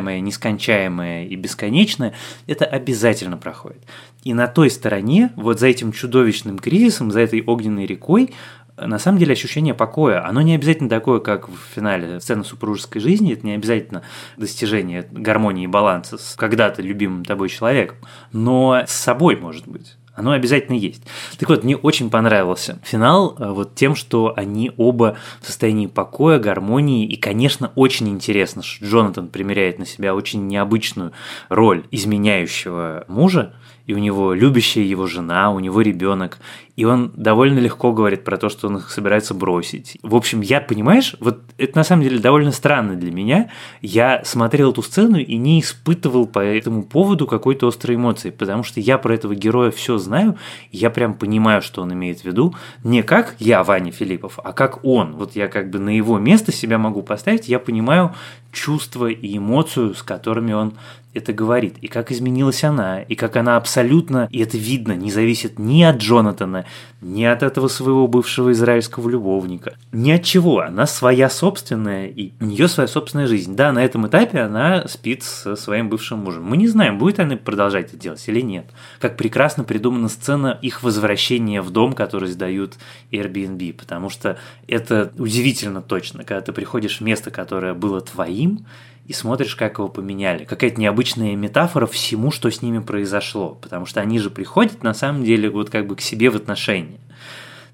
нерешаемое, 0.00 0.20
нескончаемое 0.20 1.26
и 1.26 1.36
бесконечное, 1.36 2.14
это 2.46 2.64
обязательно 2.64 3.36
проходит. 3.36 3.82
И 4.24 4.34
на 4.34 4.46
той 4.46 4.70
стороне, 4.70 5.30
вот 5.36 5.60
за 5.60 5.68
этим 5.68 5.92
чудовищным 5.92 6.58
кризисом, 6.58 7.10
за 7.10 7.20
этой 7.20 7.42
огненной 7.42 7.86
рекой, 7.86 8.34
на 8.76 8.98
самом 8.98 9.18
деле 9.18 9.32
ощущение 9.32 9.74
покоя, 9.74 10.26
оно 10.26 10.40
не 10.40 10.54
обязательно 10.54 10.88
такое, 10.88 11.20
как 11.20 11.48
в 11.48 11.58
финале 11.74 12.18
сцены 12.20 12.44
супружеской 12.44 13.00
жизни, 13.02 13.34
это 13.34 13.46
не 13.46 13.52
обязательно 13.52 14.02
достижение 14.38 15.06
гармонии 15.10 15.64
и 15.64 15.66
баланса 15.66 16.16
с 16.16 16.34
когда-то 16.34 16.80
любимым 16.80 17.24
тобой 17.24 17.50
человеком, 17.50 17.98
но 18.32 18.82
с 18.86 18.92
собой 18.92 19.36
может 19.36 19.68
быть. 19.68 19.96
Оно 20.14 20.32
обязательно 20.32 20.76
есть. 20.76 21.02
Так 21.38 21.48
вот, 21.48 21.64
мне 21.64 21.76
очень 21.76 22.10
понравился 22.10 22.78
финал 22.82 23.36
э, 23.38 23.50
вот 23.50 23.74
тем, 23.74 23.94
что 23.94 24.32
они 24.36 24.72
оба 24.76 25.16
в 25.40 25.46
состоянии 25.46 25.86
покоя, 25.86 26.38
гармонии, 26.38 27.06
и, 27.06 27.16
конечно, 27.16 27.72
очень 27.76 28.08
интересно, 28.08 28.62
что 28.62 28.84
Джонатан 28.84 29.28
примеряет 29.28 29.78
на 29.78 29.86
себя 29.86 30.14
очень 30.14 30.46
необычную 30.46 31.12
роль 31.48 31.84
изменяющего 31.90 33.04
мужа, 33.08 33.54
и 33.86 33.94
у 33.94 33.98
него 33.98 34.34
любящая 34.34 34.84
его 34.84 35.06
жена, 35.06 35.50
у 35.50 35.60
него 35.60 35.80
ребенок, 35.80 36.38
и 36.80 36.84
он 36.84 37.12
довольно 37.14 37.58
легко 37.58 37.92
говорит 37.92 38.24
про 38.24 38.38
то, 38.38 38.48
что 38.48 38.68
он 38.68 38.78
их 38.78 38.90
собирается 38.90 39.34
бросить. 39.34 39.98
В 40.02 40.14
общем, 40.14 40.40
я, 40.40 40.62
понимаешь, 40.62 41.14
вот 41.20 41.40
это 41.58 41.76
на 41.76 41.84
самом 41.84 42.04
деле 42.04 42.18
довольно 42.18 42.52
странно 42.52 42.94
для 42.94 43.12
меня. 43.12 43.50
Я 43.82 44.22
смотрел 44.24 44.70
эту 44.72 44.82
сцену 44.82 45.18
и 45.18 45.36
не 45.36 45.60
испытывал 45.60 46.26
по 46.26 46.38
этому 46.38 46.82
поводу 46.82 47.26
какой-то 47.26 47.68
острой 47.68 47.96
эмоции, 47.96 48.30
потому 48.30 48.62
что 48.62 48.80
я 48.80 48.96
про 48.96 49.14
этого 49.14 49.34
героя 49.34 49.70
все 49.70 49.98
знаю, 49.98 50.38
я 50.72 50.88
прям 50.88 51.12
понимаю, 51.12 51.60
что 51.60 51.82
он 51.82 51.92
имеет 51.92 52.20
в 52.20 52.24
виду. 52.24 52.54
Не 52.82 53.02
как 53.02 53.34
я, 53.38 53.62
Ваня 53.62 53.92
Филиппов, 53.92 54.38
а 54.42 54.54
как 54.54 54.82
он. 54.82 55.16
Вот 55.16 55.36
я 55.36 55.48
как 55.48 55.68
бы 55.68 55.78
на 55.78 55.94
его 55.94 56.18
место 56.18 56.50
себя 56.50 56.78
могу 56.78 57.02
поставить, 57.02 57.48
я 57.48 57.58
понимаю 57.58 58.14
чувства 58.52 59.06
и 59.06 59.36
эмоцию, 59.36 59.94
с 59.94 60.02
которыми 60.02 60.52
он 60.52 60.74
это 61.12 61.32
говорит, 61.32 61.76
и 61.80 61.88
как 61.88 62.12
изменилась 62.12 62.62
она, 62.62 63.02
и 63.02 63.14
как 63.14 63.36
она 63.36 63.56
абсолютно, 63.56 64.28
и 64.30 64.40
это 64.40 64.56
видно, 64.56 64.92
не 64.92 65.10
зависит 65.10 65.58
ни 65.58 65.82
от 65.82 65.96
Джонатана, 65.96 66.66
ни 67.00 67.24
от 67.24 67.42
этого 67.42 67.68
своего 67.68 68.06
бывшего 68.06 68.52
израильского 68.52 69.08
любовника, 69.08 69.74
ни 69.92 70.12
от 70.12 70.22
чего. 70.22 70.60
Она 70.60 70.86
своя 70.86 71.28
собственная, 71.28 72.06
и 72.06 72.32
у 72.40 72.44
нее 72.44 72.68
своя 72.68 72.86
собственная 72.86 73.26
жизнь. 73.26 73.56
Да, 73.56 73.72
на 73.72 73.84
этом 73.84 74.06
этапе 74.06 74.40
она 74.40 74.86
спит 74.86 75.22
со 75.22 75.56
своим 75.56 75.88
бывшим 75.88 76.20
мужем. 76.20 76.44
Мы 76.44 76.56
не 76.56 76.68
знаем, 76.68 76.98
будет 76.98 77.18
она 77.18 77.36
продолжать 77.36 77.88
это 77.88 77.96
делать 77.96 78.22
или 78.28 78.40
нет. 78.40 78.66
Как 79.00 79.16
прекрасно 79.16 79.64
придумана 79.64 80.08
сцена 80.08 80.58
их 80.62 80.82
возвращения 80.82 81.62
в 81.62 81.70
дом, 81.70 81.94
который 81.94 82.28
сдают 82.28 82.74
Airbnb, 83.10 83.72
потому 83.74 84.10
что 84.10 84.38
это 84.68 85.12
удивительно 85.18 85.82
точно, 85.82 86.24
когда 86.24 86.40
ты 86.40 86.52
приходишь 86.52 86.98
в 86.98 87.00
место, 87.00 87.30
которое 87.30 87.74
было 87.74 88.00
твоим, 88.00 88.66
и 89.06 89.12
смотришь, 89.12 89.56
как 89.56 89.78
его 89.78 89.88
поменяли. 89.88 90.44
Какая-то 90.44 90.80
необычная 90.80 91.34
метафора 91.34 91.86
всему, 91.86 92.30
что 92.30 92.50
с 92.50 92.62
ними 92.62 92.78
произошло, 92.78 93.58
потому 93.60 93.86
что 93.86 94.00
они 94.00 94.18
же 94.18 94.30
приходят 94.30 94.82
на 94.82 94.94
самом 94.94 95.24
деле 95.24 95.50
вот 95.50 95.70
как 95.70 95.86
бы 95.86 95.96
к 95.96 96.00
себе 96.00 96.30
в 96.30 96.36
отношения. 96.36 97.00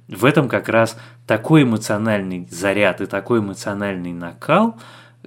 В 0.09 0.25
этом 0.25 0.49
как 0.49 0.69
раз 0.69 0.97
такой 1.27 1.65
эмоциональный 1.65 2.47
заряд 2.51 3.01
и 3.01 3.07
такой 3.07 3.41
эмоциональный 3.41 4.13
накал, 4.13 4.77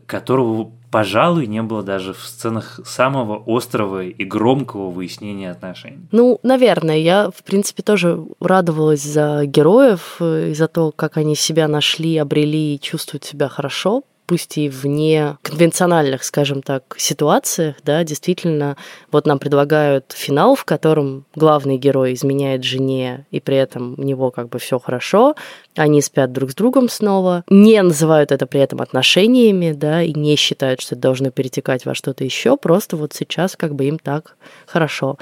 которого, 0.06 0.72
пожалуй, 0.90 1.46
не 1.48 1.62
было 1.62 1.84
даже 1.84 2.14
в 2.14 2.20
сценах 2.20 2.80
самого 2.86 3.44
острого 3.46 4.04
и 4.04 4.24
громкого 4.24 4.90
выяснения 4.90 5.52
отношений. 5.52 6.08
Ну, 6.12 6.40
наверное, 6.42 6.98
я, 6.98 7.30
в 7.30 7.44
принципе, 7.44 7.84
тоже 7.84 8.26
радовалась 8.40 9.04
за 9.04 9.46
героев 9.46 10.22
и 10.22 10.54
за 10.54 10.68
то, 10.68 10.92
как 10.92 11.18
они 11.18 11.36
себя 11.36 11.68
нашли, 11.68 12.18
обрели 12.18 12.76
и 12.76 12.80
чувствуют 12.80 13.26
себя 13.26 13.50
хорошо, 13.50 14.04
пусть 14.30 14.60
и 14.60 14.70
вне 14.70 15.40
конвенциональных, 15.42 16.24
скажем 16.24 16.62
так, 16.62 16.84
ситуациях, 17.00 17.78
да, 17.84 18.04
действительно, 18.04 18.78
вот 19.12 19.26
нам 19.26 19.40
предлагают 19.40 20.14
финал, 20.16 20.54
в 20.54 20.66
котором 20.66 21.26
главный 21.34 21.80
герой 21.80 22.14
изменяет 22.14 22.64
жене, 22.64 23.26
и 23.32 23.40
при 23.40 23.58
этом 23.58 23.96
у 23.98 24.04
него 24.04 24.30
как 24.30 24.50
бы 24.50 24.60
все 24.60 24.78
хорошо, 24.78 25.34
они 25.76 26.00
спят 26.04 26.32
друг 26.32 26.52
с 26.52 26.54
другом 26.54 26.90
снова, 26.90 27.44
не 27.50 27.82
называют 27.82 28.32
это 28.32 28.46
при 28.46 28.62
этом 28.62 28.82
отношениями, 28.82 29.72
да, 29.72 30.04
и 30.04 30.14
не 30.14 30.36
считают, 30.36 30.80
что 30.80 30.94
это 30.94 31.02
должно 31.02 31.32
перетекать 31.32 31.86
во 31.86 31.96
что-то 31.96 32.24
еще, 32.24 32.56
просто 32.56 32.98
вот 32.98 33.14
сейчас 33.14 33.56
как 33.56 33.74
бы 33.74 33.86
им 33.86 33.98
так 33.98 34.36
хорошо. 34.68 35.18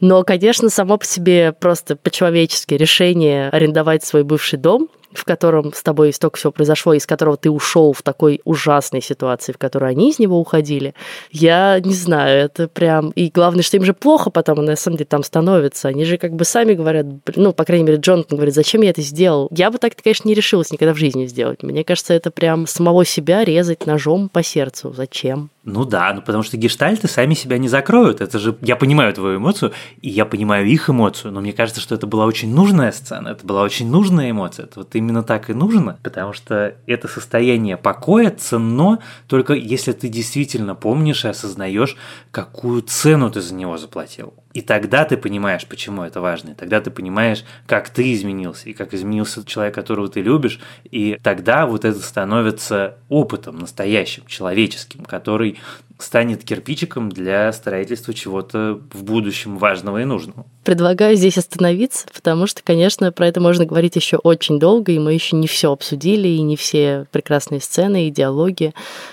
Но, 0.00 0.22
конечно, 0.22 0.70
само 0.70 0.98
по 0.98 1.04
себе 1.04 1.52
просто 1.52 1.96
по-человечески 1.96 2.74
решение 2.74 3.48
арендовать 3.48 4.04
свой 4.04 4.22
бывший 4.22 4.60
дом, 4.60 4.88
в 5.16 5.24
котором 5.24 5.72
с 5.72 5.82
тобой 5.82 6.12
столько 6.12 6.36
всего 6.38 6.52
произошло, 6.52 6.94
из 6.94 7.06
которого 7.06 7.36
ты 7.36 7.50
ушел 7.50 7.92
в 7.92 8.02
такой 8.02 8.40
ужасной 8.44 9.02
ситуации, 9.02 9.52
в 9.52 9.58
которой 9.58 9.90
они 9.90 10.10
из 10.10 10.18
него 10.18 10.38
уходили, 10.38 10.94
я 11.30 11.80
не 11.80 11.94
знаю, 11.94 12.44
это 12.44 12.68
прям... 12.68 13.10
И 13.10 13.30
главное, 13.30 13.62
что 13.62 13.76
им 13.76 13.84
же 13.84 13.94
плохо 13.94 14.30
потом, 14.30 14.64
на 14.64 14.76
самом 14.76 14.96
деле, 14.96 15.06
там 15.06 15.22
становится. 15.22 15.88
Они 15.88 16.04
же 16.04 16.18
как 16.18 16.34
бы 16.34 16.44
сами 16.44 16.74
говорят, 16.74 17.06
ну, 17.34 17.52
по 17.52 17.64
крайней 17.64 17.84
мере, 17.84 17.98
Джонатан 17.98 18.36
говорит, 18.36 18.54
зачем 18.54 18.82
я 18.82 18.90
это 18.90 19.02
сделал? 19.02 19.48
Я 19.50 19.70
бы 19.70 19.78
так, 19.78 19.94
конечно, 20.02 20.28
не 20.28 20.34
решилась 20.34 20.70
никогда 20.70 20.94
в 20.94 20.98
жизни 20.98 21.26
сделать. 21.26 21.62
Мне 21.62 21.84
кажется, 21.84 22.14
это 22.14 22.30
прям 22.30 22.66
самого 22.66 23.04
себя 23.04 23.44
резать 23.44 23.86
ножом 23.86 24.28
по 24.28 24.42
сердцу. 24.42 24.92
Зачем? 24.96 25.50
Ну 25.66 25.84
да, 25.84 26.12
ну 26.14 26.22
потому 26.22 26.44
что 26.44 26.56
гештальты 26.56 27.08
сами 27.08 27.34
себя 27.34 27.58
не 27.58 27.68
закроют. 27.68 28.20
Это 28.20 28.38
же 28.38 28.56
я 28.60 28.76
понимаю 28.76 29.12
твою 29.12 29.38
эмоцию, 29.38 29.72
и 30.00 30.08
я 30.08 30.24
понимаю 30.24 30.64
их 30.66 30.88
эмоцию, 30.88 31.32
но 31.32 31.40
мне 31.40 31.52
кажется, 31.52 31.80
что 31.80 31.96
это 31.96 32.06
была 32.06 32.24
очень 32.24 32.54
нужная 32.54 32.92
сцена, 32.92 33.30
это 33.30 33.44
была 33.44 33.62
очень 33.62 33.90
нужная 33.90 34.30
эмоция. 34.30 34.66
Это 34.66 34.80
вот 34.80 34.90
именно 35.06 35.22
так 35.22 35.50
и 35.50 35.54
нужно, 35.54 35.98
потому 36.02 36.32
что 36.32 36.74
это 36.86 37.06
состояние 37.06 37.76
покоя 37.76 38.30
ценно 38.30 38.98
только 39.28 39.54
если 39.54 39.92
ты 39.92 40.08
действительно 40.08 40.74
помнишь 40.74 41.24
и 41.24 41.28
осознаешь, 41.28 41.96
какую 42.30 42.82
цену 42.82 43.30
ты 43.30 43.40
за 43.40 43.54
него 43.54 43.78
заплатил. 43.78 44.34
И 44.56 44.62
тогда 44.62 45.04
ты 45.04 45.18
понимаешь, 45.18 45.66
почему 45.66 46.02
это 46.02 46.22
важно. 46.22 46.52
И 46.52 46.54
тогда 46.54 46.80
ты 46.80 46.90
понимаешь, 46.90 47.44
как 47.66 47.90
ты 47.90 48.14
изменился, 48.14 48.70
и 48.70 48.72
как 48.72 48.94
изменился 48.94 49.44
человек, 49.44 49.74
которого 49.74 50.08
ты 50.08 50.22
любишь. 50.22 50.60
И 50.90 51.18
тогда 51.22 51.66
вот 51.66 51.84
это 51.84 52.00
становится 52.00 52.96
опытом 53.10 53.58
настоящим, 53.58 54.24
человеческим, 54.26 55.04
который 55.04 55.58
станет 55.98 56.42
кирпичиком 56.42 57.10
для 57.10 57.52
строительства 57.52 58.14
чего-то 58.14 58.80
в 58.94 59.04
будущем 59.04 59.58
важного 59.58 60.00
и 60.00 60.06
нужного. 60.06 60.46
Предлагаю 60.64 61.16
здесь 61.16 61.36
остановиться, 61.36 62.06
потому 62.14 62.46
что, 62.46 62.62
конечно, 62.62 63.12
про 63.12 63.26
это 63.26 63.42
можно 63.42 63.66
говорить 63.66 63.96
еще 63.96 64.16
очень 64.16 64.58
долго, 64.58 64.90
и 64.90 64.98
мы 64.98 65.12
еще 65.12 65.36
не 65.36 65.48
все 65.48 65.70
обсудили, 65.70 66.28
и 66.28 66.40
не 66.40 66.56
все 66.56 67.04
прекрасные 67.12 67.60
сцены 67.60 68.08
и 68.08 68.10
диалоги, 68.10 68.72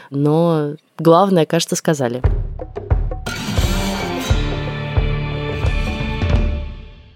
но 0.10 0.76
главное, 0.98 1.46
кажется, 1.46 1.76
сказали. 1.76 2.22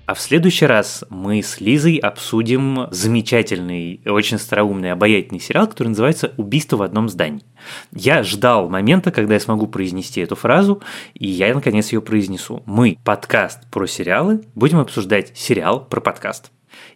А 0.07 0.13
в 0.13 0.21
следующий 0.21 0.65
раз 0.65 1.03
мы 1.09 1.43
с 1.43 1.59
Лизой 1.59 1.97
обсудим 1.97 2.87
замечательный, 2.91 3.99
очень 4.05 4.39
староумный, 4.39 4.93
обаятельный 4.93 5.41
сериал, 5.41 5.67
который 5.67 5.89
называется 5.89 6.33
«Убийство 6.37 6.77
в 6.77 6.81
одном 6.83 7.09
здании». 7.09 7.43
Я 7.91 8.23
ждал 8.23 8.69
момента, 8.69 9.11
когда 9.11 9.33
я 9.33 9.41
смогу 9.41 9.67
произнести 9.67 10.21
эту 10.21 10.37
фразу, 10.37 10.81
и 11.13 11.27
я 11.27 11.53
наконец 11.53 11.91
ее 11.91 12.01
произнесу. 12.01 12.63
Мы, 12.65 12.97
подкаст 13.03 13.69
про 13.69 13.85
сериалы, 13.85 14.45
будем 14.55 14.79
обсуждать 14.79 15.33
сериал 15.35 15.83
про 15.83 15.99
подкаст. 15.99 16.51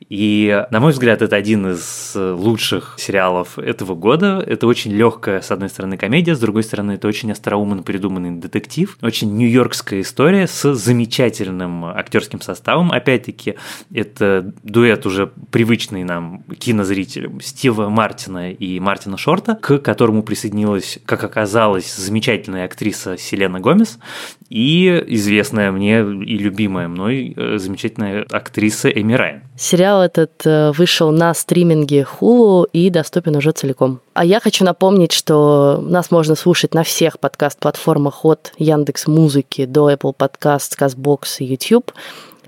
И, 0.10 0.66
на 0.72 0.80
мой 0.80 0.92
взгляд, 0.92 1.22
это 1.22 1.36
один 1.36 1.72
из 1.72 2.14
лучших 2.16 2.96
сериалов 2.98 3.58
этого 3.58 3.96
года. 3.96 4.44
Это 4.46 4.68
очень 4.68 4.92
легкая, 4.92 5.42
с 5.42 5.52
одной 5.52 5.70
стороны, 5.70 5.98
комедия, 5.98 6.36
с 6.36 6.40
другой 6.40 6.64
стороны, 6.64 6.94
это 6.94 7.08
очень 7.08 7.32
остроумно 7.32 7.84
придуманный 7.84 8.40
детектив. 8.40 8.98
Очень 9.02 9.36
нью-йоркская 9.38 10.02
история 10.02 10.48
с 10.48 10.74
замечательным 10.74 11.86
актерским 11.86 12.42
составом. 12.42 12.92
Опять-таки, 12.92 13.56
это 13.94 14.54
дуэт 14.64 15.06
уже 15.06 15.32
привычный 15.52 16.04
нам 16.04 16.44
кинозрителям 16.60 17.40
Стива 17.42 17.90
Мартина 17.90 18.52
и 18.52 18.80
Мартина 18.80 19.18
Шорта, 19.18 19.56
к 19.56 19.78
которому 19.80 20.24
присоединилась, 20.24 21.00
как 21.06 21.24
оказалось, 21.24 21.96
замечательная 21.96 22.66
актриса 22.66 23.18
Селена 23.18 23.60
Гомес. 23.60 24.00
И 24.52 25.02
известная 25.16 25.72
мне 25.72 26.02
и 26.02 26.38
любимая 26.38 26.90
мной 26.90 27.34
э, 27.36 27.58
замечательная 27.58 28.26
актриса 28.30 28.90
Эми 28.90 29.14
Райан. 29.14 29.44
Сериал 29.58 30.04
этот 30.04 30.46
э, 30.46 30.74
вышел 30.74 31.12
на 31.12 31.34
стриминге 31.34 32.06
Hulu 32.20 32.68
и 32.74 32.90
доступен 32.90 33.38
уже 33.38 33.52
целиком. 33.54 34.02
А 34.14 34.26
я 34.26 34.42
хочу 34.42 34.66
напомнить, 34.66 35.14
что 35.14 35.80
нас 35.82 36.12
можно 36.12 36.36
слушать 36.36 36.74
на 36.74 36.84
всех 36.84 37.18
подкаст-платформах 37.20 38.26
от 38.26 38.52
Яндекс 38.58 39.08
Музыки 39.08 39.64
до 39.64 39.90
Apple 39.90 40.14
Podcast, 40.18 40.78
CastBox 40.78 41.38
и 41.40 41.46
YouTube. 41.46 41.94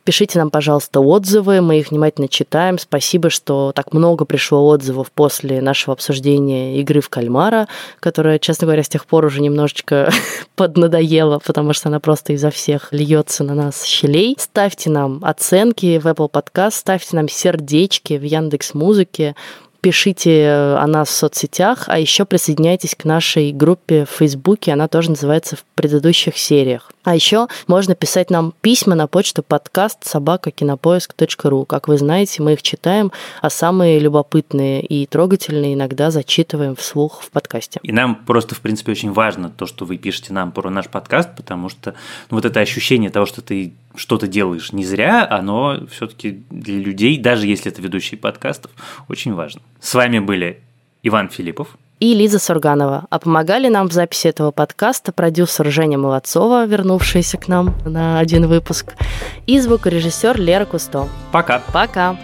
Пишите 0.04 0.38
нам, 0.38 0.50
пожалуйста, 0.50 1.00
отзывы, 1.00 1.62
мы 1.62 1.80
их 1.80 1.92
внимательно 1.92 2.28
читаем. 2.28 2.78
Спасибо, 2.78 3.30
что 3.30 3.72
так 3.74 3.94
много 3.94 4.26
пришло 4.26 4.68
отзывов 4.68 5.10
после 5.12 5.62
нашего 5.62 5.94
обсуждения 5.94 6.78
игры 6.82 7.00
в 7.00 7.08
кальмара, 7.08 7.70
которая, 8.02 8.38
честно 8.38 8.66
говоря, 8.68 8.84
с 8.84 8.90
тех 8.90 9.06
пор 9.06 9.24
уже 9.24 9.42
немножечко 9.42 10.12
поднадоела, 10.58 11.40
потому 11.40 11.72
что 11.72 11.88
она 11.88 12.02
просто 12.02 12.34
изо 12.34 12.50
всех 12.50 12.90
льется 12.92 13.46
на 13.46 13.56
нас 13.56 13.86
щелей. 13.86 14.36
Ставьте 14.38 14.90
нам 14.90 15.20
оценки 15.24 15.98
в 16.00 16.06
Apple 16.06 16.30
Podcast, 16.30 16.72
ставьте 16.72 17.16
нам 17.16 17.30
сердечки 17.30 18.18
в 18.18 18.24
Яндекс 18.24 18.74
Музыке, 18.74 19.36
пишите 19.84 20.50
о 20.50 20.88
нас 20.88 21.10
в 21.10 21.12
соцсетях, 21.12 21.84
а 21.88 22.00
еще 22.00 22.24
присоединяйтесь 22.24 22.96
к 22.96 23.04
нашей 23.04 23.52
группе 23.52 24.06
в 24.06 24.18
Фейсбуке, 24.18 24.72
она 24.72 24.88
тоже 24.88 25.10
называется 25.10 25.58
в 25.58 25.66
предыдущих 25.76 26.38
сериях. 26.38 26.90
А 27.04 27.14
еще 27.16 27.48
можно 27.68 27.94
писать 27.94 28.30
нам 28.30 28.54
письма 28.62 28.96
на 28.96 29.08
почту 29.08 29.44
подкаст 29.44 30.06
собакакинопоиск.ру. 30.06 31.66
Как 31.66 31.90
вы 31.90 31.98
знаете, 31.98 32.42
мы 32.42 32.54
их 32.54 32.62
читаем, 32.62 33.12
а 33.42 33.50
самые 33.50 34.00
любопытные 34.00 34.82
и 34.82 35.06
трогательные 35.06 35.74
иногда 35.74 36.12
зачитываем 36.12 36.78
вслух 36.78 37.22
в 37.22 37.30
подкасте. 37.30 37.82
И 37.84 37.92
нам 37.92 38.16
просто, 38.16 38.56
в 38.56 38.62
принципе, 38.62 38.94
очень 38.94 39.12
важно 39.12 39.50
то, 39.50 39.66
что 39.66 39.84
вы 39.84 39.98
пишете 39.98 40.32
нам 40.32 40.54
про 40.54 40.70
наш 40.70 40.88
подкаст, 40.88 41.36
потому 41.36 41.68
что 41.68 41.94
ну, 42.30 42.38
вот 42.38 42.46
это 42.46 42.62
ощущение 42.62 43.10
того, 43.10 43.26
что 43.26 43.42
ты 43.42 43.74
что-то 43.96 44.28
делаешь 44.28 44.72
не 44.72 44.86
зря, 44.86 45.28
оно 45.30 45.86
все-таки 45.92 46.44
для 46.50 46.80
людей, 46.80 47.18
даже 47.18 47.48
если 47.48 47.72
это 47.72 47.82
ведущие 47.82 48.18
подкастов, 48.18 48.72
очень 49.08 49.34
важно. 49.34 49.62
С 49.80 49.94
вами 49.94 50.20
были 50.20 50.62
Иван 51.04 51.30
Филиппов 51.30 51.78
и 52.04 52.14
Лиза 52.14 52.38
Сурганова. 52.38 53.06
А 53.10 53.20
помогали 53.20 53.70
нам 53.70 53.88
в 53.88 53.94
записи 53.94 54.28
этого 54.28 54.52
подкаста 54.52 55.14
продюсер 55.14 55.72
Женя 55.72 55.98
Молодцова, 55.98 56.66
вернувшаяся 56.66 57.38
к 57.38 57.48
нам 57.48 57.76
на 57.86 58.20
один 58.20 58.48
выпуск, 58.48 58.94
и 59.48 59.58
звукорежиссер 59.58 60.38
Лера 60.38 60.66
Кусто. 60.66 61.08
Пока. 61.32 61.62
Пока. 61.72 62.18